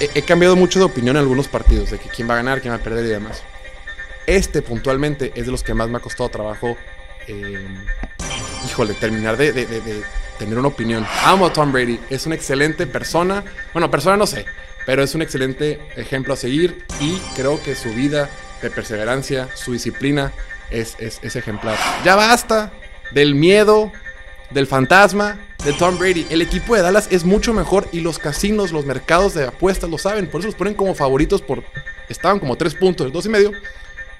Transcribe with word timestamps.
he, 0.00 0.22
cambiado 0.22 0.56
mucho 0.56 0.78
de 0.78 0.84
opinión 0.84 1.16
en 1.16 1.20
algunos 1.22 1.48
partidos, 1.48 1.90
de 1.90 1.98
que 1.98 2.08
quién 2.08 2.28
va 2.28 2.34
a 2.34 2.36
ganar, 2.38 2.60
quién 2.60 2.72
va 2.72 2.78
a 2.78 2.82
perder 2.82 3.04
y 3.06 3.08
demás. 3.08 3.42
Este 4.26 4.62
puntualmente 4.62 5.32
es 5.34 5.46
de 5.46 5.52
los 5.52 5.62
que 5.62 5.74
más 5.74 5.88
me 5.88 5.98
ha 5.98 6.00
costado 6.00 6.28
trabajo, 6.28 6.76
eh, 7.26 7.66
híjole, 8.66 8.94
terminar 8.94 9.36
de, 9.36 9.52
de- 9.52 10.02
tener 10.38 10.56
una 10.58 10.68
opinión. 10.68 11.04
Amo 11.24 11.46
a 11.46 11.52
Tom 11.52 11.72
Brady, 11.72 11.98
es 12.10 12.24
una 12.26 12.36
excelente 12.36 12.86
persona. 12.86 13.42
Bueno, 13.72 13.90
persona 13.90 14.16
no 14.16 14.26
sé, 14.26 14.46
pero 14.86 15.02
es 15.02 15.14
un 15.16 15.22
excelente 15.22 15.80
ejemplo 15.96 16.34
a 16.34 16.36
seguir 16.36 16.84
y 17.00 17.18
creo 17.34 17.60
que 17.60 17.74
su 17.74 17.90
vida 17.92 18.30
de 18.62 18.70
perseverancia, 18.70 19.48
su 19.54 19.72
disciplina 19.72 20.30
es, 20.70 20.94
es 21.00 21.34
ejemplar. 21.34 21.76
Ya 22.04 22.14
basta 22.14 22.70
del 23.10 23.34
miedo, 23.34 23.90
del 24.50 24.66
fantasma 24.68 25.38
de 25.64 25.72
Tom 25.72 25.98
Brady. 25.98 26.26
El 26.30 26.42
equipo 26.42 26.74
de 26.74 26.82
Dallas 26.82 27.08
es 27.10 27.24
mucho 27.24 27.52
mejor 27.52 27.88
y 27.92 28.00
los 28.00 28.18
casinos, 28.18 28.72
los 28.72 28.84
mercados 28.84 29.34
de 29.34 29.44
apuestas 29.44 29.90
lo 29.90 29.98
saben. 29.98 30.30
Por 30.30 30.40
eso 30.40 30.48
los 30.48 30.54
ponen 30.54 30.74
como 30.74 30.94
favoritos 30.94 31.42
por... 31.42 31.64
Estaban 32.08 32.38
como 32.38 32.56
tres 32.56 32.74
puntos, 32.74 33.12
dos 33.12 33.26
y 33.26 33.28
medio. 33.28 33.52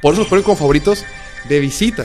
Por 0.03 0.13
eso 0.13 0.23
los 0.23 0.29
ponen 0.29 0.45
como 0.45 0.57
favoritos 0.57 1.05
de 1.49 1.61
visita. 1.61 2.05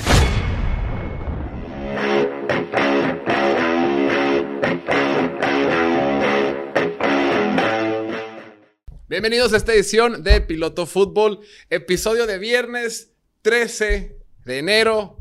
Bienvenidos 9.09 9.53
a 9.53 9.57
esta 9.57 9.73
edición 9.73 10.23
de 10.23 10.41
Piloto 10.41 10.87
Fútbol, 10.87 11.41
episodio 11.69 12.25
de 12.25 12.39
viernes 12.39 13.11
13 13.43 14.17
de 14.45 14.57
enero 14.57 15.17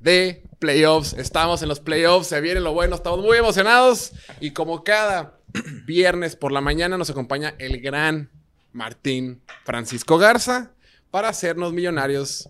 de 0.00 0.49
playoffs. 0.60 1.14
Estamos 1.14 1.62
en 1.62 1.68
los 1.68 1.80
playoffs, 1.80 2.28
se 2.28 2.40
viene 2.40 2.60
lo 2.60 2.72
bueno, 2.72 2.94
estamos 2.94 3.18
muy 3.20 3.36
emocionados 3.36 4.12
y 4.38 4.52
como 4.52 4.84
cada 4.84 5.38
viernes 5.86 6.36
por 6.36 6.52
la 6.52 6.60
mañana 6.60 6.96
nos 6.96 7.10
acompaña 7.10 7.54
el 7.58 7.80
gran 7.80 8.30
Martín 8.72 9.42
Francisco 9.64 10.16
Garza 10.18 10.70
para 11.10 11.28
hacernos 11.30 11.72
millonarios 11.72 12.48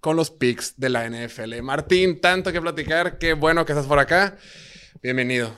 con 0.00 0.16
los 0.16 0.30
picks 0.30 0.74
de 0.76 0.88
la 0.88 1.08
NFL. 1.08 1.62
Martín, 1.62 2.20
tanto 2.20 2.50
que 2.52 2.60
platicar, 2.60 3.18
qué 3.18 3.34
bueno 3.34 3.64
que 3.64 3.72
estás 3.72 3.86
por 3.86 4.00
acá. 4.00 4.36
Bienvenido. 5.02 5.56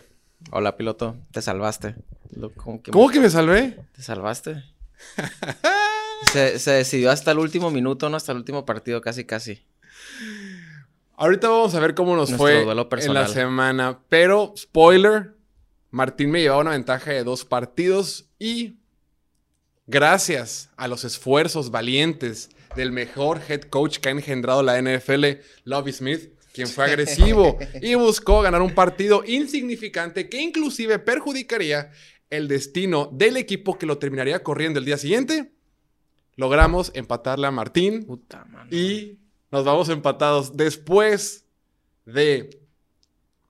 Hola, 0.51 0.77
piloto. 0.77 1.17
Te 1.33 1.41
salvaste. 1.41 1.95
Lo- 2.37 2.53
¿Cómo 2.53 2.83
que, 2.83 2.91
¿Cómo 2.91 3.09
que 3.09 3.19
me 3.21 3.31
salvé? 3.31 3.79
te 3.95 4.03
salvaste? 4.03 4.63
se, 6.33 6.59
se 6.59 6.71
decidió 6.73 7.11
hasta 7.11 7.31
el 7.33 7.39
último 7.39 7.71
minuto, 7.71 8.09
¿no? 8.11 8.17
Hasta 8.17 8.33
el 8.33 8.39
último 8.39 8.65
partido, 8.67 9.01
casi, 9.01 9.25
casi. 9.25 9.65
Ahorita 11.17 11.49
vamos 11.49 11.75
a 11.75 11.81
ver 11.81 11.95
cómo 11.95 12.15
nos 12.15 12.31
Nuestro 12.31 12.89
fue 12.91 13.05
en 13.05 13.15
la 13.15 13.27
semana. 13.27 14.01
Pero, 14.09 14.53
spoiler, 14.57 15.35
Martín 15.91 16.31
me 16.31 16.43
llevaba 16.43 16.61
una 16.61 16.73
ventaja 16.73 17.11
de 17.11 17.25
dos 17.25 17.45
partidos 17.45 18.29
y 18.39 18.77
gracias 19.87 20.71
a 20.77 20.89
los 20.89 21.05
esfuerzos 21.05 21.71
valientes 21.71 22.51
del 22.75 22.93
mejor 22.93 23.41
head 23.49 23.63
coach 23.63 23.99
que 23.99 24.11
ha 24.11 24.13
engendrado 24.13 24.63
la 24.63 24.81
NFL, 24.81 25.25
Lovie 25.65 25.95
Smith, 25.95 26.33
quien 26.53 26.69
fue 26.69 26.85
agresivo 26.85 27.59
y 27.81 27.95
buscó 27.97 28.43
ganar 28.43 28.61
un 28.61 28.75
partido 28.75 29.23
insignificante 29.27 30.29
que 30.29 30.41
inclusive 30.41 30.99
perjudicaría 30.99 31.91
el 32.29 32.49
destino 32.49 33.09
del 33.13 33.39
equipo 33.39 33.79
que 33.79 33.87
lo 33.87 33.99
terminaría 33.99 34.43
corriendo 34.43 34.79
el 34.79 34.85
día 34.85 34.99
siguiente, 34.99 35.53
logramos 36.35 36.91
empatarle 36.95 37.47
a 37.47 37.51
Martín 37.51 38.05
Puta, 38.05 38.47
y 38.71 39.19
nos 39.57 39.65
vamos 39.65 39.89
empatados 39.89 40.55
después 40.55 41.47
de 42.05 42.61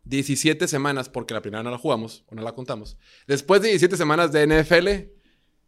17 0.05 0.69
semanas, 0.69 1.09
porque 1.09 1.35
la 1.35 1.43
primera 1.43 1.65
no 1.65 1.71
la 1.73 1.79
jugamos 1.79 2.25
o 2.29 2.37
no 2.37 2.43
la 2.43 2.53
contamos. 2.53 2.97
Después 3.27 3.61
de 3.61 3.71
17 3.71 3.97
semanas 3.97 4.31
de 4.31 4.47
NFL, 4.47 5.11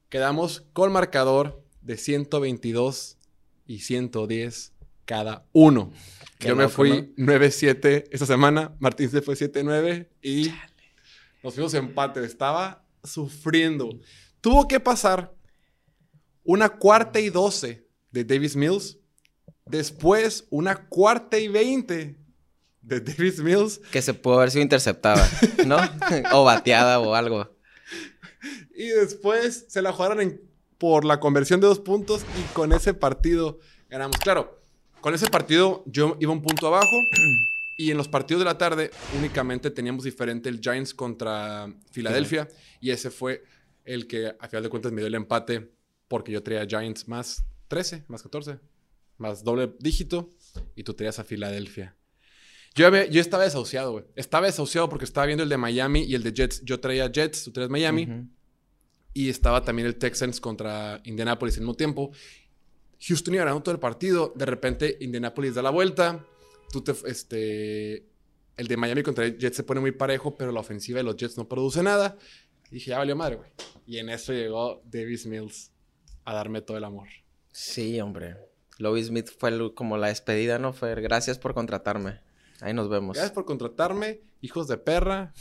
quedamos 0.08 0.64
con 0.72 0.92
marcador 0.92 1.64
de 1.80 1.96
122 1.96 3.18
y 3.66 3.80
110 3.80 4.74
cada 5.06 5.44
uno. 5.52 5.92
Qué 6.38 6.48
Yo 6.48 6.54
me 6.54 6.62
loco, 6.62 6.76
fui 6.76 7.12
9-7 7.16 8.04
esta 8.12 8.26
semana, 8.26 8.76
Martín 8.78 9.10
se 9.10 9.20
fue 9.22 9.34
7-9 9.34 10.06
y 10.22 10.52
nos 11.42 11.54
fuimos 11.54 11.74
empate. 11.74 12.24
Estaba 12.24 12.84
sufriendo. 13.02 13.90
Tuvo 14.40 14.68
que 14.68 14.78
pasar 14.78 15.34
una 16.44 16.68
cuarta 16.68 17.18
y 17.18 17.28
12 17.28 17.84
de 18.12 18.24
Davis 18.24 18.54
Mills. 18.54 18.98
Después, 19.70 20.46
una 20.50 20.86
cuarta 20.88 21.38
y 21.38 21.48
20 21.48 22.16
de 22.82 23.00
Davis 23.00 23.40
Mills. 23.40 23.78
Que 23.90 24.02
se 24.02 24.14
pudo 24.14 24.36
haber 24.36 24.50
sido 24.50 24.62
interceptada, 24.62 25.28
¿no? 25.66 25.76
o 26.32 26.44
bateada 26.44 27.00
o 27.00 27.14
algo. 27.14 27.54
Y 28.74 28.88
después 28.88 29.66
se 29.68 29.82
la 29.82 29.92
jugaron 29.92 30.20
en- 30.20 30.40
por 30.78 31.04
la 31.04 31.18
conversión 31.20 31.60
de 31.60 31.66
dos 31.66 31.80
puntos. 31.80 32.22
Y 32.38 32.42
con 32.54 32.72
ese 32.72 32.94
partido 32.94 33.58
ganamos. 33.88 34.16
Claro, 34.18 34.62
con 35.00 35.14
ese 35.14 35.28
partido 35.28 35.82
yo 35.86 36.16
iba 36.20 36.32
un 36.32 36.42
punto 36.42 36.66
abajo. 36.68 36.96
Y 37.76 37.90
en 37.90 37.96
los 37.96 38.08
partidos 38.08 38.40
de 38.40 38.44
la 38.46 38.58
tarde 38.58 38.90
únicamente 39.18 39.70
teníamos 39.70 40.04
diferente 40.04 40.48
el 40.48 40.60
Giants 40.60 40.94
contra 40.94 41.72
Filadelfia. 41.92 42.48
Y 42.80 42.90
ese 42.90 43.10
fue 43.10 43.44
el 43.84 44.06
que 44.06 44.34
a 44.38 44.48
final 44.48 44.62
de 44.62 44.68
cuentas 44.68 44.92
me 44.92 45.00
dio 45.00 45.08
el 45.08 45.14
empate. 45.14 45.72
Porque 46.08 46.32
yo 46.32 46.42
traía 46.42 46.64
Giants 46.66 47.06
más 47.06 47.44
13, 47.68 48.04
más 48.08 48.22
14, 48.22 48.58
más 49.18 49.44
doble 49.44 49.72
dígito. 49.78 50.30
Y 50.74 50.82
tú 50.84 50.94
traías 50.94 51.18
a 51.18 51.24
Filadelfia. 51.24 51.94
Yo, 52.74 52.86
había- 52.86 53.06
yo 53.06 53.20
estaba 53.20 53.44
desahuciado, 53.44 53.92
güey. 53.92 54.04
Estaba 54.16 54.46
desahuciado 54.46 54.88
porque 54.88 55.04
estaba 55.04 55.26
viendo 55.26 55.42
el 55.42 55.48
de 55.48 55.56
Miami 55.56 56.02
y 56.04 56.14
el 56.14 56.22
de 56.22 56.32
Jets. 56.32 56.62
Yo 56.64 56.80
traía 56.80 57.10
Jets, 57.10 57.44
tú 57.44 57.52
traías 57.52 57.70
Miami. 57.70 58.06
Y 59.14 59.28
estaba 59.30 59.62
también 59.64 59.86
el 59.86 59.96
Texans 59.96 60.40
contra 60.40 61.00
Indianapolis 61.04 61.56
al 61.56 61.62
mismo 61.62 61.74
tiempo. 61.74 62.12
Houston 63.00 63.34
iba 63.34 63.44
ganando 63.44 63.62
todo 63.62 63.74
el 63.74 63.80
partido. 63.80 64.32
De 64.36 64.46
repente, 64.46 64.96
Indianapolis 65.00 65.54
da 65.54 65.62
la 65.62 65.70
vuelta. 65.70 66.24
Tú 66.72 66.82
te, 66.82 66.92
este, 67.06 68.06
el 68.56 68.66
de 68.68 68.76
Miami 68.76 69.02
contra 69.02 69.26
Jets 69.28 69.56
se 69.56 69.62
pone 69.64 69.80
muy 69.80 69.92
parejo, 69.92 70.36
pero 70.36 70.52
la 70.52 70.60
ofensiva 70.60 70.98
de 70.98 71.04
los 71.04 71.16
Jets 71.16 71.36
no 71.36 71.48
produce 71.48 71.82
nada. 71.82 72.16
Y 72.70 72.74
dije, 72.74 72.90
ya 72.90 72.98
valió 72.98 73.16
madre, 73.16 73.36
güey. 73.36 73.50
Y 73.86 73.98
en 73.98 74.10
eso 74.10 74.32
llegó 74.32 74.82
Davis 74.84 75.26
Mills 75.26 75.72
a 76.24 76.34
darme 76.34 76.60
todo 76.60 76.76
el 76.76 76.84
amor. 76.84 77.08
Sí, 77.50 77.98
hombre. 78.00 78.36
Lovie 78.78 79.04
Smith 79.04 79.30
fue 79.36 79.74
como 79.74 79.98
la 79.98 80.08
despedida, 80.08 80.58
¿no? 80.58 80.72
Fue 80.72 80.94
gracias 81.00 81.38
por 81.38 81.52
contratarme. 81.52 82.20
Ahí 82.60 82.72
nos 82.72 82.88
vemos. 82.88 83.14
Gracias 83.14 83.32
por 83.32 83.44
contratarme, 83.44 84.20
hijos 84.40 84.66
de 84.68 84.78
perra. 84.78 85.34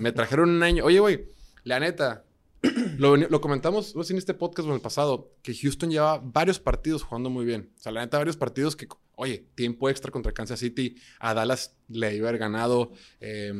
Me 0.00 0.12
trajeron 0.12 0.50
un 0.50 0.62
año. 0.62 0.84
Oye, 0.84 0.98
güey, 0.98 1.28
la 1.64 1.78
neta, 1.78 2.24
lo, 2.98 3.40
comentamos 3.40 3.94
no 3.94 4.02
en 4.02 4.18
este 4.18 4.34
podcast 4.34 4.66
o 4.66 4.70
en 4.70 4.76
el 4.76 4.80
pasado, 4.80 5.32
que 5.42 5.54
Houston 5.54 5.90
lleva 5.90 6.18
varios 6.18 6.58
partidos 6.58 7.02
jugando 7.02 7.30
muy 7.30 7.44
bien. 7.44 7.70
O 7.76 7.80
sea, 7.80 7.92
la 7.92 8.00
neta, 8.00 8.18
varios 8.18 8.36
partidos 8.36 8.76
que, 8.76 8.88
oye, 9.14 9.46
tiempo 9.54 9.88
extra 9.88 10.10
contra 10.10 10.32
Kansas 10.32 10.60
City, 10.60 10.96
a 11.18 11.34
Dallas 11.34 11.76
le 11.88 12.14
iba 12.16 12.26
a 12.26 12.28
haber 12.30 12.40
ganado. 12.40 12.92
eh, 13.20 13.52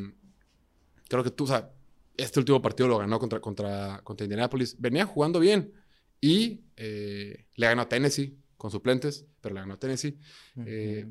creo 1.09 1.25
que 1.25 1.31
tú, 1.31 1.45
o 1.45 1.47
sea, 1.49 1.71
este 2.17 2.39
último 2.39 2.63
partido 2.63 2.89
lo 2.89 2.99
ganó 2.99 3.19
contra, 3.19 3.41
contra, 3.41 4.01
contra 4.05 4.25
Indianapolis. 4.25 4.77
Venía 4.79 5.07
jugando 5.07 5.41
bien 5.41 5.73
y 6.21 6.61
eh, 6.77 7.47
le 7.57 7.67
ganó 7.67 7.83
a 7.83 7.89
Tennessee 7.89 8.40
con 8.61 8.71
suplentes, 8.71 9.25
pero 9.41 9.55
le 9.55 9.63
ganó 9.63 9.73
a 9.75 9.79
Tennessee. 9.79 10.19
Eh, 10.67 11.07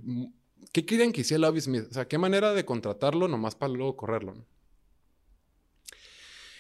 ¿Qué 0.71 0.85
querían 0.85 1.11
que 1.11 1.21
hiciera 1.21 1.41
Lovie 1.41 1.61
Smith? 1.61 1.85
O 1.89 1.93
sea, 1.95 2.07
¿qué 2.07 2.19
manera 2.19 2.53
de 2.53 2.63
contratarlo 2.63 3.27
nomás 3.27 3.55
para 3.55 3.73
luego 3.73 3.97
correrlo? 3.97 4.35
no? 4.35 4.45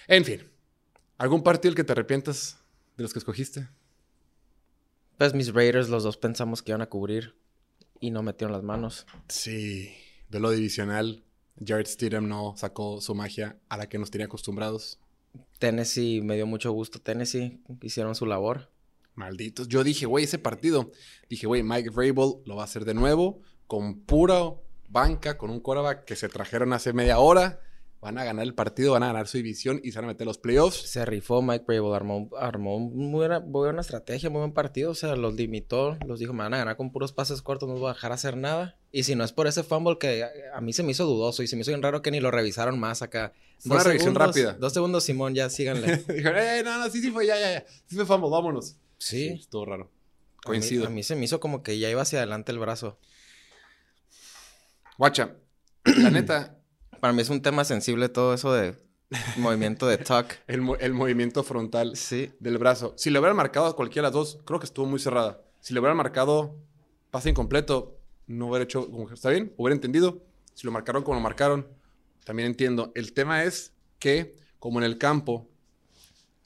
En 0.07 0.25
fin, 0.25 0.49
¿algún 1.19 1.43
partido 1.43 1.69
el 1.69 1.75
que 1.75 1.83
te 1.83 1.91
arrepientas 1.91 2.57
de 2.97 3.03
los 3.03 3.13
que 3.13 3.19
escogiste? 3.19 3.69
Pues 5.19 5.35
mis 5.35 5.53
Raiders, 5.53 5.89
los 5.89 6.01
dos 6.01 6.17
pensamos 6.17 6.63
que 6.63 6.71
iban 6.71 6.81
a 6.81 6.89
cubrir 6.89 7.35
y 7.99 8.09
no 8.09 8.23
metieron 8.23 8.51
las 8.51 8.63
manos. 8.63 9.05
Sí, 9.27 9.93
de 10.27 10.39
lo 10.39 10.49
divisional. 10.49 11.23
Jared 11.63 11.85
Stidham 11.85 12.27
no 12.27 12.55
sacó 12.57 12.99
su 12.99 13.13
magia 13.13 13.59
a 13.69 13.77
la 13.77 13.87
que 13.87 13.99
nos 13.99 14.09
tenía 14.09 14.25
acostumbrados. 14.25 14.97
Tennessee, 15.59 16.21
me 16.23 16.35
dio 16.35 16.47
mucho 16.47 16.71
gusto. 16.71 16.99
Tennessee, 16.99 17.61
hicieron 17.83 18.15
su 18.15 18.25
labor. 18.25 18.71
Malditos. 19.19 19.67
Yo 19.67 19.83
dije, 19.83 20.05
güey, 20.05 20.23
ese 20.23 20.39
partido. 20.39 20.91
Dije, 21.29 21.45
güey, 21.45 21.61
Mike 21.61 21.91
Vrabel 21.91 22.35
lo 22.45 22.55
va 22.55 22.63
a 22.63 22.65
hacer 22.65 22.85
de 22.85 22.93
nuevo 22.93 23.41
con 23.67 23.99
pura 23.99 24.53
banca, 24.87 25.37
con 25.37 25.51
un 25.51 25.59
quarterback 25.59 26.05
que 26.05 26.15
se 26.15 26.29
trajeron 26.29 26.73
hace 26.73 26.93
media 26.93 27.19
hora. 27.19 27.59
Van 28.01 28.17
a 28.17 28.23
ganar 28.23 28.45
el 28.45 28.55
partido, 28.55 28.93
van 28.93 29.03
a 29.03 29.07
ganar 29.07 29.27
su 29.27 29.37
división 29.37 29.81
y 29.83 29.91
se 29.91 29.97
van 29.97 30.05
a 30.05 30.13
meter 30.13 30.25
los 30.25 30.37
playoffs. 30.37 30.89
Se 30.89 31.05
rifó 31.05 31.41
Mike 31.41 31.65
Vrabel, 31.67 31.93
armó, 31.93 32.29
armó 32.39 32.79
muy 32.79 33.11
buena, 33.11 33.39
buena 33.39 33.81
estrategia, 33.81 34.29
muy 34.29 34.39
buen 34.39 34.53
partido. 34.53 34.91
O 34.91 34.95
sea, 34.95 35.17
los 35.17 35.33
limitó, 35.33 35.97
los 36.07 36.17
dijo, 36.17 36.31
me 36.31 36.43
van 36.43 36.53
a 36.53 36.59
ganar 36.59 36.77
con 36.77 36.93
puros 36.93 37.11
pases 37.11 37.41
cortos, 37.41 37.67
no 37.67 37.73
los 37.73 37.81
voy 37.81 37.89
a 37.89 37.93
dejar 37.93 38.13
hacer 38.13 38.37
nada. 38.37 38.77
Y 38.93 39.03
si 39.03 39.15
no 39.15 39.25
es 39.25 39.33
por 39.33 39.47
ese 39.47 39.63
fumble 39.63 39.97
que 39.99 40.25
a, 40.53 40.61
mí 40.61 40.71
se 40.71 40.81
me 40.81 40.91
hizo 40.91 41.05
dudoso 41.05 41.43
y 41.43 41.47
se 41.47 41.57
me 41.57 41.63
hizo 41.63 41.71
bien 41.71 41.83
raro 41.83 42.01
que 42.01 42.09
ni 42.09 42.21
lo 42.21 42.31
revisaron 42.31 42.79
más 42.79 43.01
acá. 43.01 43.33
Fue 43.59 43.75
una 43.75 43.83
revisión 43.83 44.15
rápida. 44.15 44.53
Dos 44.53 44.71
segundos, 44.71 45.03
Simón, 45.03 45.35
ya 45.35 45.49
síganle. 45.49 45.97
Dijeron, 46.07 46.37
eh, 46.37 46.61
no, 46.63 46.79
no, 46.79 46.89
sí, 46.89 47.01
sí 47.01 47.11
fue, 47.11 47.27
ya, 47.27 47.37
ya, 47.37 47.51
ya. 47.51 47.65
Sí 47.85 47.97
fue 47.97 48.05
fumble, 48.05 48.29
vámonos. 48.29 48.77
Sí. 48.99 49.29
estuvo 49.29 49.65
raro. 49.65 49.83
A 49.85 49.87
mí- 49.87 49.91
Coincido. 50.43 50.85
A 50.85 50.89
mí, 50.89 51.01
se 51.03 51.15
me 51.15 51.25
hizo 51.25 51.39
como 51.39 51.63
que 51.63 51.79
ya 51.79 51.89
iba 51.89 52.01
hacia 52.03 52.19
adelante 52.19 52.51
el 52.51 52.59
brazo. 52.59 52.99
Guacha, 54.97 55.35
la 55.85 56.09
neta, 56.11 56.55
Para 56.99 57.13
mí 57.13 57.21
es 57.21 57.29
un 57.29 57.41
tema 57.41 57.63
sensible 57.63 58.09
todo 58.09 58.33
eso 58.33 58.51
de 58.53 58.77
movimiento 59.37 59.87
de 59.87 59.97
tuck. 59.97 60.25
El, 60.47 60.61
mo- 60.61 60.75
el 60.75 60.93
movimiento 60.93 61.43
frontal 61.43 61.95
Sí. 61.95 62.31
del 62.39 62.57
brazo. 62.57 62.93
Si 62.97 63.09
le 63.09 63.19
hubieran 63.19 63.37
marcado 63.37 63.65
a 63.67 63.75
cualquiera 63.75 64.09
de 64.09 64.11
las 64.11 64.13
dos, 64.13 64.39
creo 64.45 64.59
que 64.59 64.65
estuvo 64.65 64.85
muy 64.85 64.99
cerrada. 64.99 65.41
Si 65.61 65.73
le 65.73 65.79
hubieran 65.79 65.97
marcado 65.97 66.55
pase 67.09 67.29
incompleto, 67.29 67.97
no 68.27 68.47
hubiera 68.47 68.63
hecho 68.65 68.87
está 69.13 69.29
bien, 69.29 69.53
hubiera 69.57 69.73
entendido. 69.73 70.21
Si 70.53 70.65
lo 70.67 70.71
marcaron 70.71 71.03
como 71.03 71.15
lo 71.15 71.21
marcaron, 71.21 71.67
también 72.25 72.47
entiendo. 72.47 72.91
El 72.95 73.13
tema 73.13 73.43
es 73.45 73.73
que, 73.97 74.35
como 74.59 74.79
en 74.79 74.85
el 74.85 74.97
campo, 74.97 75.48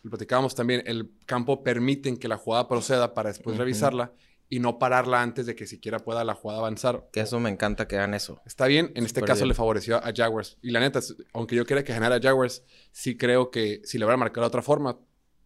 lo 0.03 0.09
platicábamos 0.09 0.53
también, 0.53 0.83
el 0.85 1.11
campo 1.25 1.63
permiten 1.63 2.17
que 2.17 2.27
la 2.27 2.37
jugada 2.37 2.67
proceda 2.67 3.13
para 3.13 3.29
después 3.29 3.57
revisarla 3.57 4.11
y 4.49 4.59
no 4.59 4.77
pararla 4.77 5.21
antes 5.21 5.45
de 5.45 5.55
que 5.55 5.65
siquiera 5.65 5.99
pueda 5.99 6.23
la 6.23 6.35
jugada 6.35 6.59
avanzar. 6.59 7.07
Que 7.11 7.21
eso 7.21 7.39
me 7.39 7.49
encanta 7.49 7.87
que 7.87 7.95
hagan 7.95 8.13
eso. 8.13 8.41
Está 8.45 8.67
bien, 8.67 8.91
en 8.95 9.05
este 9.05 9.21
caso 9.21 9.39
bien. 9.39 9.47
le 9.47 9.53
favoreció 9.55 9.97
a 9.97 10.11
Jaguars. 10.15 10.57
Y 10.61 10.71
la 10.71 10.79
neta, 10.81 10.99
aunque 11.33 11.55
yo 11.55 11.65
quería 11.65 11.83
que 11.83 11.93
ganara 11.93 12.19
Jaguars, 12.21 12.63
sí 12.91 13.17
creo 13.17 13.49
que 13.49 13.81
si 13.85 13.97
le 13.97 14.05
hubiera 14.05 14.17
marcado 14.17 14.41
de 14.41 14.47
otra 14.49 14.61
forma, 14.61 14.99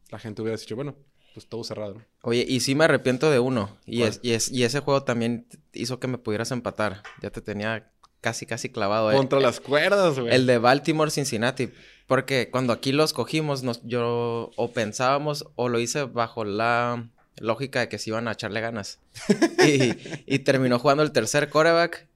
la 0.09 0.19
gente 0.19 0.41
hubiera 0.41 0.57
dicho, 0.57 0.75
bueno, 0.75 0.95
pues 1.33 1.47
todo 1.47 1.63
cerrado. 1.63 1.93
¿no? 1.93 2.05
Oye, 2.23 2.43
y 2.47 2.59
sí 2.61 2.73
me 2.73 2.85
arrepiento 2.85 3.29
de 3.29 3.39
uno. 3.39 3.77
Y, 3.85 4.01
es, 4.01 4.19
y, 4.23 4.31
es, 4.31 4.51
y 4.51 4.63
ese 4.63 4.79
juego 4.79 5.03
también 5.03 5.47
hizo 5.71 5.99
que 5.99 6.07
me 6.07 6.17
pudieras 6.17 6.51
empatar. 6.51 7.03
Ya 7.21 7.29
te 7.29 7.41
tenía 7.41 7.91
casi, 8.21 8.45
casi 8.47 8.69
clavado. 8.69 9.11
eh. 9.11 9.15
Contra 9.15 9.39
las 9.39 9.59
cuerdas, 9.59 10.19
güey. 10.19 10.33
El 10.33 10.47
de 10.47 10.57
Baltimore 10.57 11.11
Cincinnati. 11.11 11.69
Porque 12.07 12.49
cuando 12.49 12.73
aquí 12.73 12.91
los 12.93 13.13
cogimos, 13.13 13.63
nos, 13.63 13.81
yo 13.83 14.51
o 14.55 14.71
pensábamos 14.71 15.45
o 15.55 15.69
lo 15.69 15.79
hice 15.79 16.03
bajo 16.05 16.43
la 16.45 17.09
lógica 17.39 17.81
de 17.81 17.89
que 17.89 17.99
se 17.99 18.09
iban 18.09 18.27
a 18.27 18.31
echarle 18.31 18.61
ganas. 18.61 18.99
y, 19.67 19.93
y 20.25 20.39
terminó 20.39 20.79
jugando 20.79 21.03
el 21.03 21.11
tercer 21.11 21.49
quarterback 21.49 22.07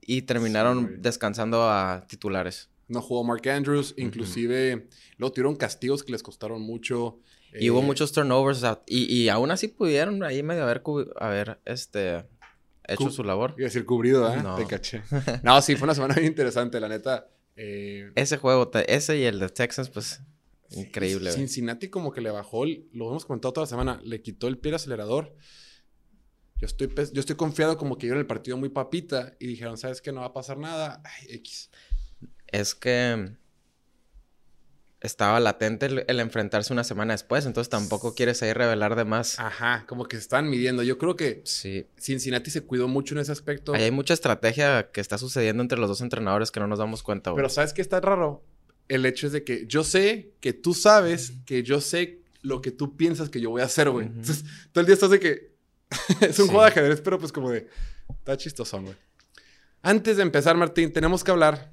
y 0.00 0.22
terminaron 0.22 1.02
descansando 1.02 1.68
a 1.68 2.04
titulares. 2.08 2.68
No 2.88 3.02
jugó 3.02 3.22
Mark 3.24 3.48
Andrews, 3.48 3.94
inclusive 3.96 4.88
luego 5.16 5.32
tuvieron 5.32 5.56
castigos 5.56 6.02
que 6.02 6.12
les 6.12 6.22
costaron 6.22 6.62
mucho. 6.62 7.18
Y 7.52 7.70
hubo 7.70 7.80
Eh, 7.80 7.84
muchos 7.84 8.12
turnovers. 8.12 8.58
o 8.58 8.60
sea, 8.60 8.82
y, 8.86 9.12
y 9.12 9.28
aún 9.28 9.50
así 9.50 9.68
pudieron 9.68 10.22
ahí 10.22 10.42
medio 10.42 10.62
haber, 10.62 10.82
haber 11.18 11.60
este, 11.64 12.24
hecho 12.86 13.10
su 13.10 13.22
labor. 13.24 13.54
Iba 13.56 13.66
a 13.66 13.68
decir 13.68 13.84
cubrido, 13.84 14.32
¿eh? 14.32 14.40
No. 14.42 14.54
Te 14.56 14.66
caché. 14.66 15.02
No, 15.42 15.60
sí, 15.60 15.74
fue 15.76 15.86
una 15.86 15.94
semana 15.94 16.14
bien 16.14 16.26
interesante, 16.28 16.78
la 16.80 16.88
neta. 16.88 17.28
Eh, 17.62 18.10
Ese 18.14 18.38
juego, 18.38 18.70
ese 18.86 19.18
y 19.18 19.24
el 19.24 19.38
de 19.38 19.50
Texans, 19.50 19.90
pues, 19.90 20.22
increíble. 20.70 21.30
Cincinnati 21.30 21.88
como 21.88 22.10
que 22.10 22.22
le 22.22 22.30
bajó, 22.30 22.64
lo 22.64 23.10
hemos 23.10 23.26
comentado 23.26 23.52
toda 23.52 23.64
la 23.66 23.68
semana, 23.70 24.00
le 24.02 24.22
quitó 24.22 24.48
el 24.48 24.56
pie 24.56 24.70
al 24.70 24.76
acelerador. 24.76 25.36
Yo 26.56 26.66
estoy, 26.66 26.88
yo 27.12 27.20
estoy 27.20 27.36
confiado 27.36 27.76
como 27.76 27.98
que 27.98 28.06
vieron 28.06 28.20
el 28.20 28.26
partido 28.26 28.56
muy 28.56 28.70
papita 28.70 29.36
y 29.38 29.46
dijeron, 29.46 29.76
¿sabes 29.76 30.00
qué? 30.00 30.10
No 30.10 30.20
va 30.20 30.28
a 30.28 30.32
pasar 30.32 30.56
nada. 30.56 31.02
Ay, 31.04 31.34
X. 31.36 31.70
Es 32.46 32.74
que 32.74 33.36
estaba 35.00 35.40
latente 35.40 35.86
el, 35.86 36.04
el 36.08 36.20
enfrentarse 36.20 36.72
una 36.72 36.84
semana 36.84 37.14
después, 37.14 37.46
entonces 37.46 37.70
tampoco 37.70 38.14
quieres 38.14 38.42
ahí 38.42 38.52
revelar 38.52 38.96
de 38.96 39.04
más. 39.04 39.38
Ajá, 39.40 39.84
como 39.88 40.04
que 40.06 40.16
se 40.16 40.22
están 40.22 40.50
midiendo. 40.50 40.82
Yo 40.82 40.98
creo 40.98 41.16
que 41.16 41.40
Sí. 41.44 41.86
Cincinnati 41.98 42.50
se 42.50 42.62
cuidó 42.62 42.86
mucho 42.88 43.14
en 43.14 43.20
ese 43.20 43.32
aspecto. 43.32 43.74
Ahí 43.74 43.84
hay 43.84 43.90
mucha 43.90 44.12
estrategia 44.14 44.90
que 44.92 45.00
está 45.00 45.16
sucediendo 45.18 45.62
entre 45.62 45.78
los 45.78 45.88
dos 45.88 46.00
entrenadores 46.02 46.50
que 46.50 46.60
no 46.60 46.66
nos 46.66 46.78
damos 46.78 47.02
cuenta, 47.02 47.30
güey. 47.30 47.38
Pero 47.38 47.48
¿sabes 47.48 47.72
qué 47.72 47.80
está 47.82 48.00
raro? 48.00 48.44
El 48.88 49.06
hecho 49.06 49.26
es 49.26 49.32
de 49.32 49.44
que 49.44 49.66
yo 49.66 49.84
sé 49.84 50.32
que 50.40 50.52
tú 50.52 50.74
sabes 50.74 51.32
que 51.46 51.62
yo 51.62 51.80
sé 51.80 52.20
lo 52.42 52.60
que 52.60 52.70
tú 52.70 52.96
piensas 52.96 53.28
que 53.30 53.40
yo 53.40 53.50
voy 53.50 53.62
a 53.62 53.66
hacer, 53.66 53.88
güey. 53.90 54.06
Entonces, 54.06 54.44
todo 54.72 54.80
el 54.80 54.86
día 54.86 54.94
estás 54.94 55.10
de 55.10 55.20
que... 55.20 55.54
es 56.20 56.38
un 56.38 56.46
Sí. 56.46 56.50
juego 56.50 56.62
de 56.62 56.68
ajedrez, 56.68 57.00
pero 57.00 57.18
pues 57.18 57.32
como 57.32 57.50
de... 57.50 57.68
Está 58.18 58.36
chistosón, 58.36 58.84
güey. 58.84 58.96
Antes 59.82 60.16
de 60.16 60.22
empezar, 60.22 60.56
Martín, 60.56 60.92
tenemos 60.92 61.22
que 61.24 61.30
hablar... 61.30 61.70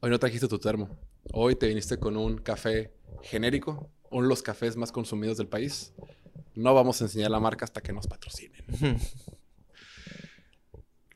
Hoy 0.00 0.10
no 0.10 0.18
trajiste 0.18 0.48
tu 0.48 0.58
termo. 0.58 0.88
Hoy 1.32 1.56
te 1.56 1.66
viniste 1.66 1.98
con 1.98 2.16
un 2.16 2.38
café 2.38 2.92
genérico, 3.22 3.90
uno 4.10 4.22
de 4.22 4.28
los 4.28 4.42
cafés 4.42 4.76
más 4.76 4.92
consumidos 4.92 5.36
del 5.36 5.48
país. 5.48 5.92
No 6.54 6.74
vamos 6.74 7.00
a 7.00 7.04
enseñar 7.04 7.30
la 7.30 7.40
marca 7.40 7.64
hasta 7.64 7.80
que 7.80 7.92
nos 7.92 8.06
patrocinen. 8.06 8.64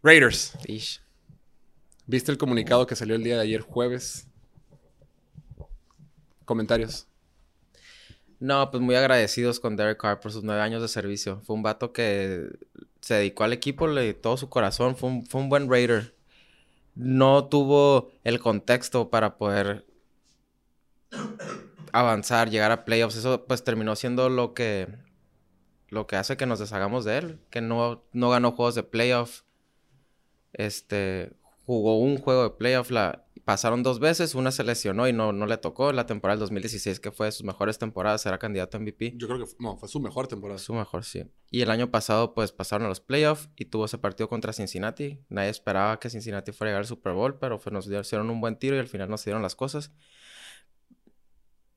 Raiders. 0.02 0.54
Ish. 0.66 1.02
¿Viste 2.06 2.32
el 2.32 2.38
comunicado 2.38 2.86
que 2.86 2.96
salió 2.96 3.14
el 3.14 3.22
día 3.22 3.36
de 3.36 3.42
ayer 3.42 3.60
jueves? 3.60 4.26
Comentarios. 6.44 7.06
No, 8.40 8.70
pues 8.70 8.82
muy 8.82 8.94
agradecidos 8.94 9.60
con 9.60 9.76
Derek 9.76 10.00
Carr 10.00 10.20
por 10.20 10.32
sus 10.32 10.44
nueve 10.44 10.62
años 10.62 10.80
de 10.80 10.88
servicio. 10.88 11.40
Fue 11.44 11.54
un 11.54 11.62
vato 11.62 11.92
que 11.92 12.48
se 13.00 13.14
dedicó 13.14 13.44
al 13.44 13.52
equipo, 13.52 13.86
le 13.86 14.04
dio 14.04 14.16
todo 14.16 14.36
su 14.36 14.48
corazón. 14.48 14.96
Fue 14.96 15.08
un, 15.08 15.26
fue 15.26 15.40
un 15.40 15.48
buen 15.48 15.68
Raider. 15.68 16.14
No 16.94 17.46
tuvo 17.46 18.10
el 18.24 18.40
contexto 18.40 19.10
para 19.10 19.36
poder 19.36 19.84
avanzar, 21.92 22.50
llegar 22.50 22.70
a 22.70 22.84
playoffs. 22.84 23.16
Eso 23.16 23.46
pues 23.46 23.64
terminó 23.64 23.96
siendo 23.96 24.28
lo 24.28 24.54
que 24.54 24.88
lo 25.90 26.06
que 26.06 26.16
hace 26.16 26.36
que 26.36 26.44
nos 26.46 26.58
deshagamos 26.58 27.04
de 27.06 27.16
él, 27.18 27.40
que 27.50 27.62
no, 27.62 28.04
no 28.12 28.28
ganó 28.30 28.52
juegos 28.52 28.74
de 28.74 28.82
playoff. 28.82 29.42
Este 30.52 31.32
jugó 31.66 31.98
un 31.98 32.18
juego 32.18 32.42
de 32.44 32.50
playoff, 32.50 32.90
la 32.90 33.24
pasaron 33.44 33.82
dos 33.82 33.98
veces, 34.00 34.34
una 34.34 34.50
se 34.50 34.62
lesionó 34.64 35.08
y 35.08 35.12
no, 35.14 35.32
no 35.32 35.46
le 35.46 35.56
tocó. 35.56 35.92
La 35.92 36.04
temporada 36.06 36.36
del 36.36 36.40
2016, 36.40 37.00
que 37.00 37.10
fue 37.10 37.26
de 37.26 37.32
sus 37.32 37.44
mejores 37.44 37.78
temporadas, 37.78 38.24
era 38.26 38.38
candidato 38.38 38.76
a 38.76 38.80
MVP. 38.80 39.14
Yo 39.16 39.26
creo 39.26 39.38
que 39.40 39.46
fue, 39.46 39.56
no, 39.60 39.76
fue 39.78 39.88
su 39.88 40.00
mejor 40.00 40.26
temporada. 40.28 40.58
Su 40.58 40.74
mejor, 40.74 41.04
sí. 41.04 41.24
Y 41.50 41.62
el 41.62 41.70
año 41.70 41.90
pasado, 41.90 42.34
pues 42.34 42.52
pasaron 42.52 42.84
a 42.86 42.88
los 42.88 43.00
playoffs 43.00 43.48
y 43.56 43.66
tuvo 43.66 43.86
ese 43.86 43.96
partido 43.98 44.28
contra 44.28 44.52
Cincinnati. 44.52 45.20
Nadie 45.30 45.48
esperaba 45.50 45.98
que 45.98 46.10
Cincinnati 46.10 46.52
fuera 46.52 46.70
a 46.70 46.72
llegar 46.72 46.80
al 46.82 46.86
Super 46.88 47.12
Bowl, 47.14 47.38
pero 47.38 47.58
fue- 47.58 47.72
nos 47.72 47.86
hicieron 47.86 48.28
un 48.30 48.40
buen 48.42 48.56
tiro 48.56 48.76
y 48.76 48.78
al 48.80 48.88
final 48.88 49.08
nos 49.08 49.24
dieron 49.24 49.42
las 49.42 49.54
cosas. 49.54 49.92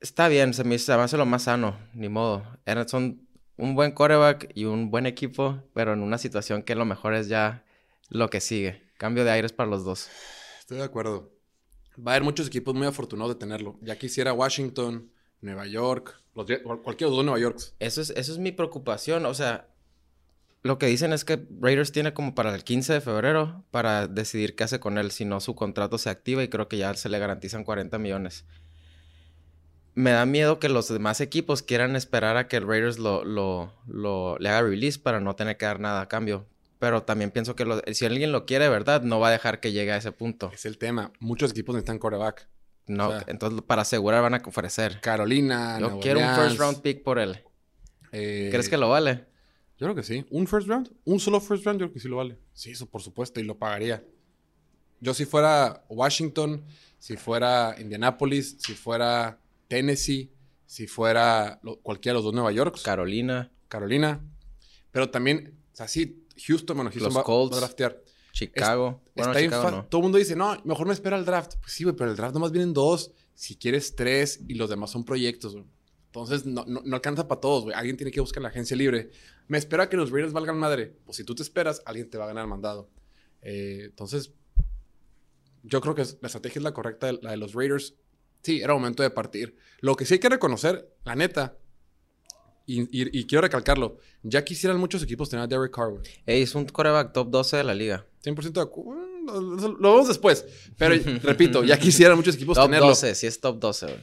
Está 0.01 0.27
bien, 0.27 0.53
se 0.53 0.63
me, 0.63 0.77
se 0.79 0.95
me 0.97 1.03
hace 1.03 1.17
lo 1.17 1.25
más 1.25 1.43
sano, 1.43 1.77
ni 1.93 2.09
modo. 2.09 2.43
Eran, 2.65 2.87
son 2.89 3.27
un 3.57 3.75
buen 3.75 3.91
coreback 3.91 4.51
y 4.55 4.65
un 4.65 4.89
buen 4.89 5.05
equipo, 5.05 5.61
pero 5.73 5.93
en 5.93 6.01
una 6.01 6.17
situación 6.17 6.63
que 6.63 6.73
lo 6.75 6.85
mejor 6.85 7.13
es 7.13 7.27
ya 7.27 7.63
lo 8.09 8.29
que 8.29 8.41
sigue. 8.41 8.81
Cambio 8.97 9.23
de 9.23 9.31
aires 9.31 9.53
para 9.53 9.69
los 9.69 9.83
dos. 9.85 10.09
Estoy 10.59 10.77
de 10.79 10.83
acuerdo. 10.83 11.31
Va 11.99 12.13
a 12.13 12.15
haber 12.15 12.23
muchos 12.23 12.47
equipos 12.47 12.73
muy 12.73 12.87
afortunados 12.87 13.33
de 13.35 13.39
tenerlo. 13.39 13.77
Ya 13.81 13.97
quisiera 13.97 14.33
Washington, 14.33 15.11
Nueva 15.41 15.67
York, 15.67 16.19
los, 16.33 16.47
Jet- 16.47 16.63
cual- 16.63 16.81
cualquiera 16.81 17.09
de 17.09 17.11
los 17.11 17.17
dos 17.17 17.25
Nueva 17.25 17.39
Yorks. 17.39 17.75
Eso 17.79 18.01
es, 18.01 18.09
eso 18.11 18.31
es 18.31 18.37
mi 18.39 18.51
preocupación. 18.51 19.25
O 19.27 19.33
sea, 19.35 19.67
lo 20.63 20.79
que 20.79 20.87
dicen 20.87 21.13
es 21.13 21.25
que 21.25 21.45
Raiders 21.59 21.91
tiene 21.91 22.13
como 22.13 22.33
para 22.33 22.55
el 22.55 22.63
15 22.63 22.93
de 22.93 23.01
febrero 23.01 23.65
para 23.69 24.07
decidir 24.07 24.55
qué 24.55 24.63
hace 24.63 24.79
con 24.79 24.97
él. 24.97 25.11
Si 25.11 25.25
no, 25.25 25.39
su 25.41 25.53
contrato 25.53 25.97
se 25.99 26.09
activa 26.09 26.41
y 26.43 26.47
creo 26.47 26.67
que 26.67 26.77
ya 26.77 26.91
se 26.95 27.09
le 27.09 27.19
garantizan 27.19 27.63
40 27.63 27.99
millones. 27.99 28.45
Me 29.93 30.11
da 30.11 30.25
miedo 30.25 30.59
que 30.59 30.69
los 30.69 30.87
demás 30.87 31.19
equipos 31.21 31.61
quieran 31.63 31.95
esperar 31.95 32.37
a 32.37 32.47
que 32.47 32.57
el 32.57 32.67
Raiders 32.67 32.97
lo, 32.97 33.25
lo, 33.25 33.73
lo- 33.87 34.37
le 34.39 34.49
haga 34.49 34.61
release 34.61 34.97
para 34.99 35.19
no 35.19 35.35
tener 35.35 35.57
que 35.57 35.65
dar 35.65 35.79
nada 35.79 36.01
a 36.01 36.07
cambio. 36.07 36.45
Pero 36.79 37.03
también 37.03 37.29
pienso 37.31 37.55
que 37.55 37.65
lo- 37.65 37.81
si 37.91 38.05
alguien 38.05 38.31
lo 38.31 38.45
quiere 38.45 38.65
de 38.65 38.69
verdad, 38.71 39.01
no 39.03 39.19
va 39.19 39.27
a 39.27 39.31
dejar 39.31 39.59
que 39.59 39.71
llegue 39.71 39.91
a 39.91 39.97
ese 39.97 40.11
punto. 40.11 40.49
Es 40.53 40.65
el 40.65 40.77
tema. 40.77 41.11
Muchos 41.19 41.51
equipos 41.51 41.75
necesitan 41.75 41.99
coreback. 41.99 42.47
No, 42.87 43.09
o 43.09 43.11
sea, 43.11 43.25
entonces 43.27 43.61
para 43.61 43.83
asegurar 43.83 44.21
van 44.23 44.33
a 44.33 44.41
ofrecer. 44.45 44.99
Carolina, 45.01 45.77
Yo 45.79 45.99
quiero 45.99 46.19
un 46.21 46.35
first 46.35 46.57
round 46.57 46.81
pick 46.81 47.03
por 47.03 47.19
él. 47.19 47.43
eh, 48.11 48.47
¿Crees 48.51 48.69
que 48.69 48.77
lo 48.77 48.89
vale? 48.89 49.25
Yo 49.77 49.85
creo 49.87 49.95
que 49.95 50.03
sí. 50.03 50.25
¿Un 50.31 50.47
first 50.47 50.67
round? 50.67 50.91
¿Un 51.05 51.19
solo 51.19 51.39
first 51.41 51.65
round? 51.65 51.79
Yo 51.79 51.85
creo 51.87 51.93
que 51.93 51.99
sí 51.99 52.07
lo 52.07 52.17
vale. 52.17 52.37
Sí, 52.53 52.71
eso 52.71 52.85
por 52.87 53.01
supuesto, 53.01 53.39
y 53.39 53.43
lo 53.43 53.57
pagaría. 53.57 54.03
Yo 54.99 55.13
si 55.13 55.25
fuera 55.25 55.83
Washington, 55.89 56.63
si 56.99 57.17
fuera 57.17 57.75
Indianapolis, 57.79 58.57
si 58.59 58.73
fuera 58.73 59.39
Tennessee, 59.71 60.33
si 60.65 60.85
fuera 60.85 61.59
lo- 61.63 61.77
cualquiera 61.79 62.11
de 62.13 62.15
los 62.17 62.25
dos 62.25 62.33
Nueva 62.33 62.51
York, 62.51 62.77
Carolina, 62.83 63.49
Carolina. 63.69 64.21
Pero 64.91 65.09
también, 65.09 65.57
o 65.71 65.75
sea, 65.77 65.87
sí, 65.87 66.25
Houston, 66.45 66.75
bueno, 66.75 66.89
Houston 66.91 67.05
Los 67.13 67.17
va, 67.17 67.23
Colts. 67.23 67.53
va 67.53 67.57
a 67.57 67.59
draftear. 67.61 68.03
Chicago. 68.33 69.01
bueno, 69.15 69.31
Está 69.31 69.41
Chicago 69.43 69.71
no. 69.71 69.85
Todo 69.85 69.99
el 69.99 70.03
mundo 70.03 70.17
dice, 70.17 70.35
no, 70.35 70.57
mejor 70.65 70.87
me 70.87 70.93
espera 70.93 71.17
el 71.17 71.23
draft. 71.23 71.53
Pues 71.61 71.71
sí, 71.71 71.83
güey, 71.85 71.95
pero 71.95 72.11
el 72.11 72.17
draft 72.17 72.33
nomás 72.33 72.51
vienen 72.51 72.73
dos. 72.73 73.11
Si 73.33 73.55
quieres 73.55 73.95
tres 73.95 74.41
y 74.47 74.55
los 74.55 74.69
demás 74.69 74.91
son 74.91 75.05
proyectos, 75.05 75.53
güey. 75.53 75.65
Entonces 76.07 76.45
no, 76.45 76.65
no, 76.67 76.81
no 76.83 76.95
alcanza 76.97 77.27
para 77.29 77.39
todos, 77.39 77.63
güey. 77.63 77.75
Alguien 77.75 77.95
tiene 77.95 78.11
que 78.11 78.19
buscar 78.19 78.43
la 78.43 78.49
agencia 78.49 78.75
libre. 78.75 79.11
Me 79.47 79.57
espera 79.57 79.87
que 79.87 79.95
los 79.95 80.11
Raiders 80.11 80.33
valgan 80.33 80.57
madre. 80.57 80.93
Pues 81.05 81.15
si 81.17 81.23
tú 81.23 81.33
te 81.35 81.43
esperas, 81.43 81.81
alguien 81.85 82.09
te 82.09 82.17
va 82.17 82.25
a 82.25 82.27
ganar 82.27 82.43
el 82.43 82.49
mandado. 82.49 82.89
Eh, 83.41 83.83
entonces, 83.85 84.33
yo 85.63 85.79
creo 85.81 85.95
que 85.95 86.01
es- 86.01 86.17
la 86.21 86.27
estrategia 86.27 86.59
es 86.59 86.63
la 86.63 86.73
correcta, 86.73 87.11
la 87.21 87.31
de 87.31 87.37
los 87.37 87.53
Raiders. 87.53 87.95
Sí, 88.43 88.61
era 88.61 88.73
momento 88.73 89.03
de 89.03 89.09
partir. 89.09 89.55
Lo 89.81 89.95
que 89.95 90.05
sí 90.05 90.15
hay 90.15 90.19
que 90.19 90.29
reconocer, 90.29 90.89
la 91.05 91.15
neta, 91.15 91.57
y, 92.65 92.81
y- 92.83 93.19
y 93.19 93.25
quiero 93.25 93.41
recalcarlo, 93.41 93.97
ya 94.23 94.43
quisieran 94.45 94.79
muchos 94.79 95.03
equipos 95.03 95.29
tener 95.29 95.43
a 95.43 95.47
Derek 95.47 95.71
Carr, 95.73 95.91
güey. 95.91 96.03
Ey, 96.25 96.43
es 96.43 96.55
un 96.55 96.65
coreback 96.65 97.11
top 97.13 97.29
12 97.29 97.57
de 97.57 97.63
la 97.63 97.73
liga. 97.73 98.05
100% 98.23 98.51
de 98.53 98.61
acuerdo. 98.61 99.01
Lo, 99.79 99.91
vemos 99.91 100.07
después. 100.07 100.45
Pero 100.77 100.95
repito, 101.23 101.63
ya 101.63 101.77
quisieran 101.79 102.17
muchos 102.17 102.35
equipos 102.35 102.55
top 102.55 102.65
tenerlo. 102.65 102.87
12, 102.87 103.15
sí 103.15 103.27
es 103.27 103.39
top 103.39 103.59
12, 103.59 103.85
güey. 103.87 103.97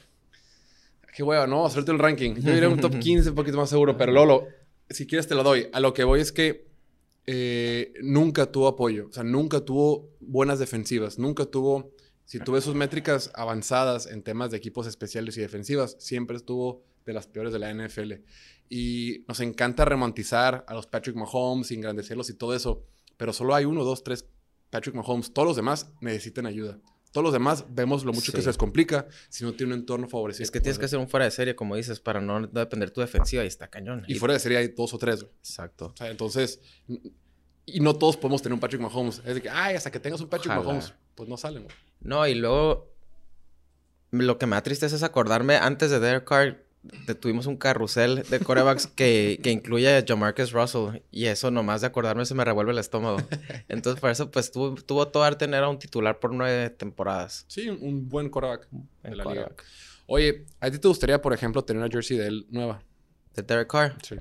Qué 1.15 1.23
hueva, 1.25 1.47
no, 1.49 1.67
hacerte 1.67 1.91
el 1.91 1.99
ranking. 1.99 2.35
Yo 2.37 2.53
diría 2.53 2.69
un 2.69 2.81
top 2.81 2.99
15, 3.01 3.31
un 3.31 3.35
poquito 3.35 3.57
más 3.57 3.69
seguro, 3.71 3.97
pero 3.97 4.13
Lolo, 4.13 4.47
si 4.91 5.07
quieres 5.07 5.27
te 5.27 5.35
lo 5.35 5.43
doy. 5.43 5.69
A 5.73 5.81
lo 5.81 5.93
que 5.95 6.05
voy 6.05 6.21
es 6.21 6.31
que 6.33 6.69
eh, 7.27 7.93
nunca 8.03 8.47
tuvo 8.53 8.69
apoyo, 8.69 9.09
o 9.09 9.13
sea, 9.13 9.23
nunca 9.25 9.61
tuvo 9.61 10.11
buenas 10.21 10.59
defensivas, 10.59 11.19
nunca 11.19 11.45
tuvo 11.47 11.91
Si 12.29 12.39
tú 12.41 12.53
ves 12.53 12.63
sus 12.65 12.75
métricas 12.75 13.31
avanzadas 13.35 14.07
en 14.07 14.23
temas 14.23 14.51
de 14.51 14.59
equipos 14.59 14.87
especiales 14.87 15.37
y 15.39 15.41
defensivas, 15.41 15.97
siempre 15.99 16.37
estuvo 16.37 16.85
de 17.07 17.15
las 17.15 17.27
peores 17.27 17.53
de 17.55 17.59
la 17.59 17.73
NFL. 17.73 18.13
Y 18.69 19.25
nos 19.27 19.41
encanta 19.41 19.87
romantizar 19.87 20.65
a 20.69 20.75
los 20.75 20.87
Patrick 20.87 21.17
Mahomes, 21.17 21.71
engrandecerlos 21.71 22.29
y 22.29 22.35
todo 22.35 22.55
eso, 22.55 22.85
pero 23.17 23.33
solo 23.33 23.55
hay 23.55 23.65
uno, 23.65 23.83
dos, 23.83 24.05
tres 24.05 24.27
Patrick 24.69 24.95
Mahomes. 24.95 25.33
Todos 25.33 25.49
los 25.49 25.57
demás 25.57 25.91
necesitan 26.03 26.45
ayuda. 26.45 26.79
Todos 27.13 27.25
los 27.25 27.33
demás 27.33 27.65
vemos 27.71 28.05
lo 28.05 28.13
mucho 28.13 28.31
que 28.33 28.39
Sí. 28.39 28.43
se 28.45 28.51
les 28.51 28.59
complica 28.59 29.09
si 29.31 29.43
no 29.45 29.55
tiene 29.55 29.73
un 29.73 29.81
entorno 29.81 30.07
favorecido. 30.07 30.45
Es 30.45 30.51
que 30.51 30.61
tienes 30.61 30.79
que 30.79 30.85
hacer 30.85 30.99
un 30.99 31.09
fuera 31.09 31.25
de 31.25 31.31
serie, 31.31 31.57
como 31.57 31.75
dices, 31.77 31.99
para 31.99 32.21
no 32.21 32.47
depender 32.47 32.91
tu 32.91 33.01
defensiva 33.01 33.43
y 33.43 33.47
está 33.47 33.69
cañón. 33.69 34.05
Y 34.07 34.17
fuera 34.17 34.35
de 34.35 34.41
serie 34.41 34.59
hay 34.59 34.69
dos 34.69 34.93
o 34.93 34.99
tres. 34.99 35.23
güey. 35.23 35.33
Exacto. 35.39 35.87
O 35.87 35.97
sea, 35.97 36.11
entonces, 36.11 36.61
y 37.65 37.81
no 37.81 37.95
todos 37.97 38.19
podemos 38.19 38.43
tener 38.43 38.53
un 38.53 38.61
Patrick 38.61 38.83
Mahomes. 38.83 39.23
Es 39.25 39.35
de 39.37 39.41
que, 39.41 39.49
ay, 39.49 39.77
hasta 39.77 39.91
que 39.91 39.99
tengas 39.99 40.21
un 40.21 40.29
Patrick 40.29 40.53
Ojalá. 40.53 40.63
Mahomes, 40.67 40.93
pues 41.19 41.29
no 41.29 41.37
salen. 41.37 41.65
güey. 41.65 41.75
No, 42.01 42.27
y 42.29 42.37
luego 42.37 42.89
lo 44.13 44.39
que 44.39 44.47
me 44.47 44.55
da 44.55 44.63
tristeza 44.63 44.95
es 44.95 45.03
acordarme, 45.03 45.57
antes 45.57 45.91
de 45.91 45.99
Derek 45.99 46.25
Carr, 46.25 46.65
tuvimos 47.21 47.47
un 47.47 47.57
carrusel 47.57 48.23
de 48.23 48.39
corebacks 48.39 48.87
que, 48.87 49.41
que 49.43 49.51
incluye 49.51 49.97
a 49.97 50.05
Jamarcus 50.07 50.53
Russell. 50.53 51.03
Y 51.11 51.25
eso 51.25 51.51
nomás 51.51 51.81
de 51.81 51.89
acordarme 51.89 52.25
se 52.25 52.37
me 52.37 52.45
revuelve 52.45 52.71
el 52.71 52.79
estómago. 52.79 53.19
Entonces, 53.69 54.01
por 54.01 54.11
eso, 54.11 54.31
pues, 54.31 54.53
tuvo, 54.53 54.77
tuvo 54.77 55.09
todo 55.09 55.25
dar 55.25 55.37
tener 55.37 55.65
a 55.65 55.69
un 55.69 55.81
titular 55.81 56.21
por 56.21 56.33
nueve 56.33 56.71
temporadas. 56.71 57.45
Sí, 57.49 57.69
un, 57.69 58.09
buen 58.09 58.31
quarterback 58.31 58.69
de 59.03 59.17
la 59.17 59.25
liga. 59.25 59.51
Oye, 60.07 60.47
¿a 60.61 60.71
ti 60.71 60.79
te 60.79 60.87
gustaría, 60.87 61.21
por 61.21 61.33
ejemplo, 61.33 61.65
tener 61.65 61.83
una 61.83 61.91
jersey 61.91 62.17
de 62.17 62.29
él 62.29 62.47
nueva? 62.49 62.81
De 63.35 63.43
Derek 63.43 63.69
Carr. 63.69 63.97
Sí. 64.03 64.15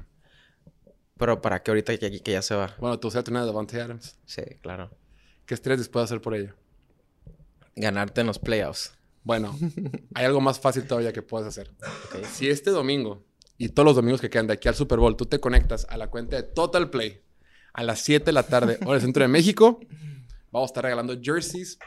Pero 1.16 1.42
para 1.44 1.62
qué 1.62 1.70
ahorita 1.70 1.96
que, 1.98 2.22
que 2.22 2.32
ya 2.32 2.42
se 2.42 2.56
va. 2.56 2.76
Bueno, 2.80 3.00
te 3.00 3.06
gustaría 3.06 3.24
tener 3.24 3.42
de 3.42 3.48
Davante 3.48 3.80
Adams. 3.80 4.18
Sí, 4.26 4.42
claro. 4.62 4.90
¿Qué 5.46 5.54
estarías 5.54 5.80
dispuesto 5.80 6.02
a 6.02 6.04
hacer 6.04 6.22
por 6.22 6.36
ella? 6.36 6.54
Ganarte 7.78 8.22
en 8.22 8.28
los 8.28 8.40
playoffs. 8.40 8.94
Bueno, 9.24 9.58
hay 10.16 10.26
algo 10.26 10.42
más 10.42 10.60
fácil 10.60 10.84
todavía 10.86 11.14
que 11.14 11.22
puedas 11.22 11.48
hacer. 11.48 11.72
Ok. 12.06 12.26
Si 12.26 12.50
este 12.50 12.72
domingo 12.72 13.26
y 13.58 13.70
todos 13.70 13.86
los 13.86 13.96
domingos 13.96 14.22
que 14.22 14.30
quedan 14.30 14.48
de 14.48 14.54
aquí 14.54 14.68
al 14.68 14.76
Super 14.76 15.00
Bowl, 15.00 15.16
tú 15.16 15.26
te 15.26 15.40
conectas 15.40 15.86
a 15.90 15.98
la 15.98 16.10
cuenta 16.10 16.36
de 16.36 16.44
Total 16.44 16.90
Play 16.90 17.22
a 17.74 17.84
las 17.84 18.00
7 18.02 18.26
de 18.26 18.32
la 18.32 18.44
tarde, 18.44 18.80
hora 18.82 18.94
del 18.94 19.02
centro 19.02 19.22
de 19.24 19.28
México, 19.28 19.80
vamos 20.52 20.70
a 20.70 20.72
estar 20.72 20.84
regalando 20.84 21.16
jerseys, 21.22 21.78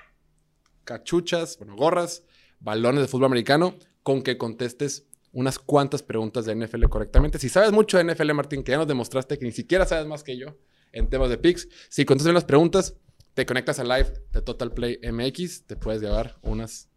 cachuchas, 0.85 1.59
bueno, 1.59 1.75
gorras, 1.77 2.23
balones 2.61 3.03
de 3.03 3.09
fútbol 3.09 3.27
americano, 3.27 3.75
con 4.03 4.23
que 4.23 4.39
contestes 4.39 5.09
unas 5.33 5.59
cuantas 5.59 6.03
preguntas 6.03 6.45
de 6.45 6.55
NFL 6.55 6.85
correctamente. 6.85 7.39
Si 7.39 7.49
sabes 7.49 7.73
mucho 7.73 7.99
de 7.99 8.05
NFL, 8.05 8.33
Martín, 8.35 8.63
que 8.63 8.73
ya 8.73 8.79
nos 8.79 8.87
demostraste 8.87 9.39
que 9.39 9.45
ni 9.45 9.53
siquiera 9.53 9.87
sabes 9.87 10.07
más 10.07 10.23
que 10.23 10.37
yo 10.37 10.57
en 10.93 11.09
temas 11.09 11.31
de 11.31 11.39
picks, 11.39 11.69
si 11.89 12.05
contestas 12.05 12.35
las 12.35 12.45
preguntas, 12.45 12.97
te 13.35 13.47
conectas 13.47 13.79
al 13.79 13.89
live 13.89 14.13
de 14.33 14.43
Total 14.43 14.73
Play 14.73 14.99
MX, 15.03 15.67
te 15.67 15.77
puedes 15.77 16.01
llevar 16.03 16.39
unas 16.43 16.89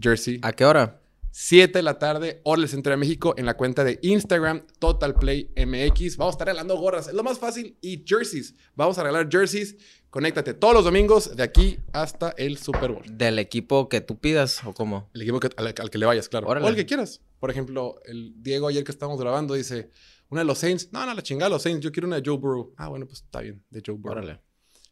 jersey 0.00 0.40
¿A 0.42 0.52
qué 0.52 0.64
hora? 0.64 1.00
7 1.36 1.78
de 1.80 1.82
la 1.82 1.98
tarde, 1.98 2.40
hora 2.44 2.60
del 2.60 2.68
Centro 2.68 2.92
de 2.92 2.96
México, 2.96 3.34
en 3.36 3.44
la 3.44 3.56
cuenta 3.56 3.82
de 3.82 3.98
Instagram, 4.02 4.64
Total 4.78 5.16
Play 5.16 5.50
MX. 5.56 6.16
Vamos 6.16 6.32
a 6.32 6.34
estar 6.34 6.46
regalando 6.46 6.76
gorras, 6.78 7.08
es 7.08 7.14
lo 7.14 7.24
más 7.24 7.40
fácil, 7.40 7.76
y 7.80 8.04
jerseys. 8.06 8.54
Vamos 8.76 8.98
a 8.98 9.02
regalar 9.02 9.28
jerseys. 9.28 9.76
Conéctate 10.10 10.54
todos 10.54 10.74
los 10.74 10.84
domingos 10.84 11.34
de 11.34 11.42
aquí 11.42 11.80
hasta 11.92 12.30
el 12.38 12.56
Super 12.56 12.92
Bowl. 12.92 13.02
¿Del 13.10 13.40
equipo 13.40 13.88
que 13.88 14.00
tú 14.00 14.16
pidas 14.20 14.62
o 14.64 14.72
cómo? 14.72 15.10
El 15.12 15.22
equipo 15.22 15.40
que- 15.40 15.50
al, 15.56 15.66
al 15.76 15.90
que 15.90 15.98
le 15.98 16.06
vayas, 16.06 16.28
claro. 16.28 16.46
Órale. 16.46 16.66
O 16.66 16.68
el 16.68 16.76
que 16.76 16.86
quieras. 16.86 17.20
Por 17.40 17.50
ejemplo, 17.50 18.00
el 18.04 18.32
Diego 18.40 18.68
ayer 18.68 18.84
que 18.84 18.92
estábamos 18.92 19.20
grabando 19.20 19.54
dice, 19.54 19.90
una 20.28 20.42
de 20.42 20.44
los 20.44 20.58
Saints. 20.58 20.90
No, 20.92 21.04
no, 21.04 21.12
la 21.14 21.22
chingada, 21.24 21.48
los 21.48 21.62
Saints. 21.62 21.80
Yo 21.82 21.90
quiero 21.90 22.06
una 22.06 22.20
de 22.20 22.22
Joe 22.24 22.38
Burrow. 22.38 22.74
Ah, 22.76 22.86
bueno, 22.86 23.06
pues 23.06 23.22
está 23.22 23.40
bien, 23.40 23.64
de 23.70 23.82
Joe 23.84 23.96
Burrow. 23.96 24.18
Órale. 24.18 24.40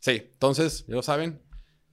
Sí, 0.02 0.20
entonces, 0.32 0.84
ya 0.88 0.96
lo 0.96 1.02
saben, 1.02 1.40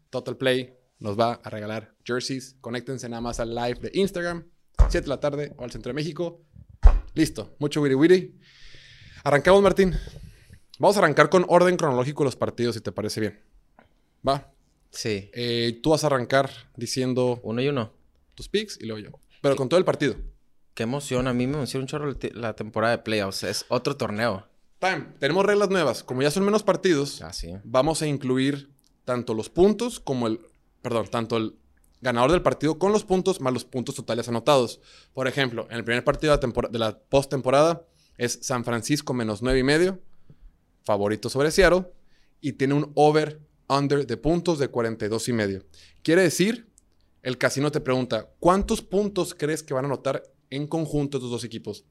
Total 0.10 0.36
Play 0.36 0.74
nos 0.98 1.18
va 1.18 1.34
a 1.44 1.50
regalar 1.52 1.94
jerseys. 2.04 2.56
Conéctense 2.60 3.08
nada 3.08 3.22
más 3.22 3.40
al 3.40 3.54
live 3.54 3.76
de 3.82 3.92
Instagram, 3.94 4.48
7 4.90 5.02
de 5.02 5.08
la 5.08 5.20
tarde, 5.20 5.54
o 5.58 5.64
al 5.64 5.70
Centro 5.70 5.92
de 5.92 5.94
México. 5.94 6.42
Listo, 7.14 7.56
mucho 7.60 7.82
wiri 7.82 7.94
wiri. 7.94 8.40
Arrancamos, 9.24 9.62
Martín. 9.62 9.94
Vamos 10.80 10.96
a 10.98 11.02
arrancar 11.02 11.30
con 11.30 11.46
orden 11.50 11.78
cronológico 11.78 12.24
de 12.24 12.30
los 12.30 12.36
partidos, 12.36 12.74
si 12.74 12.82
te 12.82 12.92
parece 12.92 13.22
bien. 13.22 13.40
Va. 14.28 14.52
Sí. 14.90 15.30
Eh, 15.36 15.80
tú 15.84 15.92
vas 15.92 16.04
a 16.04 16.08
arrancar 16.08 16.50
diciendo 16.76 17.40
Uno 17.44 17.62
y 17.62 17.68
uno. 17.68 17.94
tus 18.34 18.50
picks 18.50 18.80
y 18.82 18.88
luego 18.88 19.08
yo. 19.08 19.20
Pero 19.44 19.56
con 19.56 19.70
todo 19.70 19.78
el 19.78 19.86
partido. 19.86 20.16
Qué 20.74 20.82
emoción. 20.82 21.28
A 21.28 21.34
mí 21.36 21.46
me 21.46 21.58
emociona 21.58 21.84
un 21.84 21.88
chorro 21.88 22.16
la 22.34 22.56
temporada 22.56 22.98
de 22.98 23.04
playoffs. 23.04 23.44
Es 23.44 23.66
otro 23.70 23.98
torneo. 23.98 24.49
Bam, 24.82 25.16
tenemos 25.20 25.46
reglas 25.46 25.70
nuevas. 25.70 26.04
Como 26.04 26.22
ya 26.22 26.32
son 26.32 26.46
menos 26.46 26.64
partidos, 26.64 27.22
Ah, 27.22 27.34
sí. 27.34 27.54
vamos 27.64 28.02
a 28.02 28.08
incluir 28.08 28.70
tanto 29.04 29.34
los 29.34 29.50
puntos 29.50 30.00
como 30.00 30.28
el, 30.28 30.40
perdón, 30.82 31.08
tanto 31.10 31.38
el 31.38 31.56
ganador 32.02 32.32
del 32.32 32.42
partido 32.42 32.80
con 32.80 32.92
los 32.94 33.04
puntos 33.04 33.42
más 33.42 33.52
los 33.54 33.66
puntos 33.66 33.96
totales 33.96 34.28
anotados. 34.30 34.80
Por 35.14 35.28
ejemplo, 35.28 35.68
en 35.70 35.78
el 35.78 35.84
primer 35.84 36.04
partido 36.04 36.38
de 36.38 36.80
la, 36.80 36.98
postemporada 36.98 37.86
es 38.18 38.40
San 38.42 38.64
Francisco 38.64 39.14
menos 39.14 39.42
nueve 39.42 39.60
y 39.60 39.64
medio, 39.64 40.00
favorito 40.84 41.30
sobre 41.30 41.52
Seattle, 41.52 41.86
y 42.42 42.54
tiene 42.54 42.74
un 42.74 42.92
over-under 42.96 44.08
de 44.08 44.18
puntos 44.18 44.60
de 44.60 44.70
42 44.70 45.28
y 45.28 45.34
medio. 45.34 45.66
Quiere 46.04 46.22
decir, 46.22 46.70
el 47.22 47.38
casino 47.38 47.70
te 47.72 47.82
pregunta, 47.82 48.30
¿cuántos 48.40 48.82
puntos 48.82 49.36
crees 49.38 49.62
que 49.62 49.74
van 49.74 49.86
a 49.86 49.88
anotar 49.90 50.24
en 50.50 50.68
conjunto 50.68 51.18
estos 51.18 51.32
dos 51.32 51.44
equipos? 51.44 51.84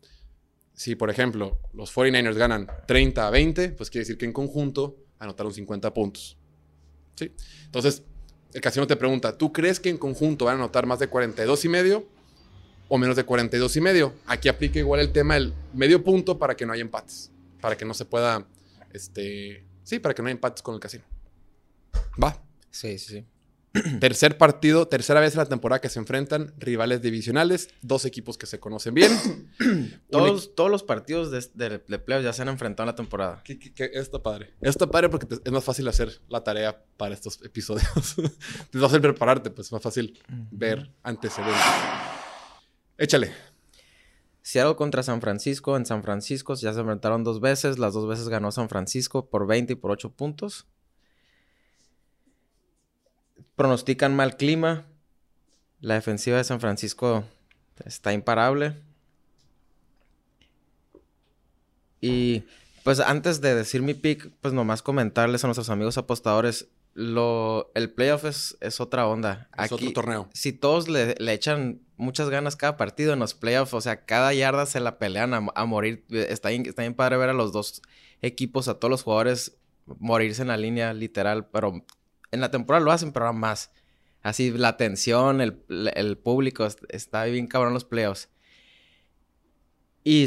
Si, 0.78 0.94
por 0.94 1.10
ejemplo, 1.10 1.58
los 1.74 1.92
49ers 1.92 2.36
ganan 2.36 2.68
30 2.86 3.26
a 3.26 3.30
20, 3.30 3.70
pues 3.70 3.90
quiere 3.90 4.02
decir 4.02 4.16
que 4.16 4.26
en 4.26 4.32
conjunto 4.32 4.96
anotaron 5.18 5.52
50 5.52 5.92
puntos. 5.92 6.38
¿Sí? 7.16 7.32
Entonces, 7.64 8.04
el 8.54 8.60
casino 8.60 8.86
te 8.86 8.94
pregunta, 8.94 9.36
¿tú 9.36 9.52
crees 9.52 9.80
que 9.80 9.88
en 9.88 9.98
conjunto 9.98 10.44
van 10.44 10.54
a 10.54 10.58
anotar 10.60 10.86
más 10.86 11.00
de 11.00 11.08
42 11.08 11.64
y 11.64 11.68
medio 11.68 12.06
o 12.88 12.96
menos 12.96 13.16
de 13.16 13.24
42 13.24 13.76
y 13.76 13.80
medio? 13.80 14.14
Aquí 14.24 14.48
aplica 14.48 14.78
igual 14.78 15.00
el 15.00 15.10
tema 15.10 15.34
del 15.34 15.52
medio 15.74 16.04
punto 16.04 16.38
para 16.38 16.54
que 16.54 16.64
no 16.64 16.72
haya 16.72 16.82
empates, 16.82 17.32
para 17.60 17.76
que 17.76 17.84
no 17.84 17.92
se 17.92 18.04
pueda, 18.04 18.46
este, 18.92 19.66
sí, 19.82 19.98
para 19.98 20.14
que 20.14 20.22
no 20.22 20.28
haya 20.28 20.36
empates 20.36 20.62
con 20.62 20.76
el 20.76 20.80
casino. 20.80 21.02
Va. 22.22 22.40
Sí, 22.70 22.96
sí, 22.98 23.14
sí. 23.14 23.26
Tercer 24.00 24.38
partido, 24.38 24.88
tercera 24.88 25.20
vez 25.20 25.34
en 25.34 25.38
la 25.38 25.46
temporada 25.46 25.80
que 25.80 25.88
se 25.90 25.98
enfrentan 25.98 26.54
rivales 26.58 27.02
divisionales, 27.02 27.68
dos 27.82 28.04
equipos 28.06 28.38
que 28.38 28.46
se 28.46 28.58
conocen 28.58 28.94
bien. 28.94 29.12
Todos, 30.10 30.54
todos 30.54 30.70
los 30.70 30.82
partidos 30.82 31.30
de, 31.30 31.44
de, 31.54 31.78
de 31.86 31.98
playoffs 31.98 32.24
ya 32.24 32.32
se 32.32 32.42
han 32.42 32.48
enfrentado 32.48 32.84
en 32.84 32.92
la 32.92 32.96
temporada. 32.96 33.42
Que, 33.44 33.58
que- 33.58 33.74
que 33.74 33.90
está 33.94 34.22
padre. 34.22 34.54
Está 34.62 34.86
padre 34.90 35.10
porque 35.10 35.26
te- 35.26 35.40
es 35.44 35.52
más 35.52 35.62
fácil 35.64 35.86
hacer 35.88 36.20
la 36.28 36.42
tarea 36.42 36.82
para 36.96 37.14
estos 37.14 37.40
episodios. 37.44 37.86
es 38.18 38.74
más 38.74 38.82
fácil 38.90 39.00
prepararte, 39.02 39.50
pues 39.50 39.66
es 39.68 39.72
más 39.72 39.82
fácil 39.82 40.18
ver 40.50 40.90
antecedentes. 41.02 41.62
Échale. 42.96 43.32
Seattle 44.42 44.76
contra 44.76 45.02
San 45.02 45.20
Francisco. 45.20 45.76
En 45.76 45.84
San 45.84 46.02
Francisco 46.02 46.54
ya 46.54 46.72
se 46.72 46.80
enfrentaron 46.80 47.22
dos 47.22 47.40
veces. 47.40 47.78
Las 47.78 47.92
dos 47.92 48.08
veces 48.08 48.28
ganó 48.30 48.50
San 48.50 48.68
Francisco 48.70 49.28
por 49.28 49.46
20 49.46 49.74
y 49.74 49.76
por 49.76 49.90
8 49.90 50.10
puntos. 50.12 50.66
Pronostican 53.58 54.14
mal 54.14 54.36
clima. 54.36 54.86
La 55.80 55.94
defensiva 55.94 56.36
de 56.36 56.44
San 56.44 56.60
Francisco 56.60 57.24
está 57.84 58.12
imparable. 58.12 58.76
Y 62.00 62.44
pues 62.84 63.00
antes 63.00 63.40
de 63.40 63.56
decir 63.56 63.82
mi 63.82 63.94
pick, 63.94 64.30
pues 64.40 64.54
nomás 64.54 64.80
comentarles 64.80 65.42
a 65.42 65.48
nuestros 65.48 65.70
amigos 65.70 65.98
apostadores, 65.98 66.68
lo, 66.94 67.72
el 67.74 67.90
playoff 67.90 68.26
es, 68.26 68.56
es 68.60 68.80
otra 68.80 69.08
onda. 69.08 69.48
Es 69.58 69.72
otro 69.72 69.92
torneo. 69.92 70.28
Si 70.32 70.52
todos 70.52 70.86
le, 70.86 71.16
le 71.18 71.32
echan 71.32 71.80
muchas 71.96 72.30
ganas 72.30 72.54
cada 72.54 72.76
partido 72.76 73.12
en 73.12 73.18
los 73.18 73.34
playoffs, 73.34 73.74
o 73.74 73.80
sea, 73.80 74.04
cada 74.04 74.32
yarda 74.34 74.66
se 74.66 74.78
la 74.78 75.00
pelean 75.00 75.34
a, 75.34 75.44
a 75.56 75.64
morir. 75.64 76.04
Está 76.10 76.50
bien, 76.50 76.64
está 76.64 76.82
bien 76.82 76.94
padre 76.94 77.16
ver 77.16 77.30
a 77.30 77.34
los 77.34 77.50
dos 77.50 77.82
equipos, 78.22 78.68
a 78.68 78.78
todos 78.78 78.90
los 78.90 79.02
jugadores 79.02 79.58
morirse 79.98 80.42
en 80.42 80.48
la 80.48 80.56
línea 80.56 80.94
literal, 80.94 81.48
pero 81.48 81.84
en 82.30 82.40
la 82.40 82.50
temporada 82.50 82.84
lo 82.84 82.92
hacen, 82.92 83.12
pero 83.12 83.26
ahora 83.26 83.38
más. 83.38 83.70
Así, 84.22 84.50
la 84.50 84.76
tensión, 84.76 85.40
el, 85.40 85.62
el 85.94 86.18
público, 86.18 86.66
est- 86.66 86.82
está 86.88 87.24
bien 87.24 87.46
cabrón 87.46 87.72
los 87.72 87.84
playoffs. 87.84 88.28
Y, 90.04 90.26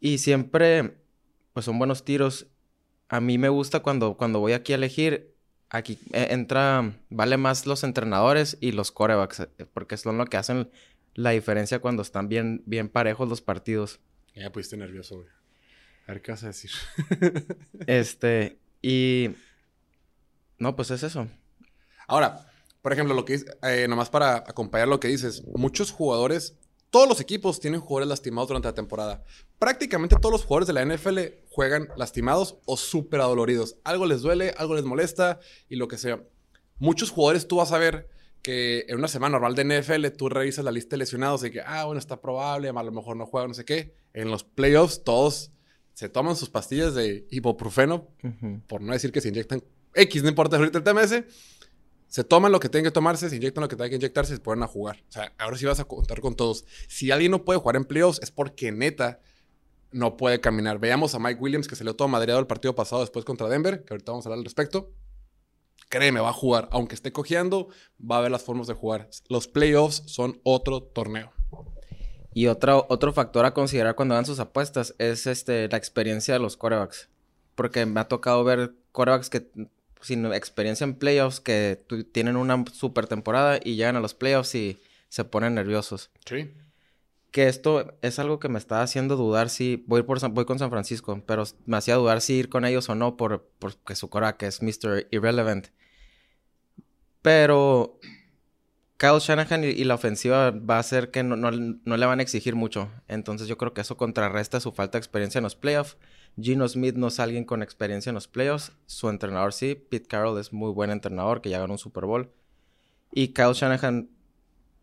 y 0.00 0.18
siempre, 0.18 0.98
pues 1.52 1.64
son 1.66 1.78
buenos 1.78 2.04
tiros. 2.04 2.48
A 3.08 3.20
mí 3.20 3.38
me 3.38 3.48
gusta 3.48 3.80
cuando, 3.80 4.16
cuando 4.16 4.40
voy 4.40 4.52
aquí 4.52 4.72
a 4.72 4.76
elegir, 4.76 5.34
aquí 5.70 5.98
eh, 6.12 6.28
entra, 6.30 6.98
vale 7.10 7.36
más 7.36 7.66
los 7.66 7.84
entrenadores 7.84 8.58
y 8.60 8.72
los 8.72 8.90
corebacks, 8.90 9.40
eh, 9.40 9.48
porque 9.72 9.96
son 9.96 10.18
lo 10.18 10.26
que 10.26 10.36
hacen 10.36 10.70
la 11.14 11.30
diferencia 11.30 11.78
cuando 11.78 12.02
están 12.02 12.28
bien, 12.28 12.62
bien 12.66 12.88
parejos 12.88 13.28
los 13.28 13.40
partidos. 13.40 14.00
Ya 14.34 14.50
pusiste 14.50 14.76
nervioso, 14.76 15.16
güey. 15.16 15.28
A 16.06 16.12
ver 16.12 16.22
qué 16.22 16.32
vas 16.32 16.42
a 16.44 16.48
decir. 16.48 16.70
Este, 17.86 18.58
y... 18.82 19.30
No, 20.58 20.76
pues 20.76 20.90
es 20.90 21.02
eso. 21.02 21.28
Ahora, 22.06 22.50
por 22.82 22.92
ejemplo, 22.92 23.14
lo 23.14 23.24
que 23.24 23.40
eh, 23.62 23.86
nomás 23.88 24.10
para 24.10 24.36
acompañar 24.36 24.88
lo 24.88 25.00
que 25.00 25.08
dices, 25.08 25.42
muchos 25.54 25.90
jugadores, 25.90 26.56
todos 26.90 27.08
los 27.08 27.20
equipos 27.20 27.60
tienen 27.60 27.80
jugadores 27.80 28.08
lastimados 28.08 28.48
durante 28.48 28.68
la 28.68 28.74
temporada. 28.74 29.24
Prácticamente 29.58 30.16
todos 30.16 30.32
los 30.32 30.44
jugadores 30.44 30.66
de 30.68 30.72
la 30.72 30.84
NFL 30.84 31.18
juegan 31.50 31.88
lastimados 31.96 32.56
o 32.64 32.76
súper 32.76 33.20
adoloridos. 33.20 33.76
Algo 33.84 34.06
les 34.06 34.22
duele, 34.22 34.54
algo 34.56 34.74
les 34.74 34.84
molesta 34.84 35.38
y 35.68 35.76
lo 35.76 35.86
que 35.88 35.98
sea. 35.98 36.22
Muchos 36.78 37.10
jugadores 37.10 37.46
tú 37.46 37.56
vas 37.56 37.72
a 37.72 37.78
ver 37.78 38.08
que 38.42 38.86
en 38.88 38.96
una 38.96 39.08
semana 39.08 39.32
normal 39.32 39.54
de 39.54 39.64
NFL 39.64 40.16
tú 40.16 40.28
revisas 40.28 40.64
la 40.64 40.70
lista 40.70 40.90
de 40.94 40.98
lesionados 40.98 41.44
y 41.44 41.50
que, 41.50 41.60
ah, 41.60 41.84
bueno, 41.84 41.98
está 41.98 42.20
probable, 42.20 42.68
a 42.68 42.82
lo 42.82 42.92
mejor 42.92 43.16
no 43.16 43.26
juega, 43.26 43.48
no 43.48 43.54
sé 43.54 43.64
qué. 43.64 43.94
En 44.14 44.30
los 44.30 44.44
playoffs 44.44 45.02
todos 45.04 45.52
se 45.92 46.08
toman 46.08 46.36
sus 46.36 46.48
pastillas 46.48 46.94
de 46.94 47.26
ibuprofeno, 47.30 48.08
por 48.66 48.80
no 48.80 48.92
decir 48.92 49.12
que 49.12 49.20
se 49.20 49.28
inyectan 49.28 49.62
X, 49.94 50.22
no 50.22 50.28
importa 50.28 50.56
ahorita 50.56 50.78
el 50.78 50.84
TMS, 50.84 51.24
se 52.08 52.24
toman 52.24 52.50
lo 52.50 52.58
que 52.58 52.68
tienen 52.68 52.84
que 52.84 52.90
tomarse, 52.90 53.28
se 53.28 53.36
inyectan 53.36 53.62
lo 53.62 53.68
que 53.68 53.76
tienen 53.76 53.90
que 53.90 53.96
inyectarse 53.96 54.32
y 54.32 54.36
se 54.36 54.42
ponen 54.42 54.64
a 54.64 54.66
jugar. 54.66 55.02
O 55.08 55.12
sea, 55.12 55.32
ahora 55.38 55.56
sí 55.58 55.66
vas 55.66 55.78
a 55.80 55.84
contar 55.84 56.20
con 56.20 56.34
todos. 56.34 56.64
Si 56.88 57.10
alguien 57.10 57.30
no 57.30 57.44
puede 57.44 57.58
jugar 57.58 57.76
en 57.76 57.84
playoffs 57.84 58.20
es 58.22 58.30
porque 58.30 58.72
neta 58.72 59.20
no 59.92 60.16
puede 60.16 60.40
caminar. 60.40 60.78
Veamos 60.78 61.14
a 61.14 61.18
Mike 61.18 61.40
Williams 61.40 61.68
que 61.68 61.76
se 61.76 61.84
le 61.84 61.94
todo 61.94 62.08
madreado 62.08 62.40
el 62.40 62.46
partido 62.46 62.74
pasado 62.74 63.02
después 63.02 63.24
contra 63.24 63.48
Denver, 63.48 63.84
que 63.84 63.94
ahorita 63.94 64.12
vamos 64.12 64.26
a 64.26 64.28
hablar 64.28 64.38
al 64.38 64.44
respecto. 64.44 64.90
Créeme, 65.90 66.20
va 66.20 66.30
a 66.30 66.34
jugar. 66.34 66.68
Aunque 66.72 66.94
esté 66.94 67.12
cojeando, 67.12 67.68
va 67.98 68.18
a 68.18 68.20
ver 68.20 68.30
las 68.30 68.42
formas 68.42 68.66
de 68.66 68.74
jugar. 68.74 69.08
Los 69.28 69.48
playoffs 69.48 70.02
son 70.06 70.40
otro 70.44 70.82
torneo. 70.82 71.32
Y 72.34 72.46
otro, 72.46 72.86
otro 72.88 73.12
factor 73.12 73.46
a 73.46 73.54
considerar 73.54 73.94
cuando 73.94 74.14
hagan 74.14 74.26
sus 74.26 74.38
apuestas 74.38 74.94
es 74.98 75.26
este, 75.26 75.68
la 75.68 75.78
experiencia 75.78 76.34
de 76.34 76.40
los 76.40 76.56
corebacks. 76.56 77.08
Porque 77.54 77.86
me 77.86 78.00
ha 78.00 78.08
tocado 78.08 78.44
ver 78.44 78.74
corebacks 78.92 79.30
que 79.30 79.50
sin 80.00 80.26
experiencia 80.32 80.84
en 80.84 80.94
playoffs 80.94 81.40
que 81.40 81.82
tienen 82.12 82.36
una 82.36 82.64
super 82.72 83.06
temporada 83.06 83.58
y 83.62 83.76
llegan 83.76 83.96
a 83.96 84.00
los 84.00 84.14
playoffs 84.14 84.54
y 84.54 84.80
se 85.08 85.24
ponen 85.24 85.54
nerviosos. 85.54 86.10
Sí. 86.24 86.50
Que 87.30 87.48
esto 87.48 87.94
es 88.02 88.18
algo 88.18 88.38
que 88.38 88.48
me 88.48 88.58
está 88.58 88.82
haciendo 88.82 89.16
dudar 89.16 89.50
si 89.50 89.84
voy, 89.86 90.02
por, 90.02 90.26
voy 90.30 90.44
con 90.44 90.58
San 90.58 90.70
Francisco, 90.70 91.22
pero 91.26 91.44
me 91.66 91.76
hacía 91.76 91.96
dudar 91.96 92.20
si 92.20 92.34
ir 92.34 92.48
con 92.48 92.64
ellos 92.64 92.88
o 92.88 92.94
no 92.94 93.16
por, 93.16 93.48
porque 93.58 93.94
su 93.94 94.08
coreback 94.08 94.42
es 94.44 94.62
Mr. 94.62 95.06
Irrelevant. 95.10 95.68
Pero 97.22 97.98
Kyle 98.98 99.20
Shanahan 99.20 99.62
y, 99.62 99.84
la 99.84 99.94
ofensiva 99.94 100.50
va 100.50 100.76
a 100.76 100.80
hacer 100.80 101.10
que 101.12 101.22
no, 101.22 101.50
le 101.50 102.06
van 102.06 102.18
a 102.18 102.22
exigir 102.22 102.56
mucho. 102.56 102.90
Entonces 103.06 103.46
yo 103.46 103.56
creo 103.56 103.72
que 103.72 103.80
eso 103.80 103.96
contrarresta 103.96 104.58
su 104.60 104.72
falta 104.72 104.98
de 104.98 105.00
experiencia 105.00 105.38
en 105.38 105.44
los 105.44 105.54
playoffs. 105.54 105.96
Gino 106.40 106.68
Smith 106.68 106.94
no 106.94 107.08
es 107.08 107.18
alguien 107.20 107.44
con 107.44 107.62
experiencia 107.62 108.10
en 108.10 108.14
los 108.14 108.28
playoffs. 108.28 108.72
Su 108.86 109.08
entrenador 109.08 109.52
sí. 109.52 109.74
Pete 109.74 110.06
Carroll 110.06 110.38
es 110.38 110.52
muy 110.52 110.70
buen 110.70 110.90
entrenador 110.90 111.40
que 111.40 111.50
ya 111.50 111.58
ganó 111.58 111.74
un 111.74 111.78
Super 111.78 112.04
Bowl. 112.04 112.30
Y 113.12 113.28
Kyle 113.28 113.52
Shanahan 113.52 114.10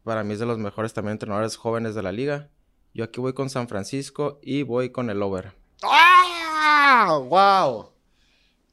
para 0.03 0.23
mí 0.23 0.33
es 0.33 0.39
de 0.39 0.45
los 0.45 0.57
mejores 0.57 0.93
también 0.93 1.13
entrenadores 1.13 1.55
jóvenes 1.55 1.95
de 1.95 2.03
la 2.03 2.11
liga. 2.11 2.49
Yo 2.93 3.03
aquí 3.03 3.19
voy 3.19 3.33
con 3.33 3.49
San 3.49 3.67
Francisco 3.67 4.39
y 4.41 4.63
voy 4.63 4.89
con 4.89 5.09
el 5.09 5.21
over. 5.21 5.53
¡Ah! 5.83 7.19
¡Wow! 7.19 7.91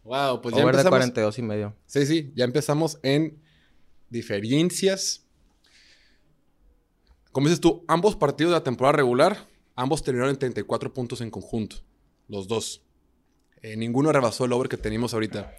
Wow, 0.05 0.43
pues 0.43 0.55
ya 0.55 0.63
empezamos. 0.63 0.85
de 0.85 0.91
42 0.91 1.39
y 1.39 1.43
medio. 1.43 1.77
Sí, 1.87 2.07
sí, 2.07 2.33
ya 2.35 2.45
empezamos 2.45 2.99
en 3.03 3.41
diferencias. 4.11 5.25
Como 7.31 7.47
dices 7.47 7.61
tú, 7.61 7.85
ambos 7.89 8.17
partidos 8.17 8.51
de 8.51 8.59
la 8.59 8.65
temporada 8.65 8.97
regular, 8.97 9.49
ambos 9.75 10.03
terminaron 10.03 10.35
en 10.35 10.39
34 10.39 10.93
puntos 10.93 11.21
en 11.21 11.31
conjunto. 11.31 11.77
Los 12.33 12.49
dos. 12.49 12.83
Eh, 13.61 13.77
ninguno 13.77 14.11
rebasó 14.11 14.47
el 14.47 14.55
over 14.55 14.71
que 14.71 14.79
tenemos 14.79 15.13
ahorita. 15.13 15.55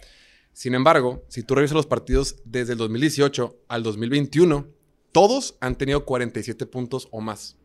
Sin 0.52 0.74
embargo, 0.74 1.24
si 1.28 1.44
tú 1.44 1.54
revisas 1.54 1.76
los 1.76 1.86
partidos 1.86 2.42
desde 2.44 2.72
el 2.72 2.78
2018 2.78 3.60
al 3.68 3.84
2021, 3.84 4.66
todos 5.12 5.56
han 5.60 5.78
tenido 5.78 6.04
47 6.04 6.66
puntos 6.66 7.06
o 7.12 7.20
más. 7.20 7.56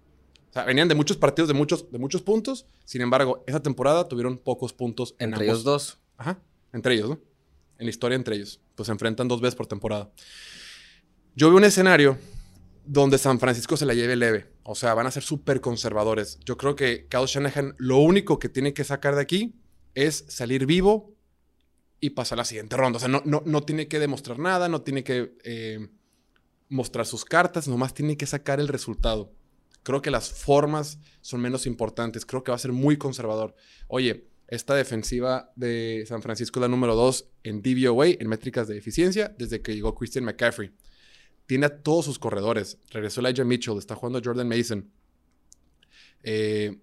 O 0.52 0.54
sea, 0.54 0.64
venían 0.64 0.88
de 0.88 0.94
muchos 0.94 1.18
partidos 1.18 1.48
de 1.48 1.56
muchos, 1.56 1.92
de 1.92 1.98
muchos 1.98 2.22
puntos. 2.22 2.68
Sin 2.86 3.02
embargo, 3.02 3.44
esa 3.48 3.64
temporada 3.64 4.08
tuvieron 4.08 4.38
pocos 4.38 4.74
puntos 4.74 5.16
en 5.18 5.32
Entre 5.34 5.46
ellos 5.46 5.64
dos. 5.64 5.98
Ajá. 6.16 6.40
Entre 6.72 6.94
ellos, 6.94 7.10
¿no? 7.10 7.20
En 7.80 7.88
la 7.88 7.90
historia 7.90 8.16
entre 8.16 8.36
ellos. 8.36 8.62
Pues 8.76 8.86
se 8.86 8.92
enfrentan 8.92 9.28
dos 9.28 9.42
veces 9.42 9.56
por 9.56 9.66
temporada. 9.66 10.12
Yo 11.36 11.48
veo 11.48 11.58
un 11.58 11.64
escenario 11.64 12.16
donde 12.86 13.18
San 13.18 13.40
Francisco 13.40 13.76
se 13.76 13.88
la 13.88 13.96
lleve 13.96 14.16
leve. 14.16 14.46
O 14.72 14.76
sea, 14.76 14.94
van 14.94 15.08
a 15.08 15.12
ser 15.12 15.24
súper 15.24 15.62
conservadores. 15.62 16.38
Yo 16.46 16.56
creo 16.56 16.76
que 16.76 17.08
Kyle 17.08 17.26
Shanahan 17.26 17.74
lo 17.80 17.98
único 17.98 18.38
que 18.38 18.50
tiene 18.50 18.72
que 18.72 18.84
sacar 18.84 19.16
de 19.16 19.22
aquí 19.22 19.56
es 19.96 20.26
salir 20.28 20.68
vivo 20.68 21.16
y 22.00 22.12
pasar 22.12 22.38
la 22.38 22.46
siguiente 22.46 22.78
ronda. 22.78 22.98
O 22.98 23.00
sea, 23.00 23.10
no, 23.10 23.24
no, 23.26 23.64
tiene 23.64 23.88
que 23.88 23.98
demostrar 23.98 24.38
nada, 24.38 24.70
no 24.70 24.84
tiene 24.84 25.04
que 25.04 25.34
eh, 25.44 25.90
mostrar 26.68 27.08
sus 27.08 27.26
cartas, 27.26 27.68
nomás 27.68 27.96
tiene 27.96 28.16
que 28.16 28.28
sacar 28.28 28.60
el 28.60 28.68
resultado. 28.68 29.34
Creo 29.82 30.04
que 30.04 30.12
las 30.12 30.30
formas 30.30 31.00
son 31.22 31.42
menos 31.42 31.66
importantes. 31.66 32.24
Creo 32.24 32.44
que 32.44 32.52
va 32.52 32.56
a 32.56 32.60
ser 32.60 32.72
muy 32.72 32.96
conservador. 32.96 33.56
Oye, 33.88 34.28
esta 34.50 34.76
defensiva 34.76 35.52
de 35.56 36.04
San 36.08 36.22
Francisco 36.22 36.60
es 36.60 36.62
la 36.62 36.68
número 36.68 36.94
2 36.94 37.28
en 37.42 37.64
DVOA, 37.64 38.10
en 38.10 38.28
métricas 38.28 38.68
de 38.68 38.78
eficiencia, 38.78 39.34
desde 39.36 39.64
que 39.64 39.74
llegó 39.74 39.96
Christian 39.96 40.26
McCaffrey 40.26 40.72
tiene 41.50 41.66
a 41.66 41.82
todos 41.82 42.06
sus 42.06 42.20
corredores. 42.20 42.78
Regresó 42.92 43.22
Elijah 43.22 43.44
Mitchell, 43.44 43.80
está 43.80 43.96
jugando 43.96 44.22
Jordan 44.24 44.48
Mason. 44.48 44.88
Eh, 46.22 46.80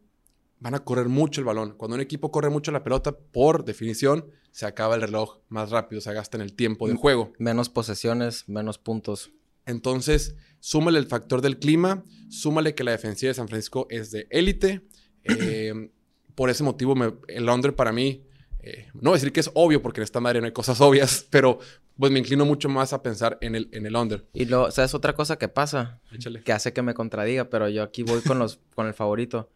van 0.59 0.75
a 0.75 0.81
correr 0.81 1.09
mucho 1.09 1.41
el 1.41 1.45
balón. 1.45 1.77
Cuando 1.77 1.95
un 1.95 2.01
equipo 2.01 2.33
corre 2.33 2.51
mucho 2.51 2.73
la 2.73 2.83
pelota, 2.83 3.17
por 3.17 3.65
definición, 3.65 4.29
se 4.51 4.67
acaba 4.67 4.97
el 4.97 5.03
reloj 5.03 5.39
más 5.49 5.71
rápido, 5.71 6.01
se 6.01 6.13
gasta 6.13 6.37
en 6.37 6.43
el 6.43 6.55
tiempo 6.55 6.89
de 6.89 6.97
juego. 6.97 7.33
Menos 7.39 7.69
posesiones, 7.69 8.49
menos 8.49 8.79
puntos. 8.79 9.31
Entonces, 9.67 10.35
súmale 10.59 10.99
el 10.99 11.07
factor 11.07 11.43
del 11.43 11.61
clima, 11.61 12.03
súmale 12.29 12.75
que 12.75 12.83
la 12.83 12.91
defensiva 12.91 13.29
de 13.29 13.35
San 13.35 13.47
Francisco 13.47 13.87
es 13.89 14.11
de 14.11 14.27
élite. 14.31 14.83
Eh, 15.23 15.93
por 16.35 16.51
ese 16.51 16.65
motivo, 16.65 16.97
el 17.29 17.49
under 17.49 17.77
para 17.77 17.93
mí, 17.93 18.26
eh, 18.67 18.89
no 18.95 19.11
voy 19.11 19.13
a 19.13 19.21
decir 19.21 19.33
que 19.33 19.39
es 19.39 19.51
obvio 19.55 19.81
porque 19.81 20.01
en 20.01 20.05
esta 20.05 20.19
madre 20.19 20.41
no 20.41 20.47
hay 20.47 20.53
cosas 20.53 20.81
obvias, 20.81 21.25
pero 21.31 21.61
pues 21.97 22.11
me 22.11 22.19
inclino 22.19 22.45
mucho 22.45 22.69
más 22.69 22.93
a 22.93 23.01
pensar 23.01 23.39
en 23.41 23.55
el, 23.55 23.69
en 23.73 23.87
el 23.87 23.95
under. 23.95 24.27
Y 24.33 24.47
lo, 24.47 24.73
¿sabes 24.73 24.93
otra 24.93 25.15
cosa 25.15 25.37
que 25.37 25.47
pasa? 25.47 26.01
Que 26.45 26.53
hace 26.53 26.73
que 26.73 26.83
me 26.83 26.93
contradiga, 26.93 27.49
pero 27.49 27.69
yo 27.69 27.85
aquí 27.85 28.03
voy 28.03 28.23
con 28.23 28.41
los, 28.41 28.59
con 28.75 28.89
el 28.89 28.95
favorito. 28.95 29.49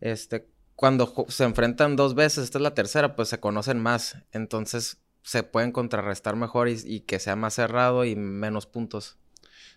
Este, 0.00 0.46
cuando 0.76 1.26
se 1.28 1.44
enfrentan 1.44 1.96
dos 1.96 2.14
veces, 2.14 2.44
esta 2.44 2.58
es 2.58 2.62
la 2.62 2.74
tercera, 2.74 3.16
pues 3.16 3.28
se 3.30 3.40
conocen 3.40 3.80
más. 3.80 4.18
Entonces 4.30 4.98
se 5.22 5.42
pueden 5.42 5.72
contrarrestar 5.72 6.36
mejor 6.36 6.68
y, 6.68 7.00
que 7.00 7.18
sea 7.18 7.36
más 7.36 7.54
cerrado 7.54 8.04
y 8.04 8.14
menos 8.14 8.66
puntos. 8.66 9.16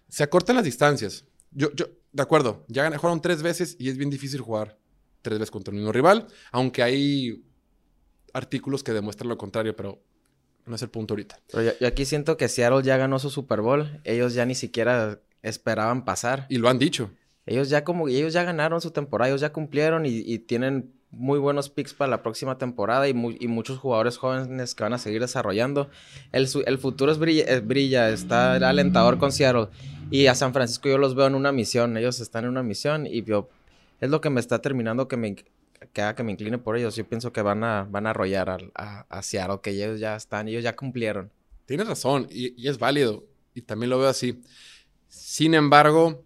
Se 0.09 0.23
acortan 0.23 0.57
las 0.57 0.65
distancias. 0.65 1.23
Yo, 1.51 1.71
yo, 1.73 1.85
de 2.11 2.21
acuerdo, 2.21 2.65
ya 2.67 2.85
jugaron 2.97 3.21
tres 3.21 3.41
veces 3.41 3.77
y 3.79 3.89
es 3.89 3.97
bien 3.97 4.09
difícil 4.09 4.41
jugar 4.41 4.77
tres 5.21 5.39
veces 5.39 5.51
contra 5.51 5.71
el 5.71 5.77
mismo 5.77 5.93
rival, 5.93 6.27
aunque 6.51 6.83
hay 6.83 7.46
artículos 8.37 8.83
que 8.83 8.93
demuestran 8.93 9.29
lo 9.29 9.37
contrario, 9.37 9.75
pero 9.75 9.99
no 10.65 10.75
es 10.75 10.81
el 10.81 10.89
punto 10.89 11.13
ahorita. 11.13 11.39
Pero 11.51 11.73
yo, 11.79 11.87
aquí 11.87 12.05
siento 12.05 12.37
que 12.37 12.47
Seattle 12.47 12.83
ya 12.83 12.97
ganó 12.97 13.19
su 13.19 13.29
Super 13.29 13.61
Bowl. 13.61 13.99
Ellos 14.03 14.33
ya 14.33 14.45
ni 14.45 14.55
siquiera 14.55 15.19
esperaban 15.41 16.05
pasar. 16.05 16.45
Y 16.49 16.57
lo 16.57 16.69
han 16.69 16.79
dicho. 16.79 17.11
Ellos 17.45 17.69
ya 17.69 17.83
como 17.83 18.09
ellos 18.09 18.33
ya 18.33 18.43
ganaron 18.43 18.81
su 18.81 18.91
temporada, 18.91 19.29
ellos 19.29 19.41
ya 19.41 19.53
cumplieron 19.53 20.05
y, 20.05 20.37
tienen 20.39 20.91
muy 21.11 21.39
buenos 21.39 21.69
picks 21.69 21.93
para 21.93 22.11
la 22.11 22.21
próxima 22.21 22.57
temporada 22.57 23.07
y, 23.07 23.13
muchos 23.13 23.79
jugadores 23.79 24.17
jóvenes 24.17 24.75
que 24.75 24.83
van 24.83 24.93
a 24.93 24.97
seguir 24.97 25.21
desarrollando. 25.21 25.89
El, 26.33 26.49
el 26.65 26.77
futuro 26.77 27.11
es 27.11 27.17
brilla, 27.17 27.61
brilla, 27.61 28.09
está 28.09 28.55
alentador 28.55 29.17
con 29.17 29.31
Seattle. 29.31 29.69
Y 30.11 30.27
a 30.27 30.35
San 30.35 30.53
Francisco 30.53 30.89
yo 30.89 30.97
los 30.97 31.15
veo 31.15 31.27
en 31.27 31.35
una 31.35 31.53
misión, 31.53 31.95
ellos 31.95 32.19
están 32.19 32.43
en 32.43 32.51
una 32.51 32.63
misión 32.63 33.07
y 33.07 33.23
yo, 33.23 33.49
es 34.01 34.09
lo 34.09 34.21
que 34.21 34.29
me 34.29 34.39
está 34.41 34.61
terminando 34.61 35.07
que 35.07 35.17
me, 35.17 35.35
que 35.97 36.03
haga 36.03 36.13
que 36.13 36.23
me 36.23 36.31
incline 36.31 36.59
por 36.59 36.77
ellos. 36.77 36.95
Yo 36.95 37.09
pienso 37.09 37.33
que 37.33 37.41
van 37.41 37.63
a, 37.63 37.87
van 37.89 38.05
a 38.05 38.11
arrollar 38.11 38.69
a, 38.75 39.21
Seattle, 39.23 39.61
que 39.63 39.71
ellos 39.71 39.99
ya 39.99 40.15
están, 40.15 40.47
ellos 40.47 40.63
ya 40.63 40.75
cumplieron. 40.75 41.31
Tienes 41.65 41.87
razón, 41.87 42.27
y, 42.29 42.67
es 42.67 42.77
válido, 42.77 43.25
y 43.55 43.63
también 43.63 43.89
lo 43.89 43.97
veo 43.97 44.07
así. 44.07 44.43
Sin 45.07 45.55
embargo, 45.55 46.23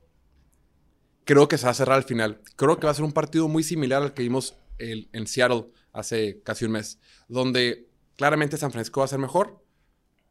creo 1.24 1.48
que 1.48 1.58
se 1.58 1.68
va 1.68 1.72
a 1.72 1.74
cerrar 1.74 1.96
al 1.96 2.04
final. 2.04 2.42
Creo 2.58 2.82
que 2.82 2.86
va 2.86 2.92
a 2.92 2.94
ser 2.94 3.06
un 3.06 3.14
partido 3.14 3.48
muy 3.48 3.64
similar 3.64 4.04
al 4.04 4.14
que 4.14 4.24
vimos 4.24 4.58
en 4.78 5.26
Seattle 5.26 5.68
hace 5.94 6.42
casi 6.44 6.66
un 6.66 6.72
mes, 6.72 7.00
donde 7.30 7.88
claramente 8.18 8.58
San 8.58 8.74
Francisco 8.74 9.00
va 9.00 9.06
a 9.06 9.08
ser 9.08 9.20
mejor, 9.20 9.64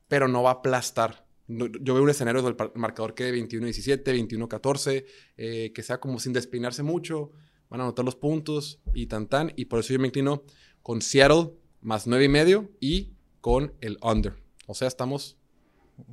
pero 0.07 0.29
no 0.29 0.42
va 0.42 0.50
a 0.50 0.55
aplastar. 0.55 1.24
Yo 1.48 1.94
veo 1.94 2.03
un 2.03 2.11
escenario 2.11 2.42
del 2.42 2.57
marcador 2.74 3.14
que 3.14 3.33
21-17, 3.33 4.05
21-14, 4.05 5.07
eh, 5.38 5.72
que 5.74 5.83
sea 5.83 5.98
como 5.98 6.20
sin 6.20 6.35
despeinarse 6.35 6.83
mucho, 6.83 7.33
van 7.70 7.80
a 7.80 7.85
anotar 7.85 8.04
los 8.04 8.16
puntos 8.16 8.80
y 8.92 9.06
tan 9.06 9.26
tan. 9.28 9.52
Y 9.56 9.66
por 9.66 9.80
eso 9.80 9.94
yo 9.94 9.98
me 10.00 10.09
inclino 10.09 10.42
con 10.83 11.00
Seattle 11.00 11.52
más 11.80 12.06
nueve 12.06 12.24
y 12.24 12.28
medio 12.28 12.70
y 12.80 13.14
con 13.40 13.72
el 13.80 13.96
under. 14.02 14.35
O 14.66 14.74
sea, 14.74 14.88
estamos 14.88 15.38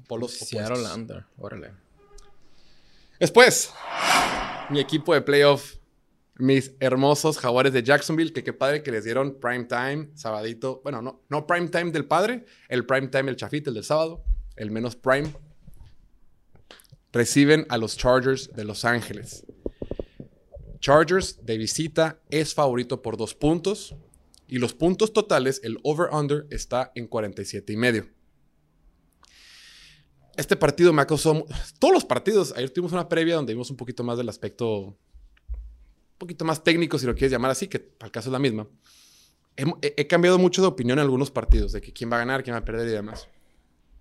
por 0.08 0.20
los 0.20 0.32
Seattle 0.32 0.84
under, 0.93 1.26
órale. 1.38 1.72
Después, 3.20 3.72
mi 4.70 4.80
equipo 4.80 5.13
de 5.13 5.22
playoff, 5.22 5.78
mis 6.36 6.74
hermosos 6.80 7.39
jaguares 7.39 7.74
de 7.74 7.82
Jacksonville, 7.82 8.32
que 8.32 8.43
qué 8.43 8.54
padre 8.54 8.84
que 8.84 8.91
les 8.91 9.04
dieron 9.04 9.39
prime 9.39 9.65
time, 9.65 10.10
sabadito. 10.13 10.82
Bueno, 10.84 11.02
no, 11.02 11.24
no 11.30 11.48
prime 11.48 11.67
time 11.70 11.91
del 11.91 12.06
padre, 12.06 12.46
el 12.70 12.86
prime 12.86 13.08
time, 13.08 13.32
el 13.32 13.36
chafito, 13.36 13.72
el 13.72 13.74
del 13.74 13.84
sábado, 13.84 14.24
el 14.56 14.70
menos 14.70 14.96
prime. 14.96 15.34
Reciben 17.12 17.65
a 17.70 17.78
los 17.78 17.98
Chargers 17.98 18.54
de 18.54 18.63
Los 18.63 18.86
Ángeles. 18.86 19.46
Chargers 20.88 21.45
de 21.45 21.58
visita 21.58 22.21
es 22.30 22.54
favorito 22.56 23.02
por 23.02 23.17
dos 23.17 23.36
puntos. 23.36 23.93
Y 24.47 24.58
los 24.58 24.73
puntos 24.73 25.12
totales, 25.12 25.60
el 25.65 25.80
over-under, 25.84 26.47
está 26.50 26.93
en 26.95 27.08
47 27.08 27.73
y 27.73 27.76
medio. 27.76 28.08
este 30.38 30.56
partido 30.56 30.93
me 30.93 31.02
ha 31.02 31.06
causado... 31.06 31.45
Todos 31.80 31.93
los 31.93 32.06
partidos, 32.06 32.54
ayer 32.56 32.69
tuvimos 32.69 32.93
una 32.93 33.10
previa 33.10 33.36
donde 33.36 33.52
vimos 33.52 33.69
un 33.69 33.76
poquito 33.76 34.06
más 34.06 34.17
del 34.17 34.30
aspecto... 34.30 34.80
Un 34.80 36.17
poquito 36.19 36.45
más 36.45 36.63
técnico, 36.63 36.97
si 36.97 37.06
lo 37.06 37.15
quieres 37.15 37.34
llamar 37.34 37.52
así, 37.52 37.67
que 37.67 37.91
el 38.00 38.12
caso 38.12 38.30
es 38.30 38.32
la 38.32 38.39
misma. 38.39 38.65
He, 39.82 40.08
cambiado 40.08 40.39
mucho 40.39 40.62
de 40.62 40.69
opinión 40.69 41.00
en 41.00 41.04
algunos 41.04 41.32
partidos, 41.32 41.73
de 41.73 41.82
que 41.82 41.91
quién 41.91 42.10
va 42.10 42.15
a 42.15 42.19
ganar, 42.19 42.43
quién 42.45 42.54
va 42.54 42.60
a 42.60 42.65
perder 42.65 42.88
y 42.88 42.91
demás. 42.91 43.28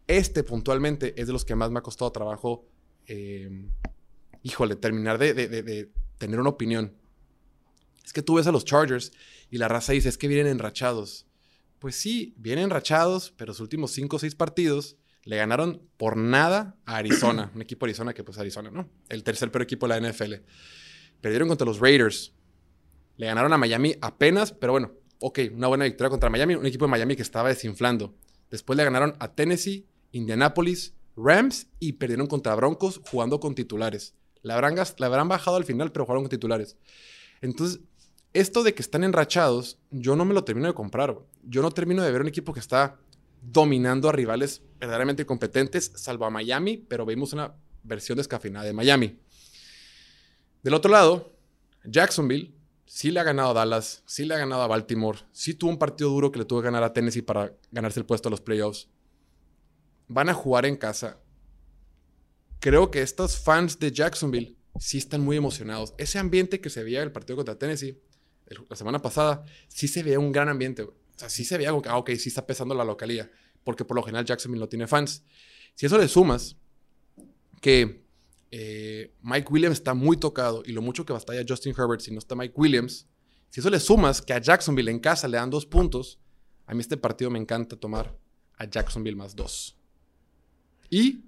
Este 0.06 0.44
puntualmente 0.44 1.20
es 1.20 1.26
de 1.26 1.32
los 1.32 1.44
que 1.44 1.56
más 1.56 1.72
me 1.72 1.80
ha 1.80 1.82
costado 1.82 2.12
trabajo, 2.12 2.64
eh, 3.08 3.50
híjole, 4.44 4.76
terminar 4.76 5.18
de, 5.18 5.90
tener 6.18 6.40
una 6.40 6.50
opinión. 6.50 6.94
Es 8.04 8.12
que 8.12 8.22
tú 8.22 8.34
ves 8.34 8.46
a 8.46 8.52
los 8.52 8.64
Chargers 8.64 9.12
y 9.50 9.58
la 9.58 9.68
raza 9.68 9.92
dice, 9.92 10.08
es 10.08 10.18
que 10.18 10.28
vienen 10.28 10.46
enrachados. 10.46 11.26
Pues 11.78 11.96
sí, 11.96 12.34
vienen 12.36 12.64
enrachados, 12.64 13.32
pero 13.36 13.48
los 13.48 13.60
últimos 13.60 13.90
5 13.92 14.16
o 14.16 14.18
6 14.18 14.34
partidos 14.34 14.96
le 15.24 15.36
ganaron 15.36 15.82
por 15.96 16.16
nada 16.16 16.76
a 16.86 16.96
Arizona, 16.96 17.50
un 17.54 17.62
equipo 17.62 17.84
de 17.84 17.90
Arizona 17.90 18.14
que 18.14 18.24
pues 18.24 18.38
Arizona, 18.38 18.70
¿no? 18.70 18.88
El 19.08 19.24
tercer 19.24 19.50
peor 19.50 19.62
equipo 19.62 19.88
de 19.88 20.00
la 20.00 20.08
NFL. 20.08 20.34
Perdieron 21.20 21.48
contra 21.48 21.66
los 21.66 21.80
Raiders. 21.80 22.32
Le 23.16 23.26
ganaron 23.26 23.52
a 23.52 23.58
Miami 23.58 23.96
apenas, 24.00 24.52
pero 24.52 24.72
bueno, 24.72 24.92
ok, 25.20 25.40
una 25.52 25.68
buena 25.68 25.84
victoria 25.84 26.10
contra 26.10 26.30
Miami, 26.30 26.54
un 26.54 26.66
equipo 26.66 26.84
de 26.84 26.90
Miami 26.90 27.16
que 27.16 27.22
estaba 27.22 27.48
desinflando. 27.48 28.14
Después 28.50 28.76
le 28.76 28.84
ganaron 28.84 29.16
a 29.18 29.34
Tennessee, 29.34 29.86
Indianapolis, 30.12 30.94
Rams 31.16 31.68
y 31.80 31.94
perdieron 31.94 32.26
contra 32.26 32.54
Broncos 32.54 33.00
jugando 33.10 33.40
con 33.40 33.54
titulares. 33.54 34.14
La 34.46 34.54
habrán, 34.54 34.76
la 34.76 35.06
habrán 35.06 35.28
bajado 35.28 35.56
al 35.56 35.64
final, 35.64 35.90
pero 35.90 36.04
jugaron 36.04 36.22
con 36.22 36.30
titulares. 36.30 36.76
Entonces, 37.40 37.80
esto 38.32 38.62
de 38.62 38.74
que 38.74 38.82
están 38.82 39.02
enrachados, 39.02 39.80
yo 39.90 40.14
no 40.14 40.24
me 40.24 40.34
lo 40.34 40.44
termino 40.44 40.68
de 40.68 40.74
comprar. 40.74 41.18
Yo 41.42 41.62
no 41.62 41.72
termino 41.72 42.04
de 42.04 42.12
ver 42.12 42.20
un 42.20 42.28
equipo 42.28 42.52
que 42.52 42.60
está 42.60 42.96
dominando 43.42 44.08
a 44.08 44.12
rivales 44.12 44.62
verdaderamente 44.78 45.26
competentes, 45.26 45.90
salvo 45.96 46.26
a 46.26 46.30
Miami, 46.30 46.76
pero 46.76 47.04
vimos 47.04 47.32
una 47.32 47.54
versión 47.82 48.18
descafeinada 48.18 48.64
de 48.64 48.72
Miami. 48.72 49.18
Del 50.62 50.74
otro 50.74 50.92
lado, 50.92 51.32
Jacksonville 51.84 52.54
sí 52.84 53.10
le 53.10 53.18
ha 53.18 53.24
ganado 53.24 53.50
a 53.50 53.54
Dallas, 53.54 54.04
sí 54.06 54.24
le 54.24 54.34
ha 54.34 54.38
ganado 54.38 54.62
a 54.62 54.68
Baltimore, 54.68 55.18
sí 55.32 55.54
tuvo 55.54 55.70
un 55.70 55.78
partido 55.78 56.10
duro 56.10 56.30
que 56.30 56.38
le 56.38 56.44
tuvo 56.44 56.60
que 56.60 56.66
ganar 56.66 56.84
a 56.84 56.92
Tennessee 56.92 57.22
para 57.22 57.52
ganarse 57.72 57.98
el 57.98 58.06
puesto 58.06 58.28
a 58.28 58.30
los 58.30 58.40
playoffs. 58.40 58.88
Van 60.06 60.28
a 60.28 60.34
jugar 60.34 60.66
en 60.66 60.76
casa. 60.76 61.18
Creo 62.60 62.90
que 62.90 63.02
estos 63.02 63.38
fans 63.38 63.78
de 63.78 63.92
Jacksonville 63.92 64.56
sí 64.78 64.98
están 64.98 65.22
muy 65.22 65.36
emocionados. 65.36 65.94
Ese 65.98 66.18
ambiente 66.18 66.60
que 66.60 66.70
se 66.70 66.82
veía 66.82 66.98
en 66.98 67.04
el 67.04 67.12
partido 67.12 67.36
contra 67.36 67.58
Tennessee 67.58 68.00
la 68.68 68.76
semana 68.76 69.02
pasada, 69.02 69.44
sí 69.68 69.88
se 69.88 70.02
veía 70.02 70.18
un 70.18 70.32
gran 70.32 70.48
ambiente. 70.48 70.82
O 70.82 70.94
sea, 71.16 71.28
sí 71.28 71.44
se 71.44 71.56
veía 71.56 71.70
como 71.70 71.82
que, 71.82 71.88
ah, 71.88 71.98
ok, 71.98 72.10
sí 72.16 72.28
está 72.28 72.46
pesando 72.46 72.74
la 72.74 72.84
localía. 72.84 73.30
Porque 73.64 73.84
por 73.84 73.96
lo 73.96 74.02
general 74.02 74.24
Jacksonville 74.24 74.60
no 74.60 74.68
tiene 74.68 74.86
fans. 74.86 75.24
Si 75.74 75.86
eso 75.86 75.98
le 75.98 76.08
sumas 76.08 76.56
que 77.60 78.04
eh, 78.50 79.12
Mike 79.22 79.48
Williams 79.50 79.78
está 79.78 79.94
muy 79.94 80.16
tocado 80.16 80.62
y 80.64 80.72
lo 80.72 80.82
mucho 80.82 81.04
que 81.04 81.12
batalla 81.12 81.44
Justin 81.46 81.74
Herbert 81.76 82.00
si 82.00 82.12
no 82.12 82.18
está 82.18 82.36
Mike 82.36 82.54
Williams, 82.56 83.08
si 83.50 83.60
eso 83.60 83.70
le 83.70 83.80
sumas 83.80 84.22
que 84.22 84.32
a 84.32 84.40
Jacksonville 84.40 84.90
en 84.90 85.00
casa 85.00 85.26
le 85.26 85.36
dan 85.36 85.50
dos 85.50 85.66
puntos, 85.66 86.20
a 86.66 86.74
mí 86.74 86.80
este 86.80 86.96
partido 86.96 87.30
me 87.30 87.38
encanta 87.38 87.76
tomar 87.76 88.16
a 88.56 88.64
Jacksonville 88.64 89.16
más 89.16 89.34
dos. 89.34 89.76
Y 90.88 91.24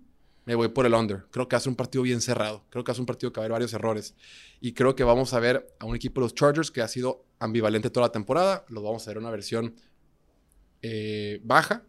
me 0.48 0.54
voy 0.54 0.68
por 0.68 0.86
el 0.86 0.94
under. 0.94 1.26
Creo 1.30 1.46
que 1.46 1.56
hace 1.56 1.68
un 1.68 1.76
partido 1.76 2.02
bien 2.02 2.22
cerrado. 2.22 2.64
Creo 2.70 2.82
que 2.82 2.90
hace 2.90 3.02
un 3.02 3.06
partido 3.06 3.30
que 3.30 3.38
va 3.38 3.42
a 3.42 3.44
haber 3.44 3.52
varios 3.52 3.74
errores. 3.74 4.14
Y 4.62 4.72
creo 4.72 4.96
que 4.96 5.04
vamos 5.04 5.34
a 5.34 5.40
ver 5.40 5.76
a 5.78 5.84
un 5.84 5.94
equipo 5.94 6.22
de 6.22 6.24
los 6.24 6.34
Chargers 6.34 6.70
que 6.70 6.80
ha 6.80 6.88
sido 6.88 7.26
ambivalente 7.38 7.90
toda 7.90 8.06
la 8.06 8.12
temporada. 8.12 8.64
Los 8.68 8.82
vamos 8.82 9.06
a 9.06 9.10
ver 9.10 9.18
una 9.18 9.30
versión 9.30 9.74
eh, 10.80 11.38
baja. 11.44 11.82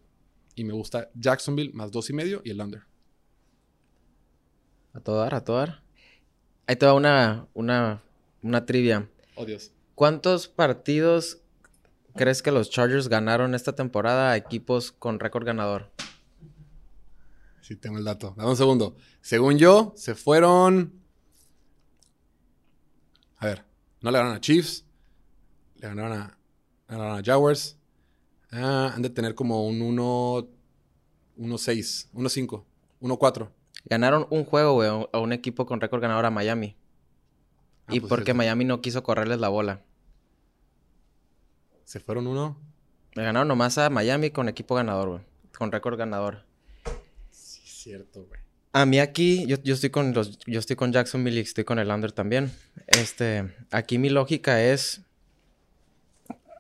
Y 0.55 0.65
me 0.65 0.73
gusta 0.73 1.09
Jacksonville 1.15 1.71
más 1.73 1.89
dos 1.89 2.09
y 2.09 2.13
medio 2.13 2.41
y 2.43 2.49
el 2.49 2.59
under. 2.59 2.81
A 4.91 4.99
todo 4.99 5.19
dar, 5.19 5.35
a 5.35 5.43
todo 5.45 5.55
dar. 5.55 5.81
Ahí 6.67 6.75
te 6.75 6.85
va 6.85 6.95
una, 6.95 7.47
una, 7.53 8.03
una 8.43 8.65
trivia. 8.65 9.09
Oh, 9.35 9.45
Dios. 9.45 9.71
¿Cuántos 9.95 10.49
partidos 10.49 11.41
crees 12.13 12.41
que 12.41 12.51
los 12.51 12.69
Chargers 12.69 13.07
ganaron 13.07 13.55
esta 13.55 13.73
temporada 13.73 14.31
a 14.31 14.35
equipos 14.35 14.91
con 14.91 15.21
récord 15.21 15.45
ganador? 15.45 15.89
Sí, 17.69 17.75
tengo 17.75 17.99
el 17.99 18.03
dato. 18.03 18.33
Dame 18.35 18.49
un 18.49 18.57
segundo. 18.57 18.95
Según 19.21 19.59
yo, 19.59 19.93
se 19.95 20.15
fueron. 20.15 20.91
A 23.37 23.45
ver, 23.45 23.63
no 24.01 24.09
le 24.09 24.17
ganaron 24.17 24.37
a 24.37 24.41
Chiefs. 24.41 24.85
Le 25.75 25.87
ganaron 25.87 26.13
a, 26.13 26.37
le 26.87 26.95
ganaron 26.95 27.19
a 27.19 27.23
Jaguars. 27.23 27.77
Ah, 28.51 28.91
han 28.95 29.03
de 29.03 29.11
tener 29.11 29.35
como 29.35 29.67
un 29.67 29.83
1. 29.83 30.47
1-6, 31.37 32.09
1-5, 32.11 32.63
1-4. 33.01 33.51
Ganaron 33.85 34.25
un 34.31 34.45
juego, 34.45 34.73
güey, 34.73 34.89
a 34.89 35.19
un 35.19 35.31
equipo 35.31 35.67
con 35.67 35.79
récord 35.79 36.01
ganador 36.01 36.25
a 36.25 36.31
Miami. 36.31 36.75
Ah, 37.85 37.93
y 37.93 37.99
pues 37.99 38.09
porque. 38.09 38.33
Miami 38.33 38.65
no 38.65 38.81
quiso 38.81 39.03
correrles 39.03 39.39
la 39.39 39.49
bola. 39.49 39.83
Se 41.83 41.99
fueron 41.99 42.25
uno. 42.25 42.57
Le 43.13 43.21
ganaron 43.21 43.47
nomás 43.47 43.77
a 43.77 43.91
Miami 43.91 44.31
con 44.31 44.49
equipo 44.49 44.73
ganador, 44.73 45.09
güey. 45.09 45.21
Con 45.55 45.71
récord 45.71 45.99
ganador. 45.99 46.48
Sí, 47.89 47.95
cierto, 47.95 48.25
güey. 48.25 48.39
A 48.71 48.85
mí 48.85 48.99
aquí, 48.99 49.45
yo, 49.47 49.57
yo 49.63 49.73
estoy 49.73 49.89
con 49.89 50.13
los, 50.13 50.37
yo 50.45 50.59
estoy 50.59 50.75
con 50.75 50.91
Jacksonville 50.93 51.37
y 51.37 51.41
estoy 51.41 51.63
con 51.63 51.79
el 51.79 51.89
under 51.89 52.11
también. 52.11 52.51
Este, 52.87 53.51
aquí 53.71 53.97
mi 53.97 54.09
lógica 54.09 54.63
es 54.63 55.01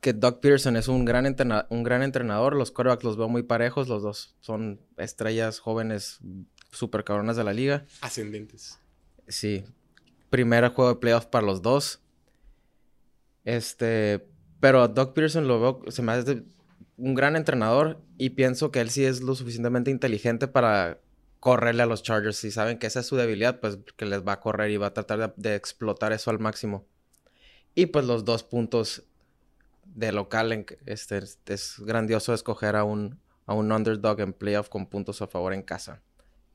que 0.01 0.13
Doug 0.13 0.39
Pearson 0.39 0.75
es 0.75 0.87
un 0.87 1.05
gran, 1.05 1.25
entrena- 1.27 1.67
un 1.69 1.83
gran 1.83 2.01
entrenador. 2.01 2.55
Los 2.55 2.71
quarterbacks 2.71 3.03
los 3.03 3.15
veo 3.17 3.29
muy 3.29 3.43
parejos. 3.43 3.87
Los 3.87 4.01
dos 4.01 4.35
son 4.39 4.79
estrellas 4.97 5.59
jóvenes 5.59 6.19
súper 6.71 7.03
cabronas 7.03 7.35
de 7.37 7.43
la 7.43 7.53
liga. 7.53 7.85
Ascendentes. 8.01 8.79
Sí. 9.27 9.63
Primer 10.31 10.67
juego 10.69 10.93
de 10.93 10.99
playoff 10.99 11.27
para 11.27 11.45
los 11.45 11.61
dos. 11.61 11.99
Este, 13.45 14.25
pero 14.59 14.87
Doug 14.87 15.13
Pearson 15.13 15.47
lo 15.47 15.59
veo, 15.59 15.91
se 15.91 16.01
me 16.01 16.11
hace 16.13 16.43
un 16.97 17.13
gran 17.15 17.35
entrenador 17.35 18.01
y 18.17 18.31
pienso 18.31 18.71
que 18.71 18.81
él 18.81 18.89
sí 18.89 19.05
es 19.05 19.21
lo 19.21 19.35
suficientemente 19.35 19.91
inteligente 19.91 20.47
para 20.47 20.99
correrle 21.39 21.83
a 21.83 21.85
los 21.85 22.03
Chargers. 22.03 22.37
Si 22.37 22.51
saben 22.51 22.77
que 22.77 22.87
esa 22.87 22.99
es 23.01 23.07
su 23.07 23.15
debilidad, 23.15 23.59
pues 23.59 23.77
que 23.95 24.05
les 24.05 24.25
va 24.27 24.33
a 24.33 24.39
correr 24.39 24.71
y 24.71 24.77
va 24.77 24.87
a 24.87 24.93
tratar 24.93 25.33
de, 25.35 25.55
explotar 25.55 26.11
eso 26.13 26.31
al 26.31 26.39
máximo. 26.39 26.85
Y 27.75 27.87
pues 27.87 28.05
los 28.05 28.25
dos 28.25 28.43
puntos 28.43 29.03
de 29.85 30.11
local, 30.11 30.65
este, 30.85 31.17
es, 31.17 31.39
es 31.45 31.75
grandioso 31.79 32.33
escoger 32.33 32.75
a 32.75 32.83
un, 32.83 33.19
a 33.45 33.53
un 33.53 33.71
underdog 33.71 34.19
en 34.21 34.33
playoff 34.33 34.69
con 34.69 34.87
puntos 34.87 35.21
a 35.21 35.27
favor 35.27 35.53
en 35.53 35.61
casa. 35.61 36.01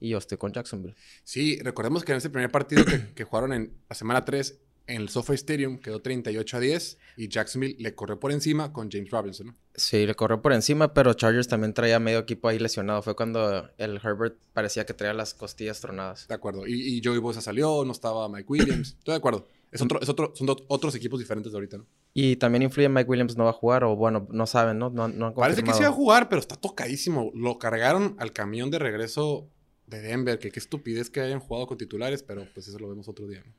Y 0.01 0.11
yo 0.11 0.19
estoy 0.19 0.39
con 0.39 0.53
Jacksonville. 0.53 0.97
Sí, 1.23 1.59
recordemos 1.63 2.05
que 2.05 2.13
en 2.13 2.19
ese 2.19 2.31
primer 2.31 2.51
partido 2.51 2.85
que, 2.85 3.13
que 3.15 3.25
jugaron 3.25 3.53
en 3.53 3.75
la 3.89 3.95
semana 3.95 4.25
3 4.25 4.61
en 4.87 5.03
el 5.03 5.09
SoFi 5.09 5.35
Stadium 5.35 5.79
quedó 5.79 6.01
38 6.01 6.57
a 6.57 6.61
10 6.61 6.99
y 7.17 7.29
Jacksonville 7.29 7.77
le 7.79 7.95
corrió 7.95 8.21
por 8.21 8.33
encima 8.33 8.73
con 8.73 8.91
James 8.91 9.11
Robinson. 9.11 9.49
¿no? 9.49 9.55
Sí, 9.75 10.07
le 10.07 10.15
corrió 10.15 10.43
por 10.43 10.53
encima, 10.53 10.93
pero 10.93 11.15
Chargers 11.15 11.49
también 11.49 11.73
traía 11.73 11.99
medio 11.99 12.19
equipo 12.19 12.49
ahí 12.49 12.59
lesionado. 12.59 13.03
Fue 13.03 13.17
cuando 13.17 13.71
el 13.79 13.97
Herbert 14.03 14.37
parecía 14.53 14.85
que 14.85 14.95
traía 14.95 15.15
las 15.15 15.35
costillas 15.35 15.81
tronadas. 15.81 16.29
De 16.29 16.35
acuerdo. 16.35 16.67
Y, 16.67 16.97
y 16.97 17.03
Joey 17.03 17.19
Bosa 17.19 17.41
salió, 17.41 17.85
no 17.85 17.93
estaba 17.93 18.29
Mike 18.29 18.47
Williams. 18.49 18.97
Estoy 18.99 19.13
de 19.13 19.19
acuerdo. 19.19 19.47
Es 19.75 19.83
otro, 19.83 20.01
es 20.01 20.09
otro, 20.09 20.33
son 20.37 20.49
otros 20.69 20.95
equipos 20.95 21.19
diferentes 21.19 21.51
de 21.51 21.57
ahorita, 21.57 21.79
¿no? 21.79 21.87
Y 22.13 22.37
también 22.37 22.63
influye 22.63 22.89
Mike 22.89 23.11
Williams 23.11 23.37
no 23.37 23.43
va 23.43 23.51
a 23.51 23.55
jugar, 23.55 23.83
o 23.83 23.97
bueno, 23.97 24.29
no 24.31 24.47
saben, 24.47 24.79
¿no? 24.79 24.89
No, 24.89 25.09
no 25.09 25.27
han 25.27 25.35
Parece 25.35 25.65
que 25.65 25.73
sí 25.73 25.83
va 25.83 25.89
a 25.89 25.93
jugar, 25.93 26.29
pero 26.29 26.39
está 26.39 26.55
tocadísimo. 26.55 27.33
Lo 27.35 27.59
cargaron 27.59 28.15
al 28.21 28.33
camión 28.33 28.71
de 28.71 28.79
regreso 28.79 29.49
de 29.89 30.01
Denver, 30.01 30.39
que 30.39 30.53
qué 30.53 30.61
estupidez 30.61 31.11
que 31.11 31.21
hayan 31.21 31.41
jugado 31.41 31.67
con 31.67 31.77
titulares, 31.77 32.23
pero 32.23 32.47
pues 32.55 32.69
eso 32.69 32.79
lo 32.79 32.89
vemos 32.89 33.09
otro 33.09 33.27
día, 33.27 33.43
¿no? 33.45 33.53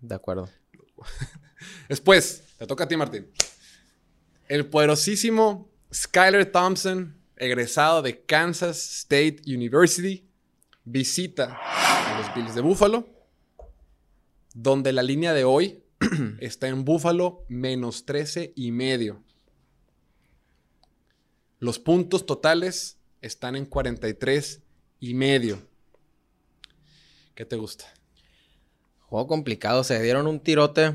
De 0.00 0.14
acuerdo. 0.14 0.48
Después, 1.88 2.44
te 2.58 2.66
toca 2.66 2.84
a 2.84 2.88
ti, 2.88 2.96
Martín. 2.96 3.30
El 4.48 4.66
poderosísimo 4.66 5.70
Skyler 5.92 6.50
Thompson, 6.50 7.16
egresado 7.36 8.02
de 8.02 8.24
Kansas 8.24 8.78
State 9.00 9.42
University, 9.46 10.28
visita 10.84 11.58
a 11.60 12.18
los 12.18 12.34
Bills 12.34 12.54
de 12.54 12.60
Buffalo, 12.60 13.08
donde 14.54 14.92
la 14.92 15.02
línea 15.02 15.34
de 15.34 15.44
hoy 15.44 15.84
está 16.40 16.68
en 16.68 16.84
Buffalo 16.84 17.44
menos 17.48 18.06
13 18.06 18.52
y 18.56 18.72
medio. 18.72 19.22
Los 21.58 21.78
puntos 21.78 22.24
totales 22.24 22.98
están 23.20 23.56
en 23.56 23.66
43 23.66 24.62
y 25.00 25.14
medio. 25.14 25.66
¿Qué 27.34 27.44
te 27.44 27.56
gusta? 27.56 27.92
Juego 29.08 29.26
complicado. 29.26 29.84
Se 29.84 30.00
dieron 30.02 30.26
un 30.26 30.40
tirote 30.40 30.94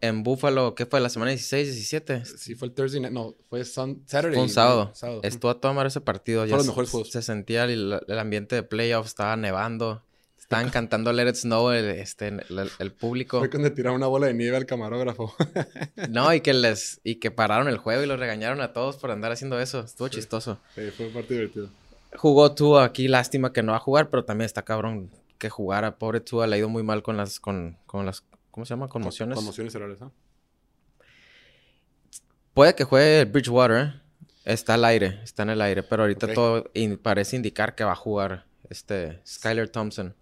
en 0.00 0.22
Buffalo. 0.22 0.74
¿Qué 0.74 0.86
fue? 0.86 1.00
¿La 1.00 1.08
semana 1.08 1.30
16, 1.30 1.66
17? 1.68 2.24
Sí, 2.24 2.54
fue 2.54 2.68
el 2.68 2.74
Thursday 2.74 3.00
night. 3.00 3.12
No, 3.14 3.34
fue 3.48 3.64
sun- 3.64 4.02
Saturday. 4.06 4.34
Fue 4.34 4.42
un 4.44 4.48
sábado. 4.50 4.90
sábado. 4.94 5.20
Estuvo 5.22 5.50
a 5.50 5.60
tomar 5.60 5.86
ese 5.86 6.00
partido. 6.00 6.42
Fue 6.42 6.50
Ya 6.50 6.56
los 6.56 6.66
mejores 6.66 6.90
juegos. 6.90 7.10
Se 7.10 7.22
sentía 7.22 7.64
el, 7.64 8.00
el 8.06 8.18
ambiente 8.18 8.54
de 8.56 8.62
playoffs. 8.62 9.08
Estaba 9.10 9.36
nevando. 9.36 10.02
Estaban 10.38 10.70
cantando 10.70 11.12
Let 11.12 11.28
It 11.28 11.34
Snow 11.34 11.70
el, 11.72 11.90
este, 11.90 12.28
el, 12.28 12.70
el 12.78 12.92
público. 12.92 13.38
Fue 13.38 13.50
cuando 13.50 13.70
tiraron 13.72 13.96
una 13.96 14.06
bola 14.06 14.28
de 14.28 14.34
nieve 14.34 14.56
al 14.56 14.64
camarógrafo. 14.66 15.34
No, 16.08 16.32
y 16.32 16.40
que 16.40 16.54
les... 16.54 17.00
Y 17.04 17.16
que 17.16 17.30
pararon 17.30 17.68
el 17.68 17.76
juego 17.76 18.02
y 18.02 18.06
los 18.06 18.18
regañaron 18.18 18.62
a 18.62 18.72
todos 18.72 18.96
por 18.96 19.10
andar 19.10 19.30
haciendo 19.30 19.60
eso. 19.60 19.80
Estuvo 19.80 20.08
chistoso. 20.08 20.58
sí, 20.74 20.90
fue 20.96 21.08
un 21.08 21.12
partido 21.12 21.40
divertido. 21.40 21.68
Jugó 22.16 22.54
Tua 22.54 22.84
aquí, 22.84 23.08
lástima 23.08 23.52
que 23.52 23.62
no 23.62 23.72
va 23.72 23.76
a 23.78 23.80
jugar, 23.80 24.08
pero 24.08 24.24
también 24.24 24.46
está 24.46 24.62
cabrón 24.62 25.10
que 25.38 25.48
jugara. 25.50 25.98
Pobre 25.98 26.20
Tua 26.20 26.46
le 26.46 26.56
ha 26.56 26.58
ido 26.58 26.68
muy 26.68 26.82
mal 26.82 27.02
con 27.02 27.16
las, 27.16 27.40
con, 27.40 27.78
con 27.86 28.04
las, 28.06 28.24
¿cómo 28.50 28.66
se 28.66 28.70
llama? 28.70 28.88
Conmociones. 28.88 29.36
Conmociones 29.36 29.72
cerebrales, 29.72 30.00
¿no? 30.00 30.12
Puede 32.54 32.74
que 32.74 32.84
juegue 32.84 33.24
Bridgewater, 33.24 33.76
¿eh? 33.86 34.00
Está 34.44 34.74
al 34.74 34.84
aire, 34.84 35.20
está 35.22 35.42
en 35.42 35.50
el 35.50 35.60
aire, 35.60 35.82
pero 35.82 36.02
ahorita 36.02 36.32
todo 36.32 36.70
in- 36.74 36.96
parece 36.98 37.36
indicar 37.36 37.74
que 37.74 37.84
va 37.84 37.92
a 37.92 37.96
jugar 37.96 38.46
este 38.70 39.20
Skyler 39.26 39.68
Thompson. 39.68 40.16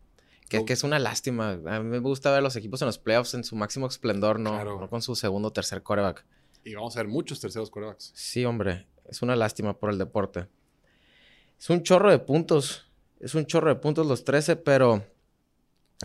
Que, 0.49 0.65
que 0.65 0.73
es 0.73 0.85
una 0.85 0.99
lástima. 0.99 1.53
A 1.53 1.81
mí 1.81 1.85
me 1.89 1.99
gusta 1.99 2.31
ver 2.33 2.43
los 2.43 2.55
equipos 2.57 2.81
en 2.83 2.87
los 2.87 2.99
playoffs 2.99 3.35
en 3.35 3.43
su 3.45 3.57
máximo 3.57 3.87
esplendor, 3.87 4.39
no, 4.39 4.51
Claro. 4.53 4.81
no 4.81 4.89
con 4.91 5.03
su 5.03 5.17
segundo 5.17 5.49
o 5.49 5.53
tercer 5.53 5.83
coreback. 5.83 6.25
Y 6.65 6.75
vamos 6.75 6.97
a 6.97 7.01
ver 7.01 7.09
muchos 7.09 7.41
terceros 7.41 7.71
corebacks. 7.71 8.11
Sí, 8.15 8.45
hombre, 8.45 8.87
es 9.09 9.23
una 9.23 9.35
lástima 9.37 9.79
por 9.79 9.91
el 9.91 9.99
deporte. 9.99 10.47
Es 11.59 11.71
un 11.71 11.83
chorro 11.83 12.11
de 12.11 12.19
puntos. 12.19 12.89
Es 13.21 13.35
un 13.35 13.47
chorro 13.47 13.69
de 13.69 13.77
puntos 13.77 14.07
los 14.07 14.25
13, 14.25 14.57
pero 14.57 15.05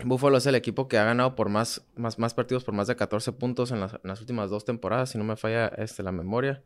Buffalo 0.04 0.38
es 0.38 0.46
el 0.46 0.54
equipo 0.54 0.88
que 0.88 0.96
ha 0.98 1.04
ganado 1.04 1.34
por 1.34 1.48
más, 1.48 1.84
más, 1.96 2.18
más 2.18 2.32
partidos 2.34 2.64
por 2.64 2.74
más 2.74 2.86
de 2.86 2.96
14 2.96 3.32
puntos 3.32 3.70
en 3.70 3.80
las, 3.80 4.20
últimas 4.20 4.48
dos 4.50 4.64
temporadas, 4.64 5.10
si 5.10 5.18
no 5.18 5.24
me 5.24 5.36
falla 5.36 5.68
este, 5.68 6.02
la 6.02 6.12
memoria. 6.12 6.62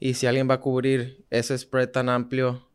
Y 0.00 0.14
si 0.14 0.26
alguien 0.26 0.50
va 0.50 0.54
a 0.54 0.60
cubrir 0.60 1.24
ese 1.30 1.56
spread 1.56 1.90
tan 1.90 2.08
amplio 2.08 2.68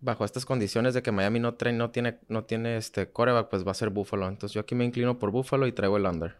bajo 0.00 0.24
estas 0.24 0.46
condiciones 0.46 0.94
de 0.94 1.02
que 1.02 1.12
Miami 1.12 1.40
no, 1.40 1.54
trae, 1.54 1.72
no 1.72 1.90
tiene, 1.90 2.18
no 2.28 2.44
tiene 2.44 2.76
este 2.76 3.10
coreback, 3.10 3.48
pues 3.50 3.66
va 3.66 3.72
a 3.72 3.74
ser 3.74 3.90
Buffalo. 3.90 4.28
Entonces 4.28 4.54
yo 4.54 4.62
aquí 4.62 4.74
me 4.74 4.84
inclino 4.84 5.18
por 5.18 5.30
Buffalo 5.30 5.66
y 5.66 5.72
traigo 5.72 5.98
el 5.98 6.06
under. 6.06 6.36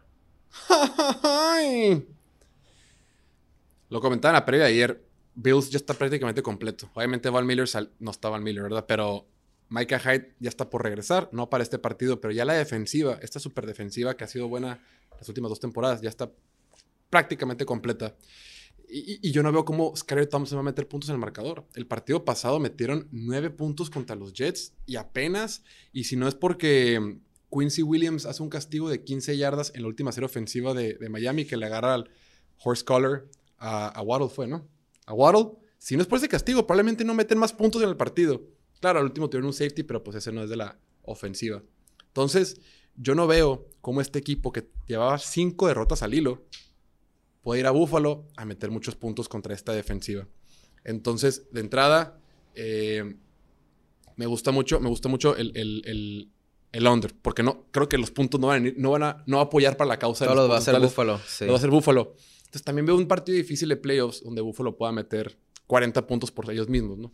Lo 3.89 4.01
comentaba 4.01 4.31
en 4.31 4.35
la 4.35 4.45
previa 4.45 4.65
ayer. 4.65 5.03
Bills 5.35 5.69
ya 5.69 5.77
está 5.77 5.93
prácticamente 5.93 6.41
completo. 6.41 6.89
Obviamente 6.93 7.29
Van 7.29 7.45
Miller 7.45 7.67
no 7.99 8.11
está 8.11 8.29
Van 8.29 8.43
Miller, 8.43 8.63
¿verdad? 8.63 8.85
Pero 8.87 9.27
Micah 9.69 9.99
Hyde 9.99 10.35
ya 10.39 10.49
está 10.49 10.69
por 10.69 10.83
regresar. 10.83 11.29
No 11.31 11.49
para 11.49 11.63
este 11.63 11.79
partido, 11.79 12.21
pero 12.21 12.33
ya 12.33 12.45
la 12.45 12.53
defensiva, 12.53 13.19
esta 13.21 13.39
super 13.39 13.65
defensiva 13.65 14.15
que 14.15 14.23
ha 14.23 14.27
sido 14.27 14.47
buena 14.47 14.83
las 15.17 15.27
últimas 15.29 15.49
dos 15.49 15.59
temporadas, 15.59 16.01
ya 16.01 16.09
está 16.09 16.31
prácticamente 17.09 17.65
completa. 17.65 18.15
Y, 18.87 19.31
yo 19.31 19.41
no 19.41 19.51
veo 19.51 19.65
cómo 19.65 19.95
Skyler 19.95 20.27
Thompson 20.27 20.57
va 20.57 20.61
a 20.61 20.63
meter 20.65 20.87
puntos 20.87 21.09
en 21.09 21.15
el 21.15 21.19
marcador. 21.19 21.65
El 21.73 21.87
partido 21.87 22.23
pasado 22.23 22.59
metieron 22.59 23.07
nueve 23.11 23.49
puntos 23.49 23.89
contra 23.89 24.15
los 24.15 24.33
Jets 24.33 24.73
y 24.85 24.95
apenas, 24.95 25.63
y 25.91 26.03
si 26.03 26.15
no 26.15 26.27
es 26.27 26.35
porque 26.35 27.17
Quincy 27.51 27.83
Williams 27.83 28.25
hace 28.25 28.43
un 28.43 28.49
castigo 28.49 28.89
de 28.89 29.03
15 29.03 29.37
yardas 29.37 29.71
en 29.75 29.81
la 29.81 29.87
última 29.87 30.11
serie 30.11 30.25
ofensiva 30.25 30.73
de, 30.73 30.95
de 30.95 31.09
Miami 31.09 31.45
que 31.45 31.57
le 31.57 31.65
agarra 31.65 31.95
al 31.95 32.09
horse 32.63 32.85
collar 32.85 33.25
a, 33.57 33.87
a 33.87 34.01
Waddle, 34.01 34.29
fue, 34.29 34.47
¿no? 34.47 34.67
A 35.05 35.13
Waddle. 35.13 35.57
Si 35.77 35.95
no 35.95 36.01
es 36.01 36.07
por 36.07 36.17
ese 36.17 36.29
castigo, 36.29 36.65
probablemente 36.67 37.03
no 37.05 37.13
meten 37.13 37.37
más 37.37 37.53
puntos 37.53 37.81
en 37.81 37.89
el 37.89 37.97
partido. 37.97 38.43
Claro, 38.79 38.99
al 38.99 39.05
último 39.05 39.29
tuvieron 39.29 39.47
un 39.47 39.53
safety, 39.53 39.83
pero 39.83 40.03
pues 40.03 40.17
ese 40.17 40.31
no 40.31 40.43
es 40.43 40.49
de 40.49 40.57
la 40.57 40.77
ofensiva. 41.03 41.61
Entonces, 42.07 42.59
yo 42.95 43.15
no 43.15 43.27
veo 43.27 43.67
cómo 43.81 44.01
este 44.01 44.19
equipo 44.19 44.51
que 44.51 44.69
llevaba 44.87 45.17
cinco 45.17 45.67
derrotas 45.67 46.01
al 46.03 46.13
hilo 46.13 46.45
puede 47.41 47.59
ir 47.61 47.67
a 47.67 47.71
Búfalo 47.71 48.27
a 48.37 48.45
meter 48.45 48.71
muchos 48.71 48.95
puntos 48.95 49.27
contra 49.29 49.53
esta 49.53 49.73
defensiva. 49.73 50.27
Entonces, 50.83 51.47
de 51.51 51.61
entrada, 51.61 52.19
eh, 52.55 53.15
me 54.15 54.25
gusta 54.25 54.51
mucho, 54.51 54.79
me 54.79 54.89
gusta 54.89 55.09
mucho 55.09 55.35
el, 55.35 55.51
el, 55.55 55.81
el, 55.85 56.29
el 56.71 56.87
under, 56.87 57.13
porque 57.21 57.43
no, 57.43 57.65
creo 57.71 57.89
que 57.89 57.97
los 57.97 58.11
puntos 58.11 58.39
no 58.39 58.47
van 58.47 58.63
a, 58.65 58.67
ir- 58.69 58.75
no 58.77 58.91
van 58.91 59.03
a, 59.03 59.23
no 59.27 59.37
va 59.37 59.43
a 59.43 59.45
apoyar 59.45 59.77
para 59.77 59.87
la 59.89 59.99
causa 59.99 60.25
de 60.25 60.29
Todo 60.29 60.37
los 60.41 60.47
lo 60.47 60.51
va 60.53 60.57
a 60.59 60.61
ser 60.61 60.73
totales. 60.73 60.89
Buffalo. 60.91 61.19
Sí. 61.27 61.45
Lo 61.45 61.51
va 61.51 61.55
a 61.55 61.59
hacer 61.59 61.69
Búfalo. 61.69 62.13
Entonces 62.39 62.63
también 62.63 62.85
veo 62.85 62.95
un 62.95 63.07
partido 63.07 63.35
difícil 63.37 63.67
de 63.69 63.75
playoffs 63.77 64.23
donde 64.23 64.41
Búfalo 64.41 64.77
pueda 64.77 64.91
meter 64.91 65.37
40 65.67 66.07
puntos 66.07 66.31
por 66.31 66.49
ellos 66.49 66.69
mismos, 66.69 66.97
¿no? 66.97 67.11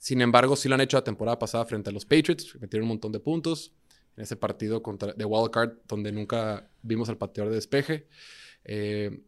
Sin 0.00 0.22
embargo, 0.22 0.56
sí 0.56 0.66
lo 0.66 0.76
han 0.76 0.80
hecho 0.80 0.96
la 0.96 1.04
temporada 1.04 1.38
pasada 1.38 1.66
frente 1.66 1.90
a 1.90 1.92
los 1.92 2.06
Patriots, 2.06 2.56
metieron 2.58 2.84
un 2.84 2.88
montón 2.88 3.12
de 3.12 3.20
puntos 3.20 3.74
en 4.16 4.22
ese 4.22 4.34
partido 4.34 4.82
contra, 4.82 5.12
de 5.12 5.24
Wild 5.26 5.50
Card, 5.50 5.72
donde 5.86 6.10
nunca 6.10 6.70
vimos 6.80 7.10
al 7.10 7.18
pateador 7.18 7.50
de 7.50 7.56
despeje. 7.56 8.08
Eh, 8.64 9.22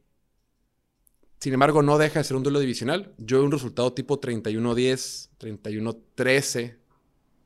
sin 1.38 1.52
embargo, 1.52 1.82
no 1.82 1.98
deja 1.98 2.20
de 2.20 2.24
ser 2.24 2.38
un 2.38 2.42
duelo 2.42 2.58
divisional. 2.58 3.12
Yo 3.18 3.37
veo 3.37 3.44
un 3.44 3.52
resultado 3.52 3.92
tipo 3.92 4.18
31-10, 4.18 5.28
31-13. 5.38 6.78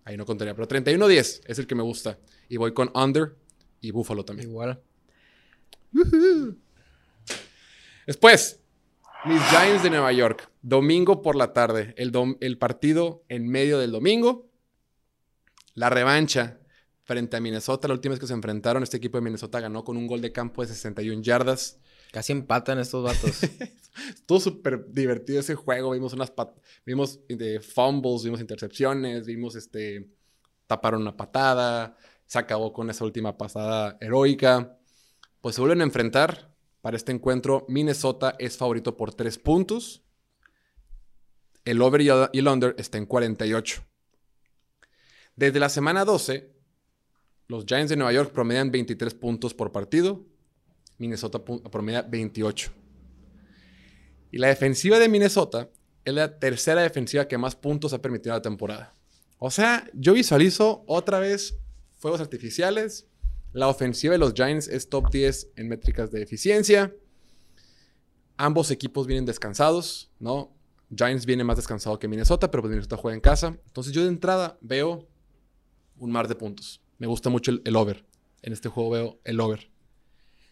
Ahí 0.05 0.17
no 0.17 0.25
contaría, 0.25 0.55
pero 0.55 0.69
31-10 0.69 1.41
es 1.47 1.59
el 1.59 1.67
que 1.67 1.75
me 1.75 1.83
gusta. 1.83 2.21
Y 2.49 2.59
voy 2.59 2.75
con 2.75 2.93
under 2.95 3.35
y 3.81 3.91
Búfalo 3.91 4.25
también. 4.25 4.51
Igual. 4.51 4.81
Después, 8.07 8.61
mis 9.27 9.43
Giants 9.51 9.83
de 9.83 9.91
Nueva 9.91 10.13
York. 10.13 10.51
Domingo 10.63 11.21
por 11.21 11.35
la 11.35 11.53
tarde. 11.53 11.95
El, 11.97 12.59
partido 12.59 13.25
en 13.29 13.49
medio 13.49 13.79
del 13.79 13.91
domingo. 13.91 14.49
La 15.75 15.91
revancha 15.91 16.61
frente 17.03 17.37
a 17.37 17.41
Minnesota. 17.41 17.89
La 17.89 17.95
última 17.95 18.13
vez 18.13 18.21
que 18.21 18.27
se 18.27 18.35
enfrentaron, 18.35 18.83
este 18.83 18.99
equipo 18.99 19.19
de 19.19 19.23
Minnesota 19.23 19.59
ganó 19.59 19.83
con 19.83 19.97
un 19.97 20.07
gol 20.07 20.21
de 20.21 20.33
campo 20.33 20.63
de 20.63 20.69
61 20.69 21.23
yardas. 21.23 21.81
Casi 22.13 22.33
empatan 22.33 22.79
estos 22.79 23.03
vatos. 23.03 23.43
Estuvo 24.15 24.39
súper 24.39 24.87
divertido 24.93 25.41
ese 25.41 25.57
juego. 25.57 25.91
Vimos 25.91 26.13
unas 26.13 26.33
vimos 26.85 27.21
eh, 27.29 27.61
fumbles, 27.61 28.23
vimos 28.23 28.41
intercepciones, 28.41 29.27
vimos 29.27 29.57
este 29.57 30.09
taparon 30.69 31.03
una 31.03 31.17
patada. 31.17 31.97
Se 32.27 32.39
acabó 32.39 32.73
con 32.73 32.91
esa 32.91 33.05
última 33.05 33.37
pasada 33.37 33.99
heroica. 34.01 34.79
Pues 35.41 35.57
se 35.57 35.61
vuelven 35.61 35.81
a 35.81 35.85
enfrentar 35.85 36.56
para 36.87 36.97
este 36.97 37.11
encuentro. 37.11 37.67
Minnesota 37.69 38.37
es 38.39 38.57
favorito 38.57 38.97
por 38.97 39.13
3 39.13 39.39
puntos. 39.39 40.05
El 41.65 41.83
over 41.83 42.01
y 42.01 42.39
el 42.39 42.47
under 42.47 42.77
está 42.79 42.97
en 42.97 43.07
48. 43.07 43.83
Desde 45.35 45.59
la 45.59 45.69
semana 45.69 46.05
12, 46.05 46.49
los 47.49 47.65
Giants 47.67 47.91
de 47.91 47.97
Nueva 47.97 48.13
York 48.13 48.31
promedian 48.33 48.71
23 48.71 49.15
puntos 49.15 49.53
por 49.53 49.73
partido. 49.73 50.27
Minnesota 50.99 51.45
promedia 51.45 52.03
28. 52.03 52.71
Y 54.31 54.39
la 54.39 54.47
defensiva 54.47 55.01
de 55.01 55.09
Minnesota 55.09 55.69
es 56.05 56.15
la 56.15 56.39
tercera 56.39 56.83
defensiva 56.83 57.27
que 57.27 57.37
más 57.37 57.57
puntos 57.57 57.95
ha 57.95 58.01
permitido 58.01 58.37
la 58.37 58.43
temporada. 58.43 58.95
O 59.39 59.51
sea, 59.51 59.91
yo 59.93 60.13
visualizo 60.13 60.85
otra 60.87 61.19
vez 61.19 61.59
fuegos 61.97 62.21
artificiales. 62.21 63.09
La 63.57 63.69
ofensiva 63.69 64.13
de 64.13 64.19
los 64.19 64.35
Giants 64.35 64.69
es 64.69 64.91
top 64.91 65.11
10 65.11 65.53
en 65.57 65.69
métricas 65.69 66.11
de 66.11 66.21
eficiencia. 66.21 66.95
Ambos 68.37 68.71
equipos 68.71 69.07
vienen 69.07 69.25
descansados, 69.25 70.11
¿no? 70.19 70.55
Giants 70.95 71.25
viene 71.25 71.43
más 71.43 71.57
descansado 71.57 71.99
que 71.99 72.07
Minnesota, 72.07 72.51
pero 72.51 72.63
pues 72.63 72.73
Minnesota 72.73 72.99
juega 72.99 73.15
en 73.15 73.23
casa. 73.23 73.59
Entonces 73.67 73.95
yo 73.95 74.03
de 74.03 74.09
entrada 74.09 74.59
veo 74.61 75.09
un 75.97 76.13
mar 76.13 76.29
de 76.29 76.35
puntos. 76.35 76.83
Me 76.99 77.07
gusta 77.07 77.31
mucho 77.31 77.51
el, 77.51 77.77
over. 77.77 78.05
En 78.43 78.53
este 78.53 78.69
juego 78.69 78.91
veo 78.91 79.21
el 79.25 79.41
over. 79.41 79.71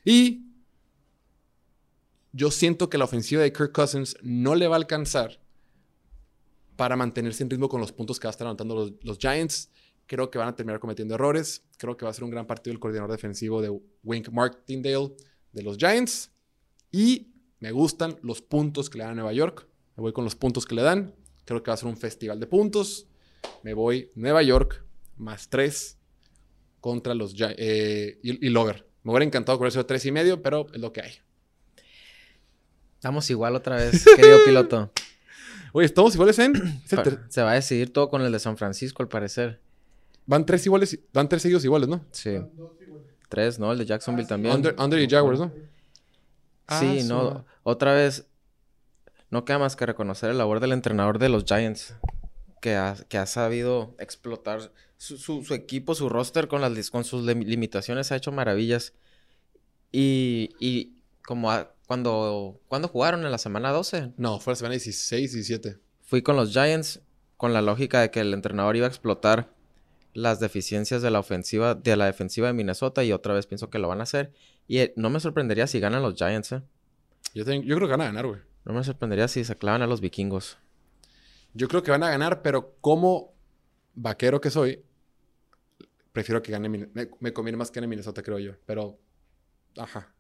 Y 0.02 0.46
yo 2.32 2.50
siento 2.50 2.88
que 2.88 2.96
la 2.96 3.04
ofensiva 3.04 3.42
de 3.42 3.52
Kirk 3.52 3.72
Cousins 3.72 4.16
no 4.22 4.54
le 4.54 4.66
va 4.66 4.76
a 4.76 4.78
alcanzar 4.78 5.42
para 6.74 6.96
mantenerse 6.96 7.42
en 7.42 7.50
ritmo 7.50 7.68
con 7.68 7.82
los 7.82 7.92
puntos 7.92 8.18
que 8.18 8.28
va 8.28 8.30
a 8.30 8.32
estar 8.32 8.46
anotando 8.46 8.96
los 9.02 9.18
Giants. 9.18 9.70
Creo 10.06 10.30
que 10.30 10.38
van 10.38 10.48
a 10.48 10.54
terminar 10.56 10.80
cometiendo 10.80 11.14
errores. 11.14 11.64
Creo 11.78 11.96
que 11.96 12.04
va 12.04 12.10
a 12.10 12.14
ser 12.14 12.24
un 12.24 12.30
gran 12.30 12.46
partido 12.46 12.72
el 12.72 12.80
coordinador 12.80 13.10
defensivo 13.10 13.62
de 13.62 13.70
Wink 14.02 14.28
Martindale 14.30 15.12
de 15.52 15.62
los 15.62 15.76
Giants. 15.78 16.30
Y 16.92 17.32
me 17.60 17.72
gustan 17.72 18.18
los 18.22 18.42
puntos 18.42 18.90
que 18.90 18.98
le 18.98 19.04
dan 19.04 19.12
a 19.12 19.14
Nueva 19.16 19.32
York. 19.32 19.66
Me 19.96 20.02
voy 20.02 20.12
con 20.12 20.24
los 20.24 20.34
puntos 20.36 20.66
que 20.66 20.74
le 20.74 20.82
dan. 20.82 21.14
Creo 21.44 21.62
que 21.62 21.70
va 21.70 21.74
a 21.74 21.78
ser 21.78 21.88
un 21.88 21.96
festival 21.96 22.38
de 22.40 22.46
puntos. 22.46 23.06
Me 23.62 23.74
voy 23.74 24.10
Nueva 24.14 24.42
York 24.42 24.84
más 25.16 25.48
3 25.48 25.98
contra 26.80 27.14
los 27.14 27.34
Gi- 27.34 27.54
eh, 27.56 28.18
y, 28.22 28.46
y 28.46 28.50
Lover. 28.50 28.86
Me 29.02 29.10
hubiera 29.12 29.24
encantado 29.24 29.58
con 29.58 29.66
eso 29.68 29.78
de 29.78 29.84
3 29.84 30.06
y 30.06 30.12
medio, 30.12 30.42
pero 30.42 30.66
es 30.72 30.80
lo 30.80 30.92
que 30.92 31.02
hay. 31.02 31.12
Estamos 32.94 33.28
igual 33.30 33.54
otra 33.54 33.76
vez, 33.76 34.04
querido 34.16 34.38
piloto. 34.44 34.90
Oye, 35.72 35.86
estamos 35.86 36.14
iguales 36.14 36.38
en. 36.38 36.54
Se 37.28 37.42
va 37.42 37.50
a 37.52 37.54
decidir 37.54 37.92
todo 37.92 38.08
con 38.08 38.22
el 38.22 38.32
de 38.32 38.38
San 38.38 38.56
Francisco, 38.56 39.02
al 39.02 39.08
parecer. 39.08 39.60
Van 40.26 40.46
tres 40.46 40.64
iguales, 40.66 40.98
van 41.12 41.28
tres 41.28 41.42
seguidos 41.42 41.64
iguales, 41.64 41.88
¿no? 41.88 42.04
Sí. 42.10 42.38
Tres, 43.28 43.58
¿no? 43.58 43.72
El 43.72 43.78
de 43.78 43.86
Jacksonville 43.86 44.28
también. 44.28 44.54
Under, 44.54 44.74
Under 44.78 44.98
y 45.00 45.08
Jaguars, 45.08 45.40
¿no? 45.40 45.52
Sí, 46.68 47.00
Ah, 47.02 47.04
no. 47.06 47.44
Otra 47.62 47.92
vez, 47.92 48.26
no 49.30 49.44
queda 49.44 49.58
más 49.58 49.76
que 49.76 49.84
reconocer 49.86 50.30
el 50.30 50.38
labor 50.38 50.60
del 50.60 50.72
entrenador 50.72 51.18
de 51.18 51.28
los 51.28 51.44
Giants, 51.44 51.94
que 52.62 52.76
ha, 52.76 52.96
que 53.08 53.18
ha 53.18 53.26
sabido 53.26 53.94
explotar 53.98 54.72
su, 54.96 55.18
su- 55.18 55.44
su 55.44 55.52
equipo, 55.54 55.94
su 55.94 56.08
roster 56.08 56.48
con, 56.48 56.60
las, 56.62 56.90
con 56.90 57.04
sus 57.04 57.24
lim- 57.26 57.44
limitaciones, 57.44 58.10
ha 58.12 58.16
hecho 58.16 58.32
maravillas. 58.32 58.94
Y, 59.92 60.50
y 60.58 60.96
como 61.26 61.50
a- 61.50 61.70
cuando, 61.86 62.60
cuando 62.68 62.88
jugaron 62.88 63.24
en 63.24 63.30
la 63.30 63.38
semana 63.38 63.70
12, 63.72 64.12
No, 64.16 64.40
fue 64.40 64.52
la 64.52 64.56
semana 64.56 64.72
16, 64.72 65.32
17. 65.32 65.78
fui 66.02 66.22
con 66.22 66.36
los 66.36 66.50
Giants 66.52 67.00
con 67.36 67.52
la 67.52 67.60
lógica 67.60 68.00
de 68.00 68.10
que 68.10 68.20
el 68.20 68.32
entrenador 68.32 68.76
iba 68.76 68.86
a 68.86 68.88
explotar 68.88 69.52
las 70.14 70.40
deficiencias 70.40 71.02
de 71.02 71.10
la 71.10 71.18
ofensiva, 71.18 71.74
de 71.74 71.96
la 71.96 72.06
defensiva 72.06 72.46
de 72.46 72.54
Minnesota 72.54 73.04
y 73.04 73.12
otra 73.12 73.34
vez 73.34 73.46
pienso 73.46 73.68
que 73.68 73.78
lo 73.78 73.88
van 73.88 74.00
a 74.00 74.04
hacer. 74.04 74.32
Y 74.66 74.78
eh, 74.78 74.94
no 74.96 75.10
me 75.10 75.20
sorprendería 75.20 75.66
si 75.66 75.80
ganan 75.80 76.02
los 76.02 76.14
Giants, 76.14 76.52
¿eh? 76.52 76.62
Yo, 77.34 77.44
creo 77.44 77.80
que 77.80 77.86
van 77.86 78.00
a 78.00 78.06
ganar, 78.06 78.26
güey. 78.26 78.40
No 78.64 78.72
me 78.72 78.84
sorprendería 78.84 79.26
si 79.28 79.44
se 79.44 79.56
clavan 79.56 79.82
a 79.82 79.86
los 79.86 80.00
vikingos. 80.00 80.56
Yo 81.52 81.68
creo 81.68 81.82
que 81.82 81.90
van 81.90 82.04
a 82.04 82.10
ganar, 82.10 82.42
pero 82.42 82.76
como 82.80 83.34
vaquero 83.94 84.40
que 84.40 84.50
soy, 84.50 84.82
prefiero 86.12 86.40
que 86.42 86.52
gane. 86.52 86.68
Me, 86.68 86.88
me 87.18 87.32
conviene 87.32 87.58
más 87.58 87.70
que 87.70 87.80
gane 87.80 87.88
Minnesota, 87.88 88.22
creo 88.22 88.38
yo. 88.38 88.52
Pero, 88.66 88.98
ajá. 89.76 90.14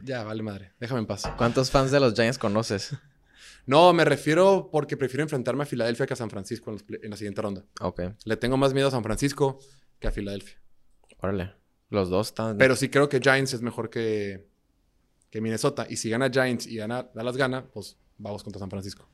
Ya, 0.00 0.22
vale 0.22 0.42
madre. 0.42 0.72
Déjame 0.78 1.00
en 1.00 1.06
paz. 1.06 1.24
¿Cuántos 1.36 1.70
fans 1.70 1.90
de 1.90 1.98
los 1.98 2.14
Giants 2.14 2.38
conoces? 2.38 2.96
No, 3.66 3.92
me 3.92 4.04
refiero 4.04 4.68
porque 4.70 4.96
prefiero 4.96 5.22
enfrentarme 5.22 5.62
a 5.64 5.66
Filadelfia 5.66 6.06
que 6.06 6.12
a 6.12 6.16
San 6.16 6.30
Francisco 6.30 6.70
en, 6.70 6.74
los 6.74 6.82
play- 6.82 7.00
en 7.02 7.10
la 7.10 7.16
siguiente 7.16 7.42
ronda. 7.42 7.64
Ok, 7.80 8.00
Le 8.24 8.36
tengo 8.36 8.56
más 8.56 8.72
miedo 8.74 8.88
a 8.88 8.90
San 8.90 9.02
Francisco 9.02 9.58
que 9.98 10.08
a 10.08 10.10
Filadelfia. 10.12 10.56
órale. 11.18 11.52
Los 11.88 12.08
dos 12.10 12.28
están... 12.28 12.58
Pero 12.58 12.74
sí 12.76 12.88
creo 12.88 13.08
que 13.08 13.20
Giants 13.20 13.52
es 13.54 13.62
mejor 13.62 13.90
que, 13.90 14.46
que 15.30 15.40
Minnesota. 15.40 15.86
Y 15.88 15.96
si 15.96 16.10
gana 16.10 16.28
Giants 16.30 16.66
y 16.66 16.76
gana 16.76 17.08
Dallas 17.14 17.36
gana, 17.36 17.64
pues 17.70 17.96
vamos 18.18 18.42
contra 18.42 18.58
San 18.58 18.70
Francisco. 18.70 19.08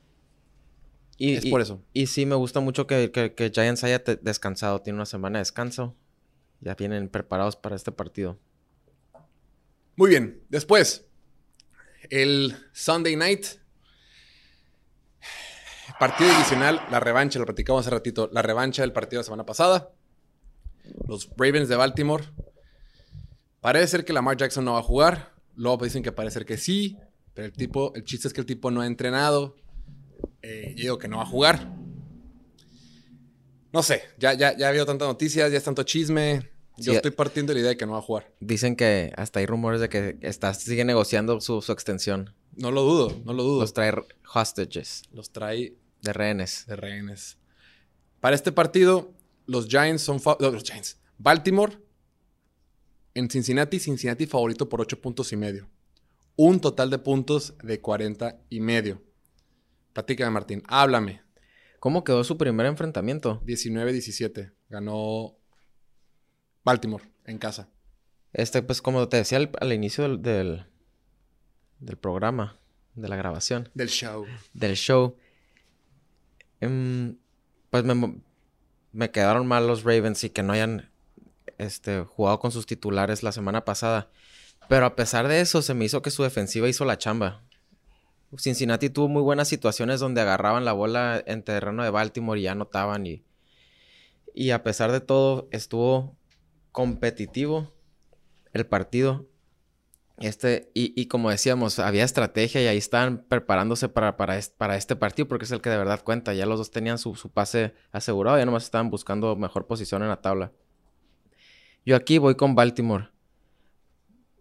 y, 1.17 1.33
es 1.35 1.45
y- 1.45 1.51
por 1.51 1.61
eso. 1.61 1.83
Y 1.93 2.07
sí, 2.07 2.25
me 2.25 2.35
gusta 2.35 2.59
mucho 2.61 2.87
que, 2.87 3.11
que, 3.11 3.33
que 3.35 3.51
Giants 3.51 3.83
haya 3.83 3.99
descansado. 4.21 4.81
Tiene 4.81 4.97
una 4.97 5.05
semana 5.05 5.37
de 5.37 5.41
descanso. 5.41 5.95
Ya 6.61 6.73
vienen 6.75 7.09
preparados 7.09 7.55
para 7.55 7.75
este 7.75 7.91
partido. 7.91 8.39
Muy 9.95 10.09
bien. 10.09 10.41
Después, 10.49 11.05
el 12.09 12.55
Sunday 12.73 13.15
Night. 13.15 13.45
Partido 15.99 16.29
divisional, 16.31 16.81
la 16.91 16.99
revancha, 16.99 17.39
lo 17.39 17.45
platicamos 17.45 17.81
hace 17.81 17.89
ratito. 17.89 18.29
La 18.31 18.41
revancha 18.41 18.81
del 18.83 18.93
partido 18.93 19.19
de 19.19 19.23
la 19.23 19.25
semana 19.25 19.45
pasada. 19.45 19.91
Los 21.07 21.29
Ravens 21.37 21.69
de 21.69 21.75
Baltimore. 21.75 22.23
Parece 23.61 23.87
ser 23.87 24.05
que 24.05 24.13
Lamar 24.13 24.37
Jackson 24.37 24.65
no 24.65 24.73
va 24.73 24.79
a 24.79 24.83
jugar. 24.83 25.33
Luego 25.55 25.83
dicen 25.83 26.03
que 26.03 26.11
parece 26.11 26.35
ser 26.35 26.45
que 26.45 26.57
sí. 26.57 26.97
Pero 27.33 27.45
el 27.47 27.53
tipo, 27.53 27.93
el 27.95 28.03
chiste 28.03 28.27
es 28.27 28.33
que 28.33 28.41
el 28.41 28.45
tipo 28.47 28.69
no 28.71 28.81
ha 28.81 28.87
entrenado. 28.87 29.55
Eh, 30.41 30.73
yo 30.75 30.81
digo 30.81 30.97
que 30.99 31.07
no 31.07 31.17
va 31.17 31.23
a 31.23 31.27
jugar. 31.27 31.73
No 33.71 33.81
sé, 33.81 34.03
ya, 34.19 34.33
ya, 34.33 34.55
ya 34.55 34.67
ha 34.67 34.69
habido 34.69 34.85
tantas 34.85 35.07
noticias, 35.07 35.51
ya 35.51 35.57
es 35.57 35.63
tanto 35.63 35.83
chisme. 35.83 36.51
Yo 36.77 36.91
Sí. 36.91 36.95
estoy 36.95 37.11
partiendo 37.11 37.51
de 37.51 37.55
la 37.55 37.59
idea 37.61 37.69
de 37.71 37.77
que 37.77 37.85
no 37.85 37.93
va 37.93 37.99
a 37.99 38.01
jugar. 38.03 38.31
Dicen 38.39 38.75
que 38.75 39.11
hasta 39.15 39.39
hay 39.39 39.45
rumores 39.47 39.79
de 39.81 39.89
que 39.89 40.17
está, 40.21 40.53
sigue 40.53 40.85
negociando 40.85 41.39
su, 41.41 41.61
su 41.61 41.71
extensión. 41.71 42.35
No 42.55 42.71
lo 42.71 42.83
dudo, 42.83 43.21
no 43.25 43.33
lo 43.33 43.43
dudo. 43.43 43.61
Los 43.61 43.73
trae 43.73 43.93
hostages, 44.33 45.03
Los 45.11 45.31
trae 45.31 45.75
de 46.01 46.13
rehenes. 46.13 46.65
de 46.67 46.75
rehenes. 46.75 47.37
Para 48.19 48.35
este 48.35 48.51
partido, 48.51 49.13
los 49.45 49.67
Giants 49.67 50.03
son... 50.03 50.21
no, 50.39 50.51
los 50.51 50.63
Giants. 50.63 50.99
Baltimore 51.17 51.77
en 53.13 53.29
Cincinnati. 53.29 53.79
Cincinnati 53.79 54.25
favorito 54.27 54.69
por 54.69 54.81
8 54.81 55.01
puntos 55.01 55.31
y 55.33 55.37
medio. 55.37 55.69
Un 56.35 56.59
total 56.59 56.89
de 56.89 56.99
puntos 56.99 57.55
de 57.61 57.79
40 57.79 58.39
y 58.49 58.59
medio. 58.59 59.01
Platícame, 59.93 60.31
Martín. 60.31 60.63
Háblame. 60.67 61.21
¿Cómo 61.79 62.03
quedó 62.03 62.23
su 62.23 62.37
primer 62.37 62.65
enfrentamiento? 62.65 63.41
19-17. 63.45 64.53
Ganó 64.69 65.37
Baltimore 66.63 67.03
en 67.25 67.37
casa. 67.37 67.69
Este, 68.31 68.63
pues 68.63 68.81
como 68.81 69.07
te 69.09 69.17
decía 69.17 69.37
al, 69.37 69.51
al 69.59 69.73
inicio 69.73 70.03
del, 70.03 70.21
del, 70.21 70.65
del 71.79 71.97
programa, 71.97 72.57
de 72.95 73.07
la 73.07 73.15
grabación, 73.15 73.69
Del 73.73 73.89
show. 73.89 74.25
del 74.53 74.75
show, 74.75 75.17
em, 76.61 77.17
pues 77.69 77.83
me, 77.83 78.21
me 78.91 79.11
quedaron 79.11 79.47
mal 79.47 79.67
los 79.67 79.83
Ravens 79.83 80.23
y 80.23 80.29
que 80.29 80.43
no 80.43 80.53
hayan 80.53 80.89
este, 81.57 82.01
jugado 82.03 82.39
con 82.39 82.51
sus 82.51 82.65
titulares 82.65 83.23
la 83.23 83.31
semana 83.31 83.65
pasada. 83.65 84.09
Pero 84.69 84.85
a 84.85 84.95
pesar 84.95 85.27
de 85.27 85.41
eso, 85.41 85.61
se 85.61 85.73
me 85.73 85.85
hizo 85.85 86.01
que 86.01 86.11
su 86.11 86.23
defensiva 86.23 86.69
hizo 86.69 86.85
la 86.85 86.97
chamba. 86.97 87.43
Cincinnati 88.37 88.89
tuvo 88.89 89.07
muy 89.09 89.21
buenas 89.21 89.47
situaciones 89.47 89.99
donde 89.99 90.21
agarraban 90.21 90.65
la 90.65 90.73
bola 90.73 91.21
en 91.25 91.43
terreno 91.43 91.83
de 91.83 91.89
Baltimore 91.89 92.39
y 92.39 92.43
ya 92.43 92.53
anotaban. 92.53 93.05
Y, 93.05 93.23
y 94.33 94.51
a 94.51 94.63
pesar 94.63 94.91
de 94.91 95.01
todo, 95.01 95.47
estuvo 95.51 96.15
competitivo 96.71 97.71
el 98.53 98.65
partido. 98.65 99.27
Este, 100.19 100.69
y, 100.73 100.93
y 100.99 101.07
como 101.07 101.29
decíamos, 101.31 101.79
había 101.79 102.03
estrategia 102.03 102.61
y 102.61 102.67
ahí 102.67 102.77
estaban 102.77 103.25
preparándose 103.27 103.89
para, 103.89 104.15
para, 104.15 104.37
es- 104.37 104.49
para 104.49 104.77
este 104.77 104.95
partido 104.95 105.27
porque 105.27 105.45
es 105.45 105.51
el 105.51 105.61
que 105.61 105.69
de 105.69 105.77
verdad 105.77 106.03
cuenta. 106.03 106.33
Ya 106.33 106.45
los 106.45 106.59
dos 106.59 106.71
tenían 106.71 106.97
su, 106.97 107.15
su 107.15 107.29
pase 107.31 107.73
asegurado, 107.91 108.37
ya 108.37 108.45
nomás 108.45 108.63
estaban 108.63 108.89
buscando 108.89 109.35
mejor 109.35 109.65
posición 109.67 110.03
en 110.03 110.09
la 110.09 110.21
tabla. 110.21 110.51
Yo 111.85 111.95
aquí 111.95 112.17
voy 112.17 112.35
con 112.35 112.55
Baltimore. 112.55 113.09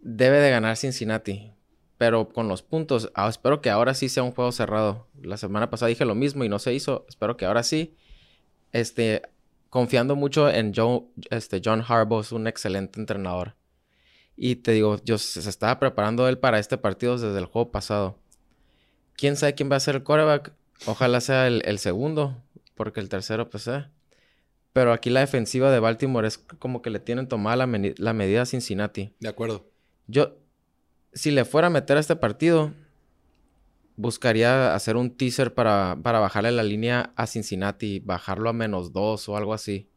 Debe 0.01 0.39
de 0.39 0.51
ganar 0.51 0.77
Cincinnati. 0.77 1.53
Pero 1.99 2.29
con 2.31 2.49
los 2.49 2.63
puntos, 2.63 3.13
ah, 3.15 3.29
espero 3.29 3.61
que 3.61 3.71
ahora 3.71 3.95
sí 3.95 4.09
sea 4.09 4.25
un 4.25 4.33
juego 4.33 4.51
cerrado. 4.51 5.07
La 5.23 5.37
semana 5.37 5.71
pasada 5.71 5.89
dije 5.89 6.05
lo 6.05 6.17
mismo 6.17 6.43
y 6.43 6.49
no 6.49 6.59
se 6.59 6.75
hizo. 6.75 7.07
Espero 7.09 7.37
que 7.37 7.47
ahora 7.47 7.63
sí. 7.63 7.97
Este, 8.73 9.23
confiando 9.71 10.17
mucho 10.17 10.49
en 10.51 10.75
Joe, 10.75 11.03
este, 11.31 11.61
John 11.65 11.85
Harbaugh, 11.87 12.21
es 12.23 12.33
un 12.33 12.47
excelente 12.49 12.99
entrenador. 12.99 13.55
Y 14.37 14.57
te 14.57 14.73
digo, 14.73 15.01
yo 15.05 15.19
se 15.19 15.49
estaba 15.49 15.79
preparando 15.79 16.29
él 16.29 16.39
para 16.39 16.59
este 16.59 16.79
partido 16.79 17.19
desde 17.19 17.39
el 17.39 17.47
juego 17.47 17.71
pasado. 17.71 18.19
¿Quién 19.15 19.37
sabe 19.37 19.55
quién 19.55 19.71
va 19.71 19.77
a 19.77 19.81
ser 19.81 19.97
el 19.97 20.03
quarterback? 20.03 20.53
Ojalá 20.87 21.21
sea 21.21 21.47
el, 21.47 21.63
el 21.65 21.79
segundo, 21.79 22.43
porque 22.75 23.01
el 23.01 23.09
tercero, 23.09 23.51
pues, 23.51 23.69
eh. 23.69 23.87
Pero 24.73 24.93
aquí 24.93 25.11
la 25.11 25.21
defensiva 25.21 25.71
de 25.71 25.81
Baltimore 25.81 26.27
es 26.27 26.39
como 26.39 26.81
que 26.81 26.91
le 26.91 26.99
tienen 26.99 27.29
tomada 27.29 27.67
la, 27.67 27.93
la 27.99 28.13
medida 28.15 28.43
a 28.43 28.47
Cincinnati. 28.47 29.15
De 29.21 29.29
acuerdo. 29.29 29.71
Yo, 30.07 30.39
si 31.13 31.31
le 31.31 31.45
fuera 31.45 31.67
a 31.67 31.71
meter 31.71 31.99
a 31.99 32.01
este 32.01 32.17
partido, 32.17 32.73
buscaría 33.97 34.75
hacer 34.75 34.97
un 34.97 35.15
teaser 35.15 35.53
para, 35.53 35.99
para 36.03 36.21
bajarle 36.21 36.53
la 36.53 36.63
línea 36.63 37.13
a 37.17 37.27
Cincinnati, 37.27 38.01
bajarlo 38.01 38.49
a 38.49 38.55
menos 38.55 38.93
dos 38.93 39.29
o 39.29 39.37
algo 39.37 39.53
así. 39.53 39.89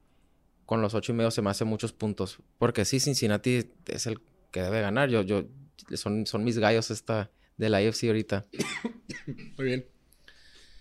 Con 0.66 0.82
los 0.82 0.94
ocho 0.94 1.12
y 1.12 1.16
medio 1.16 1.32
se 1.32 1.42
me 1.42 1.50
hacen 1.50 1.68
muchos 1.68 1.94
puntos. 1.94 2.40
Porque 2.58 2.86
sí, 2.86 3.00
Cincinnati 3.00 3.70
es 3.88 4.08
el 4.08 4.20
que 4.52 4.62
debe 4.62 4.82
ganar. 4.82 5.10
Yo, 5.10 5.22
yo, 5.22 5.46
son, 5.94 6.26
son 6.26 6.44
mis 6.44 6.58
gallos 6.58 6.92
esta 6.92 7.30
de 7.58 7.70
la 7.70 7.78
AFC 7.78 8.06
ahorita. 8.06 8.46
Muy 9.58 9.66
bien. 9.66 9.86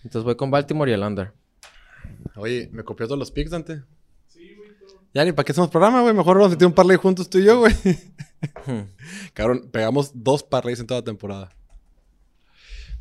Entonces 0.03 0.23
voy 0.23 0.35
con 0.35 0.51
Baltimore 0.51 0.89
y 0.89 0.93
el 0.93 1.01
under. 1.01 1.33
Oye, 2.35 2.69
¿me 2.71 2.83
copió 2.83 3.07
todos 3.07 3.19
los 3.19 3.31
picks, 3.31 3.51
Dante? 3.51 3.83
Ya 5.13 5.23
ni 5.23 5.31
para 5.31 5.45
qué 5.45 5.53
hacemos 5.53 5.69
programa, 5.69 6.01
güey. 6.01 6.13
Mejor 6.13 6.35
vamos 6.35 6.51
a 6.51 6.55
meter 6.55 6.67
un 6.67 6.73
parlay 6.73 6.97
juntos 6.97 7.29
tú 7.29 7.37
y 7.37 7.45
yo, 7.45 7.59
güey. 7.59 7.73
Cabrón, 9.33 9.69
pegamos 9.71 10.11
dos 10.13 10.43
parlays 10.43 10.79
en 10.81 10.87
toda 10.87 10.99
la 10.99 11.05
temporada. 11.05 11.49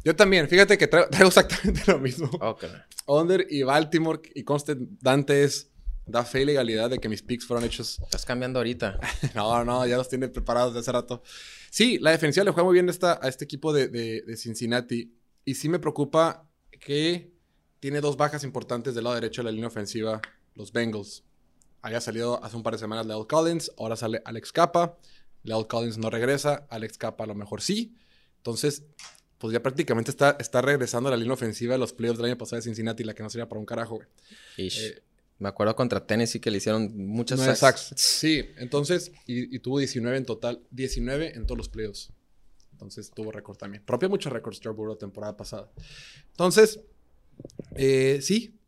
Yo 0.05 0.15
también, 0.15 0.49
fíjate 0.49 0.79
que 0.79 0.87
traigo, 0.87 1.09
traigo 1.09 1.29
exactamente 1.29 1.83
lo 1.89 1.99
mismo. 1.99 2.31
Under 3.07 3.45
y 3.51 3.65
Baltimore 3.65 4.21
y 4.35 4.45
conste 4.45 4.77
Dante 5.01 5.43
es 5.43 5.73
da 6.07 6.25
fe 6.25 6.43
y 6.43 6.45
legalidad 6.45 6.91
de 6.91 6.99
que 6.99 7.09
mis 7.09 7.23
picks 7.23 7.47
fueron 7.47 7.65
hechos. 7.65 7.99
Estás 8.03 8.25
cambiando 8.25 8.59
ahorita. 8.59 8.99
No, 9.35 9.65
no, 9.65 9.87
ya 9.87 9.97
los 9.97 10.09
tiene 10.09 10.29
preparados 10.29 10.75
de 10.75 10.81
hace 10.81 10.93
rato. 10.93 11.23
Sí, 11.71 11.99
la 11.99 12.11
defensiva 12.11 12.45
le 12.45 12.51
juega 12.51 12.65
muy 12.65 12.75
bien 12.75 12.89
esta, 12.89 13.19
a 13.23 13.29
este 13.29 13.45
equipo 13.45 13.73
de, 13.73 13.89
de- 13.89 14.23
de 14.23 14.37
Cincinnati. 14.37 15.15
Y 15.45 15.55
sí 15.55 15.69
me 15.69 15.79
preocupa 15.79 16.49
que 16.81 17.33
tiene 17.81 18.01
dos 18.01 18.17
bajas 18.17 18.45
importantes 18.45 18.95
del 18.95 19.05
lado 19.05 19.15
derecho 19.17 19.43
de 19.43 19.47
la 19.47 19.51
línea 19.53 19.69
ofensiva, 19.69 20.21
los 20.55 20.73
Bengals. 20.73 21.25
Había 21.83 22.01
salido 22.01 22.43
hace 22.43 22.57
un 22.57 22.63
par 22.63 22.73
de 22.75 22.79
semanas 22.79 23.05
Leo 23.07 23.27
Collins, 23.29 23.71
ahora 23.79 23.97
sale 23.97 24.23
Alex 24.25 24.53
Capa. 24.53 24.97
Leo 25.43 25.69
Collins 25.69 25.99
no 25.99 26.09
regresa, 26.09 26.67
Alex 26.71 26.97
Capa 26.97 27.25
a 27.25 27.27
lo 27.27 27.35
mejor 27.35 27.61
sí. 27.61 27.95
Entonces, 28.39 28.85
pues 29.37 29.53
ya 29.53 29.63
prácticamente 29.63 30.11
está, 30.11 30.37
está 30.41 30.63
regresando 30.63 31.09
a 31.09 31.11
la 31.11 31.19
línea 31.19 31.35
ofensiva 31.35 31.75
de 31.75 31.79
los 31.79 31.93
playoffs 31.93 32.19
del 32.19 32.27
año 32.31 32.39
pasado 32.39 32.57
de 32.57 32.63
Cincinnati, 32.63 33.05
la 33.05 33.15
que 33.15 33.23
no 33.23 33.29
sería 33.29 33.49
para 33.49 33.59
un 33.59 33.67
carajo, 33.67 33.97
güey. 33.97 34.09
Ish. 34.57 34.79
Eh, 34.81 35.03
Me 35.39 35.49
acuerdo 35.49 35.75
contra 35.75 36.07
Tennessee 36.07 36.41
que 36.41 36.51
le 36.51 36.59
hicieron 36.59 36.97
muchas 36.97 37.41
sacks. 37.41 37.59
sacks. 37.59 37.93
Sí, 37.97 38.45
entonces, 38.57 39.13
y, 39.27 39.55
y 39.55 39.59
tuvo 39.59 39.79
19 39.79 40.17
en 40.17 40.25
total, 40.25 40.63
19 40.71 41.37
en 41.37 41.47
todos 41.47 41.59
los 41.59 41.69
playoffs. 41.69 42.13
Entonces 42.75 43.11
tuvo 43.11 43.33
récord 43.33 43.57
también. 43.57 43.83
Rompió 43.87 44.09
muchos 44.11 44.33
récords 44.33 44.61
Joe 44.63 44.73
Burrow 44.73 44.97
temporada 44.97 45.37
pasada. 45.37 45.71
Entonces, 46.31 46.81
eh, 47.77 48.19
sí, 48.21 48.59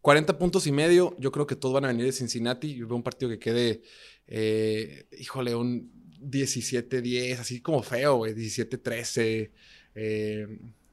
40 0.00 0.38
puntos 0.38 0.66
y 0.66 0.72
medio. 0.72 1.14
Yo 1.18 1.30
creo 1.30 1.46
que 1.46 1.56
todos 1.56 1.74
van 1.74 1.84
a 1.84 1.88
venir 1.88 2.06
de 2.06 2.12
Cincinnati. 2.12 2.74
Yo 2.74 2.86
veo 2.86 2.96
un 2.96 3.02
partido 3.02 3.30
que 3.30 3.38
quede, 3.38 3.82
eh, 4.26 5.06
híjole, 5.18 5.54
un 5.54 5.92
17-10, 6.20 7.38
así 7.38 7.60
como 7.60 7.82
feo, 7.82 8.16
güey. 8.16 8.34
17-13, 8.34 9.50
eh, 9.94 10.46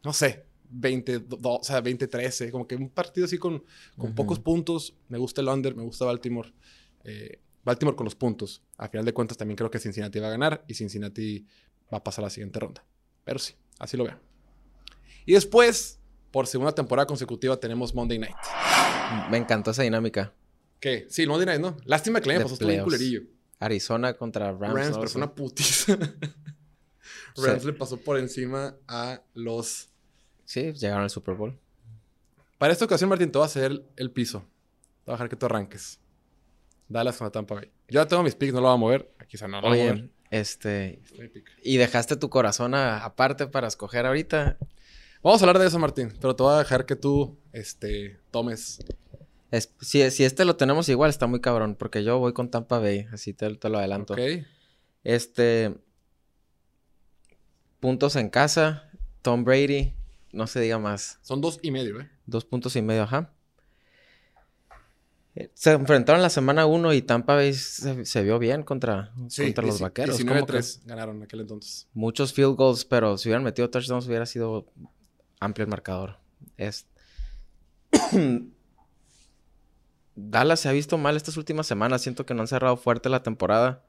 no 0.03 0.13
sé, 0.13 0.43
20, 0.75 1.19
do- 1.19 1.37
o 1.59 1.63
sea, 1.63 1.81
20-13. 1.83 2.51
Como 2.51 2.67
que 2.67 2.75
un 2.75 2.89
partido 2.89 3.25
así 3.25 3.37
con, 3.37 3.63
con 3.97 4.13
pocos 4.15 4.39
puntos. 4.39 4.95
Me 5.09 5.17
gusta 5.17 5.41
el 5.41 5.47
under, 5.47 5.75
me 5.75 5.83
gusta 5.83 6.05
Baltimore. 6.05 6.51
Eh, 7.03 7.39
Baltimore 7.63 7.95
con 7.95 8.05
los 8.05 8.15
puntos. 8.15 8.61
A 8.77 8.87
final 8.89 9.05
de 9.05 9.13
cuentas 9.13 9.37
también 9.37 9.55
creo 9.55 9.69
que 9.71 9.79
Cincinnati 9.79 10.19
va 10.19 10.27
a 10.27 10.31
ganar 10.31 10.65
y 10.67 10.73
Cincinnati 10.73 11.45
va 11.93 11.99
a 11.99 12.03
pasar 12.03 12.23
a 12.23 12.27
la 12.27 12.29
siguiente 12.29 12.59
ronda. 12.59 12.83
Pero 13.23 13.39
sí, 13.39 13.53
así 13.79 13.95
lo 13.97 14.03
veo. 14.05 14.19
Y 15.25 15.33
después, 15.33 15.99
por 16.31 16.47
segunda 16.47 16.73
temporada 16.73 17.05
consecutiva, 17.05 17.57
tenemos 17.57 17.93
Monday 17.95 18.19
Night. 18.19 18.35
Me 19.31 19.37
encantó 19.37 19.71
esa 19.71 19.83
dinámica. 19.83 20.33
¿Qué? 20.79 21.05
Sí, 21.09 21.25
Monday 21.27 21.45
Night, 21.45 21.61
¿no? 21.61 21.77
Lástima 21.85 22.19
que 22.19 22.27
le 22.29 22.35
pasó 22.41 22.57
bien 22.57 22.67
playoffs. 22.67 22.85
culerillo. 22.85 23.21
Arizona 23.59 24.13
contra 24.15 24.51
Rams. 24.51 24.73
Rams, 24.73 24.89
¿no? 24.89 24.95
pero 24.97 25.09
fue 25.09 25.19
una 25.21 25.33
putiza. 25.33 25.97
Rams 27.37 27.61
Sí. 27.61 27.67
le 27.67 27.73
pasó 27.73 27.97
por 27.97 28.17
encima 28.17 28.75
a 28.87 29.21
los... 29.33 29.89
Sí, 30.45 30.73
llegaron 30.73 31.03
al 31.03 31.09
Super 31.09 31.35
Bowl. 31.35 31.57
Para 32.57 32.73
esta 32.73 32.85
ocasión, 32.85 33.09
Martín, 33.09 33.31
te 33.31 33.37
voy 33.37 33.43
a 33.43 33.47
hacer 33.47 33.83
el, 33.95 34.11
piso. 34.11 34.39
Te 34.39 35.11
voy 35.11 35.13
a 35.13 35.15
dejar 35.15 35.29
que 35.29 35.35
tú 35.35 35.45
arranques. 35.45 35.99
Dallas 36.87 37.17
con 37.17 37.25
la 37.25 37.31
Tampa 37.31 37.55
Bay. 37.55 37.71
Yo 37.87 38.01
ya 38.01 38.07
tengo 38.07 38.23
mis 38.23 38.35
picks, 38.35 38.53
no 38.53 38.61
lo 38.61 38.67
voy 38.67 38.75
a 38.75 38.77
mover. 38.77 39.13
Aquí 39.19 39.35
está, 39.35 39.47
no 39.47 39.61
lo 39.61 39.67
voy 39.69 39.79
a 39.79 39.83
mover. 39.83 39.95
Oye, 39.95 40.09
este... 40.31 41.01
¿Y 41.63 41.77
dejaste 41.77 42.15
tu 42.15 42.29
corazón 42.29 42.73
a- 42.75 43.03
aparte 43.03 43.47
para 43.47 43.67
escoger 43.67 44.05
ahorita? 44.05 44.57
Vamos 45.21 45.41
a 45.41 45.45
hablar 45.45 45.59
de 45.59 45.67
eso, 45.67 45.79
Martín. 45.79 46.13
Pero 46.19 46.35
te 46.35 46.43
voy 46.43 46.53
a 46.55 46.59
dejar 46.59 46.85
que 46.85 46.95
tú 46.95 47.37
este, 47.51 48.19
tomes. 48.31 48.79
Es- 49.51 49.73
si, 49.81 50.09
si 50.11 50.23
este 50.23 50.45
lo 50.45 50.55
tenemos 50.55 50.89
igual, 50.89 51.09
está 51.09 51.27
muy 51.27 51.39
cabrón, 51.41 51.75
porque 51.75 52.03
yo 52.03 52.19
voy 52.19 52.33
con 52.33 52.49
Tampa 52.49 52.79
Bay, 52.79 53.07
así 53.11 53.33
te, 53.33 53.55
te 53.55 53.69
lo 53.69 53.77
adelanto. 53.77 54.13
Ok. 54.13 54.19
Este. 55.03 55.75
Puntos 57.79 58.15
en 58.15 58.29
casa, 58.29 58.89
Tom 59.21 59.43
Brady, 59.43 59.93
no 60.33 60.47
se 60.47 60.59
diga 60.59 60.79
más. 60.79 61.19
Son 61.21 61.39
dos 61.39 61.59
y 61.61 61.71
medio, 61.71 62.01
¿eh? 62.01 62.09
Dos 62.25 62.43
puntos 62.43 62.75
y 62.75 62.81
medio, 62.81 63.03
ajá. 63.03 63.31
Eh, 65.35 65.49
Se 65.53 65.71
enfrentaron 65.71 66.21
la 66.21 66.29
semana 66.29 66.65
1 66.65 66.93
y 66.93 67.01
Tampa 67.01 67.35
Bay 67.35 67.53
se, 67.53 68.05
se 68.05 68.23
vio 68.23 68.37
bien 68.39 68.63
contra, 68.63 69.11
contra 69.15 69.63
los 69.65 69.79
vaqueros. 69.79 70.17
Como 70.17 70.33
que 70.45 70.53
19-3 70.53 70.81
ganaron 70.85 71.17
en 71.17 71.23
aquel 71.23 71.39
entonces. 71.41 71.87
muchos 71.93 72.33
field 72.33 72.55
goals, 72.55 72.85
pero 72.85 73.17
si 73.17 73.29
hubieran 73.29 73.43
metido 73.43 73.69
touchdowns 73.69 74.07
hubiera 74.07 74.25
sido 74.25 74.67
amplio 75.39 75.63
el 75.63 75.69
marcador. 75.69 76.17
Es... 76.57 76.85
Dallas 80.15 80.59
se 80.59 80.69
ha 80.69 80.71
visto 80.71 80.97
mal 80.99 81.15
estas 81.15 81.37
últimas 81.37 81.65
semanas. 81.65 82.01
Siento 82.03 82.25
que 82.25 82.33
no 82.35 82.41
han 82.41 82.47
cerrado 82.47 82.77
fuerte 82.77 83.09
la 83.09 83.23
temporada. 83.23 83.83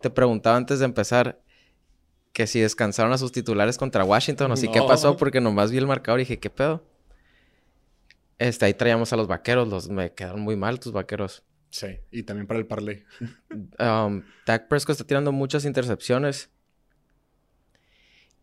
Te 0.00 0.10
preguntaba 0.10 0.56
antes 0.56 0.80
de 0.80 0.84
empezar 0.86 1.40
que 2.34 2.46
si 2.48 2.60
descansaron 2.60 3.12
a 3.12 3.16
sus 3.18 3.30
titulares 3.32 3.78
contra 3.78 4.04
Washington 4.04 4.52
qué 4.72 4.80
No. 4.80 4.86
pasó, 4.88 5.16
porque 5.16 5.40
nomás 5.40 5.70
vi 5.70 5.78
el 5.78 5.86
marcador 5.86 6.18
y 6.20 6.24
dije, 6.24 6.40
¿qué 6.40 6.50
pedo? 6.50 6.84
Este, 8.38 8.66
ahí 8.66 8.74
traíamos 8.74 9.12
a 9.12 9.16
los 9.16 9.28
vaqueros, 9.28 9.68
los 9.68 9.88
me 9.88 10.12
quedaron 10.12 10.40
muy 10.40 10.56
mal 10.56 10.80
tus 10.80 10.92
vaqueros. 10.92 11.44
Sí. 11.70 11.86
Y 12.10 12.24
también 12.24 12.46
para 12.46 12.58
el 12.58 12.66
parlay. 12.66 13.04
Um, 13.78 14.24
Dak 14.46 14.68
Prescott 14.68 14.94
está 14.94 15.06
tirando 15.06 15.30
muchas 15.30 15.64
intercepciones. 15.64 16.50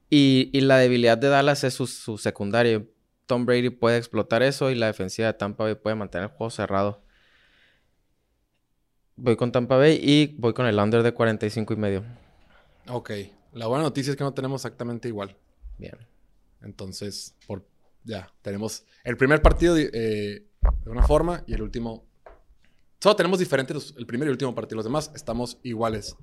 Y, 0.10 0.50
y 0.54 0.62
la 0.62 0.78
debilidad 0.78 1.18
de 1.18 1.28
Dallas 1.28 1.64
es 1.66 1.74
su, 1.74 1.86
su 1.86 2.18
secundaria. 2.18 2.84
Tom 3.26 3.46
Brady 3.46 3.70
puede 3.70 3.98
explotar 3.98 4.42
eso 4.42 4.72
y 4.72 4.76
la 4.76 4.88
defensiva 4.88 5.28
de 5.28 5.34
Tampa 5.34 5.66
Bay 5.66 5.76
puede 5.76 5.96
mantener 5.98 6.30
el 6.30 6.36
juego 6.36 6.50
cerrado. 6.50 7.04
Voy 9.18 9.36
con 9.36 9.52
Tampa 9.52 9.76
Bay 9.76 10.00
y 10.02 10.36
voy 10.38 10.54
con 10.54 10.66
el 10.66 10.80
under 10.80 11.04
de 11.04 11.14
45 11.14 11.74
y 11.74 11.78
medio. 11.78 12.04
Ok. 12.88 13.12
La 13.54 13.68
buena 13.68 13.84
noticia 13.84 14.12
es 14.12 14.18
que 14.18 14.24
no 14.24 14.34
tenemos 14.34 14.62
exactamente 14.62 15.08
igual. 15.08 15.36
Bien. 15.78 15.96
Entonces, 16.62 17.36
por 17.48 17.66
ya, 18.04 18.32
tenemos 18.42 18.84
el 19.04 19.18
primer 19.18 19.42
partido 19.42 19.76
de, 19.76 19.90
eh, 19.94 20.46
de 20.84 20.90
una 20.90 21.04
forma 21.04 21.44
y 21.48 21.54
el 21.54 21.62
último. 21.62 22.06
Solo 23.00 23.16
tenemos 23.16 23.40
diferentes 23.40 23.74
los- 23.74 23.96
el 23.98 24.06
primer 24.06 24.28
y 24.28 24.30
el 24.30 24.34
último 24.34 24.54
partido. 24.56 24.78
Los 24.78 24.86
demás 24.86 25.12
estamos 25.16 25.58
iguales. 25.64 26.16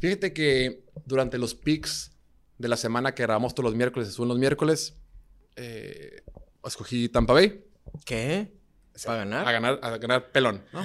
Fíjate 0.00 0.32
que 0.32 0.84
durante 1.06 1.38
los 1.38 1.54
picks 1.54 2.12
de 2.58 2.68
la 2.68 2.76
semana 2.76 3.14
que 3.14 3.22
grabamos 3.22 3.54
todos 3.54 3.70
los 3.70 3.74
miércoles, 3.76 4.08
se 4.08 4.14
suben 4.14 4.28
los 4.28 4.38
miércoles, 4.38 4.94
eh, 5.56 6.22
escogí 6.64 7.08
Tampa 7.08 7.32
Bay. 7.32 7.64
¿Qué? 8.04 8.52
¿Para 9.04 9.18
ganar? 9.18 9.46
A 9.48 9.52
ganar, 9.52 9.78
a 9.82 9.96
ganar 9.96 10.30
pelón, 10.32 10.62
¿no? 10.72 10.82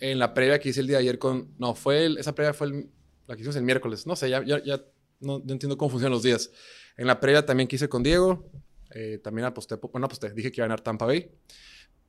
En 0.00 0.18
la 0.18 0.34
previa 0.34 0.58
que 0.60 0.68
hice 0.70 0.80
el 0.80 0.86
día 0.86 0.96
de 0.98 1.02
ayer 1.02 1.18
con... 1.18 1.54
No, 1.58 1.74
fue 1.74 2.04
el- 2.06 2.18
esa 2.18 2.34
previa 2.34 2.52
fue 2.52 2.66
el- 2.68 2.90
la 3.32 3.36
que 3.36 3.42
hicimos 3.42 3.56
el 3.56 3.62
miércoles. 3.64 4.06
No 4.06 4.14
sé, 4.16 4.28
ya, 4.30 4.44
ya, 4.44 4.62
ya 4.62 4.84
no, 5.20 5.38
no 5.44 5.52
entiendo 5.52 5.76
cómo 5.76 5.90
funcionan 5.90 6.12
los 6.12 6.22
días. 6.22 6.50
En 6.96 7.06
la 7.06 7.18
previa 7.20 7.44
también 7.46 7.66
que 7.68 7.76
hice 7.76 7.88
con 7.88 8.02
Diego. 8.02 8.50
eh, 8.94 9.18
también 9.24 9.46
aposté, 9.46 9.76
po- 9.78 9.88
bueno, 9.88 10.04
aposté, 10.06 10.30
dije 10.34 10.52
que 10.52 10.60
iba 10.60 10.66
a 10.66 10.68
ganar 10.68 10.80
Tampa 10.82 11.06
Bay. 11.06 11.30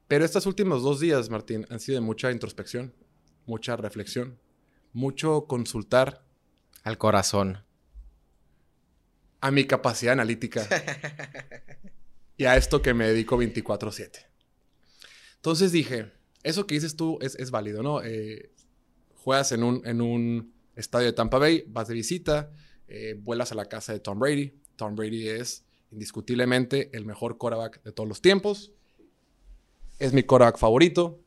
Pero 0.10 0.26
estos 0.26 0.46
últimos 0.46 0.84
dos 0.84 1.00
días, 1.00 1.30
Martín, 1.30 1.66
han 1.70 1.80
sido 1.80 1.96
de 1.96 2.02
mucha 2.06 2.30
introspección, 2.32 2.94
mucha 3.46 3.78
reflexión, 3.78 4.38
mucho 4.92 5.46
consultar 5.48 6.26
Al 6.84 6.98
corazón. 6.98 7.64
a 9.40 9.50
mi 9.52 9.66
capacidad 9.66 10.12
analítica 10.14 10.68
y 12.38 12.46
a 12.46 12.58
esto 12.58 12.82
que 12.82 12.94
me 12.94 13.08
dedico 13.08 13.38
24/7. 13.38 14.26
Entonces 15.36 15.72
dije, 15.72 16.12
eso 16.44 16.68
que 16.68 16.76
dices 16.76 16.96
tú 16.96 17.18
es, 17.22 17.36
es 17.36 17.50
válido, 17.52 17.82
¿no? 17.84 18.02
Eh, 18.04 18.52
juegas 19.16 19.52
en 19.54 19.64
un, 19.64 19.82
en 19.86 20.02
un 20.02 20.53
estadio 20.76 21.08
de 21.08 21.14
Tampa 21.14 21.38
Bay, 21.38 21.64
vas 21.68 21.88
de 21.88 21.94
visita, 21.94 22.52
eh, 22.88 23.16
vuelas 23.20 23.52
a 23.52 23.56
la 23.56 23.66
casa 23.66 23.94
de 23.94 24.00
Tom 24.00 24.20
Brady. 24.20 24.54
Tom 24.76 24.96
Brady 24.96 25.30
es 25.30 25.66
indiscutiblemente 25.92 26.90
el 26.94 27.06
mejor 27.06 27.38
quarterback 27.38 27.84
de 27.84 27.92
todos 27.92 28.10
los 28.10 28.22
tiempos. 28.22 28.72
Es 30.00 30.14
mi 30.14 30.24
quarterback 30.24 30.58
favorito. 30.58 31.20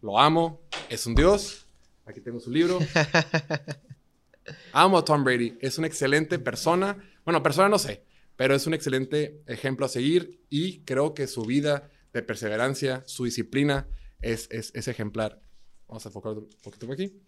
Lo 0.00 0.18
amo. 0.18 0.62
Es 0.88 1.06
un 1.06 1.14
dios. 1.14 1.66
Aquí 2.06 2.20
tengo 2.20 2.40
su 2.40 2.50
libro. 2.50 2.78
Amo 4.72 4.98
a 4.98 5.04
Tom 5.04 5.22
Brady. 5.22 5.56
Es 5.60 5.78
una 5.78 5.86
excelente 5.86 6.38
persona. 6.38 6.96
Bueno, 7.24 7.42
persona 7.42 7.68
no 7.68 7.78
sé, 7.78 8.04
pero 8.36 8.54
es 8.54 8.66
un 8.66 8.74
excelente 8.74 9.42
ejemplo 9.46 9.86
a 9.86 9.88
seguir 9.88 10.42
y 10.48 10.80
creo 10.80 11.14
que 11.14 11.26
su 11.26 11.42
vida 11.42 11.90
de 12.12 12.22
perseverancia, 12.22 13.04
su 13.06 13.24
disciplina 13.24 13.86
es, 14.20 14.48
es, 14.50 14.72
es 14.74 14.88
ejemplar. 14.88 15.40
Vamos 15.86 16.04
a 16.06 16.08
enfocar 16.08 16.32
un 16.32 16.48
poquito 16.62 16.86
por 16.86 16.94
aquí. 16.94 17.20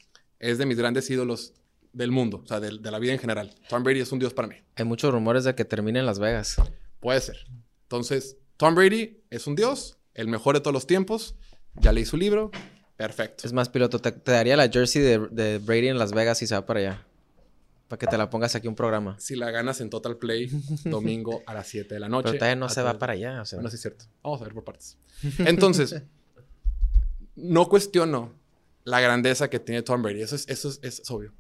Es 0.43 0.59
de 0.59 0.67
mis 0.67 0.77
grandes 0.77 1.09
ídolos 1.09 1.55
del 1.93 2.11
mundo, 2.11 2.43
o 2.45 2.47
sea, 2.47 2.59
de, 2.61 2.79
de 2.79 2.91
la 2.91 2.99
vida 2.99 3.13
en 3.13 3.19
general. 3.19 3.55
Tom 3.69 3.83
Brady 3.85 4.01
es 4.01 4.11
un 4.13 4.19
dios 4.19 4.35
para 4.35 4.49
mí. 4.49 4.57
Hay 4.77 4.85
muchos 4.85 5.13
rumores 5.13 5.45
de 5.45 5.55
que 5.55 5.65
termine 5.65 6.01
en 6.01 6.05
Las 6.07 6.19
Vegas. 6.19 6.57
Puede 7.01 7.21
ser. 7.21 7.37
Entonces, 7.85 8.37
Tom 8.57 8.75
Brady 8.75 9.23
es 9.31 9.47
un 9.47 9.55
dios, 9.55 9.99
el 10.15 10.27
mejor 10.29 10.57
de 10.57 10.61
todos 10.61 10.75
los 10.75 10.87
tiempos. 10.87 11.37
Ya 11.75 11.93
leí 11.93 12.05
su 12.05 12.17
libro. 12.17 12.51
Perfecto. 12.97 13.47
Es 13.47 13.53
más, 13.53 13.69
piloto, 13.69 14.01
te, 14.01 14.11
te 14.13 14.33
daría 14.33 14.57
la 14.57 14.69
jersey 14.69 15.01
de, 15.01 15.19
de 15.31 15.59
Brady 15.59 15.89
en 15.89 15.99
Las 15.99 16.13
Vegas 16.13 16.43
y 16.43 16.47
se 16.47 16.55
va 16.55 16.67
para 16.67 16.81
allá. 16.81 17.07
Para 17.87 17.99
que 17.99 18.07
te 18.07 18.19
la 18.19 18.29
pongas 18.29 18.55
aquí 18.57 18.67
un 18.67 18.75
programa. 18.75 19.19
Si 19.21 19.37
la 19.37 19.51
ganas 19.51 19.81
en 19.81 19.91
Total 19.91 20.17
Play, 20.17 20.51
domingo 20.85 21.43
a 21.47 21.55
las 21.55 21.69
7 21.69 21.95
de 21.95 22.01
la 22.01 22.09
noche. 22.09 22.31
Pero 22.31 22.39
todavía 22.39 22.57
no 22.57 22.69
se 22.69 22.83
va 22.83 22.99
para 22.99 23.13
allá. 23.13 23.43
O 23.43 23.45
sea, 23.45 23.59
Bueno, 23.59 23.71
sí 23.71 23.77
es 23.77 23.83
cierto. 23.83 24.07
Vamos 24.25 24.41
a 24.41 24.45
ver 24.45 24.55
por 24.55 24.65
partes. 24.65 24.99
Entonces, 25.39 26.03
no 27.37 27.69
cuestiono 27.69 28.33
la 28.85 29.01
grandeza 29.01 29.49
que 29.49 29.59
tiene 29.59 29.83
Tom 29.83 30.03
Brady. 30.03 30.23
Eso 30.23 30.37
es, 30.37 30.49
eso 30.49 30.69
es, 30.69 30.81
es 30.83 31.11
obvio. 31.11 31.33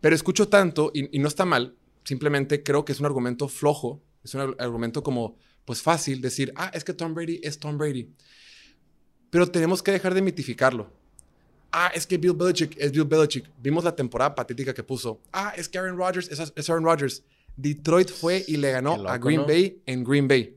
Pero 0.00 0.14
escucho 0.14 0.48
tanto, 0.48 0.90
y, 0.94 1.16
y 1.16 1.18
no 1.20 1.28
está 1.28 1.44
mal, 1.44 1.74
simplemente 2.04 2.62
creo 2.62 2.84
que 2.84 2.92
es 2.92 3.00
un 3.00 3.06
argumento 3.06 3.48
flojo, 3.48 4.02
es 4.22 4.34
un 4.34 4.40
ar- 4.42 4.56
argumento 4.58 5.02
como, 5.02 5.36
pues 5.64 5.80
fácil 5.80 6.20
decir, 6.20 6.52
ah, 6.56 6.70
es 6.74 6.84
que 6.84 6.92
Tom 6.92 7.14
Brady 7.14 7.40
es 7.42 7.58
Tom 7.58 7.78
Brady. 7.78 8.10
Pero 9.30 9.50
tenemos 9.50 9.82
que 9.82 9.92
dejar 9.92 10.14
de 10.14 10.22
mitificarlo. 10.22 10.90
Ah, 11.72 11.90
es 11.92 12.06
que 12.06 12.18
Bill 12.18 12.34
Belichick 12.34 12.76
es 12.78 12.92
Bill 12.92 13.04
Belichick. 13.04 13.50
Vimos 13.60 13.82
la 13.82 13.96
temporada 13.96 14.32
patética 14.34 14.72
que 14.72 14.84
puso. 14.84 15.20
Ah, 15.32 15.52
es 15.56 15.68
que 15.68 15.76
Aaron 15.76 15.96
Rodgers 15.96 16.28
es, 16.30 16.52
es 16.54 16.70
Aaron 16.70 16.84
Rodgers. 16.84 17.24
Detroit 17.56 18.10
fue 18.10 18.44
y 18.46 18.58
le 18.58 18.70
ganó 18.70 18.96
loco, 18.96 19.08
a 19.08 19.18
Green 19.18 19.40
¿no? 19.40 19.46
Bay 19.46 19.82
en 19.86 20.04
Green 20.04 20.28
Bay. 20.28 20.56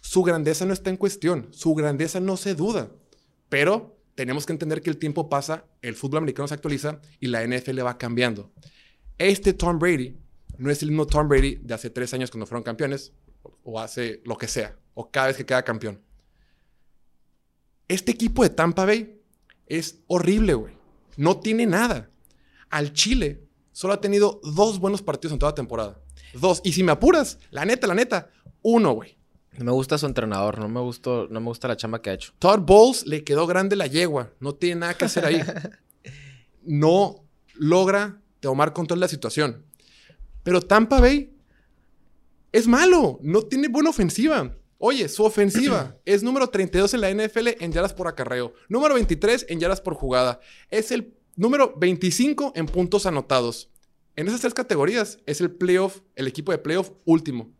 Su 0.00 0.22
grandeza 0.24 0.64
no 0.64 0.72
está 0.72 0.90
en 0.90 0.96
cuestión. 0.96 1.48
Su 1.52 1.74
grandeza 1.74 2.18
no 2.18 2.36
se 2.36 2.56
duda. 2.56 2.90
Pero 3.48 3.99
tenemos 4.20 4.44
que 4.44 4.52
entender 4.52 4.82
que 4.82 4.90
el 4.90 4.98
tiempo 4.98 5.30
pasa, 5.30 5.64
el 5.80 5.94
fútbol 5.94 6.18
americano 6.18 6.46
se 6.46 6.52
actualiza 6.52 7.00
y 7.20 7.28
la 7.28 7.42
NFL 7.42 7.82
va 7.82 7.96
cambiando. 7.96 8.52
Este 9.16 9.54
Tom 9.54 9.78
Brady 9.78 10.14
no 10.58 10.70
es 10.70 10.82
el 10.82 10.90
mismo 10.90 11.06
Tom 11.06 11.26
Brady 11.26 11.54
de 11.54 11.72
hace 11.72 11.88
tres 11.88 12.12
años 12.12 12.30
cuando 12.30 12.44
fueron 12.44 12.62
campeones 12.62 13.14
o 13.64 13.80
hace 13.80 14.20
lo 14.26 14.36
que 14.36 14.46
sea, 14.46 14.76
o 14.92 15.10
cada 15.10 15.28
vez 15.28 15.38
que 15.38 15.46
queda 15.46 15.62
campeón. 15.62 16.02
Este 17.88 18.12
equipo 18.12 18.42
de 18.42 18.50
Tampa 18.50 18.84
Bay 18.84 19.18
es 19.64 20.02
horrible, 20.06 20.52
güey. 20.52 20.74
No 21.16 21.40
tiene 21.40 21.64
nada. 21.64 22.10
Al 22.68 22.92
Chile 22.92 23.48
solo 23.72 23.94
ha 23.94 24.02
tenido 24.02 24.42
dos 24.44 24.80
buenos 24.80 25.00
partidos 25.00 25.32
en 25.32 25.38
toda 25.38 25.52
la 25.52 25.56
temporada. 25.56 25.98
Dos. 26.34 26.60
Y 26.62 26.74
si 26.74 26.82
me 26.82 26.92
apuras, 26.92 27.38
la 27.50 27.64
neta, 27.64 27.86
la 27.86 27.94
neta, 27.94 28.28
uno, 28.60 28.92
güey. 28.92 29.16
No 29.58 29.64
me 29.64 29.72
gusta 29.72 29.98
su 29.98 30.06
entrenador. 30.06 30.58
No 30.58 30.68
me, 30.68 30.80
gustó, 30.80 31.26
no 31.28 31.40
me 31.40 31.46
gusta 31.46 31.68
la 31.68 31.76
chamba 31.76 32.00
que 32.00 32.10
ha 32.10 32.14
hecho. 32.14 32.32
Todd 32.38 32.60
Bowles 32.60 33.06
le 33.06 33.24
quedó 33.24 33.46
grande 33.46 33.76
la 33.76 33.86
yegua. 33.86 34.32
No 34.40 34.54
tiene 34.54 34.80
nada 34.80 34.94
que 34.94 35.04
hacer 35.04 35.24
ahí. 35.24 35.42
No 36.62 37.24
logra 37.54 38.20
tomar 38.40 38.74
control 38.74 39.00
de 39.00 39.04
la 39.04 39.08
situación. 39.08 39.64
Pero 40.42 40.60
Tampa 40.60 41.00
Bay 41.00 41.34
es 42.52 42.66
malo. 42.66 43.18
No 43.22 43.40
tiene 43.42 43.68
buena 43.68 43.88
ofensiva. 43.88 44.54
Oye, 44.76 45.08
su 45.08 45.24
ofensiva 45.24 45.96
es 46.04 46.22
número 46.22 46.48
32 46.48 46.92
en 46.92 47.00
la 47.00 47.10
NFL 47.10 47.48
en 47.60 47.72
yardas 47.72 47.94
por 47.94 48.08
acarreo. 48.08 48.52
Número 48.68 48.94
23 48.94 49.46
en 49.48 49.58
yardas 49.58 49.80
por 49.80 49.94
jugada. 49.94 50.38
Es 50.68 50.90
el 50.90 51.14
número 51.34 51.74
25 51.78 52.52
en 52.54 52.66
puntos 52.66 53.06
anotados. 53.06 53.70
En 54.16 54.28
esas 54.28 54.42
tres 54.42 54.52
categorías 54.52 55.18
es 55.24 55.40
el 55.40 55.50
playoff, 55.50 56.00
el 56.14 56.26
equipo 56.26 56.52
de 56.52 56.58
playoff 56.58 56.90
último. 57.06 57.50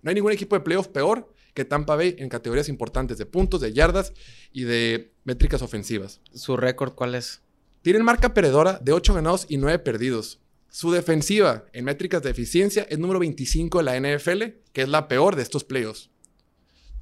No 0.00 0.10
hay 0.10 0.14
ningún 0.14 0.32
equipo 0.32 0.54
de 0.54 0.60
playoff 0.60 0.86
peor 0.88 1.33
que 1.54 1.64
Tampa 1.64 1.96
Bay 1.96 2.16
en 2.18 2.28
categorías 2.28 2.68
importantes 2.68 3.16
de 3.16 3.26
puntos, 3.26 3.60
de 3.60 3.72
yardas 3.72 4.12
y 4.52 4.64
de 4.64 5.12
métricas 5.24 5.62
ofensivas. 5.62 6.20
¿Su 6.34 6.56
récord 6.56 6.94
cuál 6.94 7.14
es? 7.14 7.40
Tienen 7.82 8.04
marca 8.04 8.34
perdedora 8.34 8.78
de 8.82 8.92
8 8.92 9.14
ganados 9.14 9.46
y 9.48 9.56
9 9.56 9.78
perdidos. 9.78 10.40
Su 10.68 10.90
defensiva 10.90 11.66
en 11.72 11.84
métricas 11.84 12.22
de 12.22 12.30
eficiencia 12.30 12.86
es 12.90 12.98
número 12.98 13.20
25 13.20 13.78
de 13.78 13.84
la 13.84 13.96
NFL, 13.96 14.42
que 14.72 14.82
es 14.82 14.88
la 14.88 15.06
peor 15.06 15.36
de 15.36 15.42
estos 15.42 15.62
playoffs. 15.62 16.10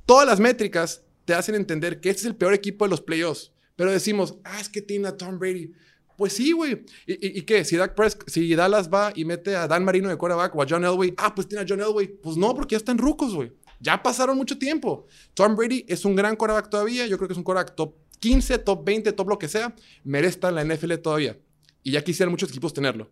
Todas 0.04 0.26
las 0.26 0.40
métricas 0.40 1.02
te 1.24 1.34
hacen 1.34 1.54
entender 1.54 2.00
que 2.00 2.10
este 2.10 2.22
es 2.22 2.26
el 2.26 2.36
peor 2.36 2.52
equipo 2.52 2.84
de 2.84 2.90
los 2.90 3.00
playoffs. 3.00 3.52
Pero 3.76 3.90
decimos, 3.90 4.36
ah, 4.44 4.60
es 4.60 4.68
que 4.68 4.82
tiene 4.82 5.08
a 5.08 5.16
Tom 5.16 5.38
Brady. 5.38 5.72
Pues 6.16 6.34
sí, 6.34 6.52
güey. 6.52 6.84
¿Y, 7.06 7.38
y, 7.38 7.42
qué? 7.42 7.64
Si, 7.64 7.76
Dak 7.76 7.96
si 8.26 8.54
Dallas 8.54 8.90
va 8.92 9.12
y 9.14 9.24
mete 9.24 9.56
a 9.56 9.66
Dan 9.66 9.84
Marino 9.84 10.08
de 10.08 10.16
quarterback 10.16 10.54
o 10.54 10.62
a 10.62 10.66
John 10.68 10.84
Elway, 10.84 11.14
ah, 11.16 11.34
pues 11.34 11.48
tiene 11.48 11.64
a 11.64 11.66
John 11.66 11.80
Elway. 11.80 12.08
Pues 12.08 12.36
no, 12.36 12.54
porque 12.54 12.74
ya 12.74 12.78
están 12.78 12.98
rucos, 12.98 13.34
güey. 13.34 13.52
Ya 13.82 14.00
pasaron 14.00 14.36
mucho 14.36 14.56
tiempo. 14.56 15.06
Tom 15.34 15.56
Brady 15.56 15.84
es 15.88 16.04
un 16.04 16.14
gran 16.14 16.36
quarterback 16.36 16.70
todavía. 16.70 17.04
Yo 17.08 17.18
creo 17.18 17.26
que 17.26 17.32
es 17.32 17.38
un 17.38 17.42
quarterback 17.42 17.74
top 17.74 17.96
15, 18.20 18.58
top 18.58 18.84
20, 18.84 19.12
top 19.12 19.28
lo 19.28 19.38
que 19.40 19.48
sea. 19.48 19.74
Merece 20.04 20.34
estar 20.34 20.56
en 20.56 20.68
la 20.68 20.74
NFL 20.74 20.94
todavía. 21.02 21.36
Y 21.82 21.90
ya 21.90 22.04
quisieran 22.04 22.30
muchos 22.30 22.48
equipos 22.50 22.72
tenerlo. 22.72 23.10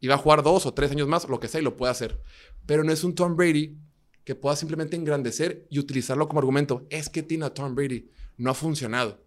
Y 0.00 0.06
va 0.06 0.16
a 0.16 0.18
jugar 0.18 0.42
dos 0.42 0.66
o 0.66 0.74
tres 0.74 0.90
años 0.90 1.08
más, 1.08 1.26
lo 1.26 1.40
que 1.40 1.48
sea, 1.48 1.62
y 1.62 1.64
lo 1.64 1.78
puede 1.78 1.90
hacer. 1.90 2.20
Pero 2.66 2.84
no 2.84 2.92
es 2.92 3.02
un 3.02 3.14
Tom 3.14 3.34
Brady 3.34 3.78
que 4.24 4.34
pueda 4.34 4.56
simplemente 4.56 4.94
engrandecer 4.94 5.66
y 5.70 5.78
utilizarlo 5.78 6.28
como 6.28 6.40
argumento. 6.40 6.86
Es 6.90 7.08
que 7.08 7.22
tiene 7.22 7.46
a 7.46 7.54
Tom 7.54 7.74
Brady. 7.74 8.10
No 8.36 8.50
ha 8.50 8.54
funcionado. 8.54 9.24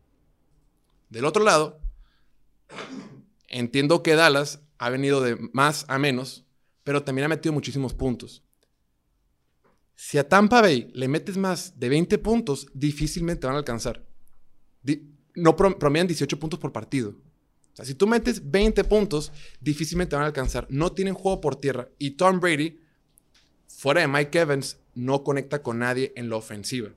Del 1.10 1.26
otro 1.26 1.44
lado, 1.44 1.82
entiendo 3.48 4.04
que 4.04 4.14
Dallas 4.14 4.62
ha 4.78 4.92
venido 4.92 5.22
de 5.22 5.38
más 5.54 5.86
a 5.88 5.98
menos, 5.98 6.46
pero 6.84 7.04
también 7.04 7.26
ha 7.26 7.30
metido 7.30 7.52
muchísimos 7.52 7.96
puntos. 7.96 8.44
Si 10.00 10.20
a 10.20 10.30
Tampa 10.30 10.62
Bay 10.62 10.92
le 10.94 11.08
metes 11.08 11.38
más 11.38 11.80
de 11.80 11.90
20 11.90 12.20
puntos, 12.20 12.68
difícilmente 12.76 13.48
van 13.48 13.56
a 13.56 13.60
alcanzar. 13.60 14.06
no 15.34 15.56
promedian 15.56 16.06
18 16.06 16.40
puntos 16.40 16.60
por 16.60 16.72
partido. 16.72 17.10
O 17.10 17.76
sea, 17.76 17.84
si 17.84 17.96
tú 17.96 18.06
metes 18.06 18.50
20 18.50 18.84
puntos, 18.84 19.32
difícilmente 19.60 20.16
van 20.16 20.24
a 20.24 20.28
alcanzar. 20.28 20.68
No 20.70 20.92
tienen 20.92 21.16
juego 21.16 21.42
por 21.42 21.56
tierra. 21.56 21.90
Y 21.98 22.12
Tom 22.12 22.40
Brady, 22.40 22.80
fuera 23.68 24.02
de 24.02 24.08
Mike 24.08 24.40
Evans, 24.40 24.78
no 24.94 25.24
conecta 25.24 25.64
con 25.64 25.80
nadie 25.80 26.14
en 26.16 26.30
la 26.30 26.36
ofensiva. 26.36 26.90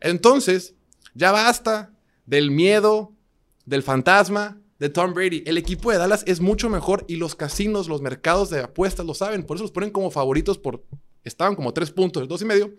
Entonces, 0.00 0.74
ya 1.14 1.32
basta 1.32 1.92
del 2.26 2.52
miedo, 2.52 3.12
del 3.66 3.82
fantasma 3.82 4.60
de 4.78 4.88
Tom 4.88 5.14
Brady. 5.14 5.42
El 5.46 5.58
equipo 5.58 5.90
de 5.90 5.98
Dallas 5.98 6.22
es 6.28 6.40
mucho 6.40 6.70
mejor 6.70 7.04
y 7.08 7.16
los 7.16 7.34
casinos, 7.34 7.88
los 7.88 8.02
mercados 8.02 8.50
de 8.50 8.60
apuestas 8.60 9.04
lo 9.04 9.14
saben. 9.14 9.42
Por 9.42 9.56
eso 9.56 9.64
los 9.64 9.72
ponen 9.72 9.90
como 9.90 10.12
favoritos 10.12 10.58
por... 10.58 10.84
Estaban 11.24 11.54
como 11.54 11.72
tres 11.72 11.90
puntos, 11.90 12.28
dos 12.28 12.42
y 12.42 12.44
medio. 12.44 12.74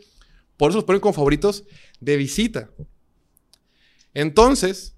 Por 0.57 0.69
eso 0.69 0.77
los 0.77 0.85
ponen 0.85 1.01
como 1.01 1.13
favoritos 1.13 1.65
de 1.99 2.15
visita. 2.15 2.69
Entonces, 4.13 4.95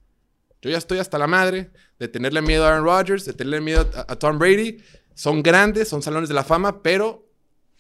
yo 0.62 0.70
ya 0.70 0.78
estoy 0.78 1.00
hasta 1.00 1.18
la 1.18 1.28
madre 1.28 1.72
de 1.98 2.08
tenerle 2.08 2.42
miedo 2.42 2.66
a 2.66 2.70
Aaron 2.70 2.84
Rodgers, 2.84 3.26
de 3.26 3.34
tenerle 3.34 3.62
miedo 3.62 3.90
a, 3.96 4.12
a 4.12 4.16
Tom 4.18 4.38
Brady. 4.38 4.78
Son 5.16 5.42
grandes, 5.42 5.88
son 5.88 6.04
salones 6.04 6.30
de 6.30 6.36
la 6.36 6.44
fama, 6.44 6.84
pero 6.84 7.28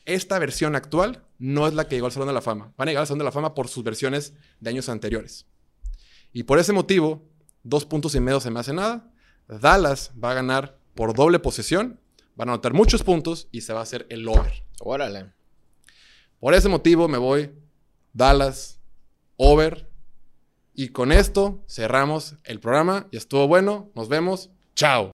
esta 0.06 0.40
versión 0.40 0.76
actual 0.76 1.24
no 1.38 1.68
es 1.68 1.74
la 1.74 1.88
que 1.88 1.96
llegó 1.96 2.08
al 2.08 2.12
Salón 2.12 2.30
de 2.30 2.34
la 2.34 2.42
Fama. 2.42 2.74
Van 2.78 2.88
a 2.88 2.92
llegar 2.92 3.02
al 3.02 3.08
Salón 3.08 3.20
de 3.20 3.26
la 3.26 3.32
Fama 3.32 3.54
por 3.54 3.68
sus 3.68 3.84
versiones 3.84 4.34
de 4.60 4.70
años 4.70 4.90
anteriores. 4.90 5.46
Y 6.34 6.44
por 6.44 6.60
ese 6.60 6.74
motivo, 6.74 7.30
dos 7.64 7.86
puntos 7.86 8.16
y 8.16 8.20
medio 8.20 8.40
se 8.40 8.50
me 8.50 8.60
hace 8.60 8.74
nada. 8.74 9.12
Dallas 9.48 10.12
va 10.22 10.32
a 10.32 10.36
ganar 10.36 10.80
por 10.96 11.14
doble 11.14 11.40
posesión, 11.40 12.00
van 12.36 12.50
a 12.50 12.54
anotar 12.54 12.74
muchos 12.74 13.04
puntos 13.04 13.50
y 13.52 13.62
se 13.62 13.74
va 13.74 13.82
a 13.82 13.84
hacer 13.84 14.08
el 14.10 14.28
over. 14.28 14.64
Órale. 14.80 15.34
Por 16.40 16.54
ese 16.54 16.70
motivo 16.70 17.08
me 17.08 17.18
voy 17.18 17.52
Dallas 18.14 18.80
over. 19.38 19.90
Y 20.74 20.90
con 20.90 21.12
esto 21.12 21.64
cerramos 21.68 22.36
el 22.44 22.60
programa. 22.60 23.08
Y 23.12 23.18
estuvo 23.18 23.48
bueno. 23.48 23.92
Nos 23.96 24.10
vemos. 24.10 24.50
Chao. 24.76 25.06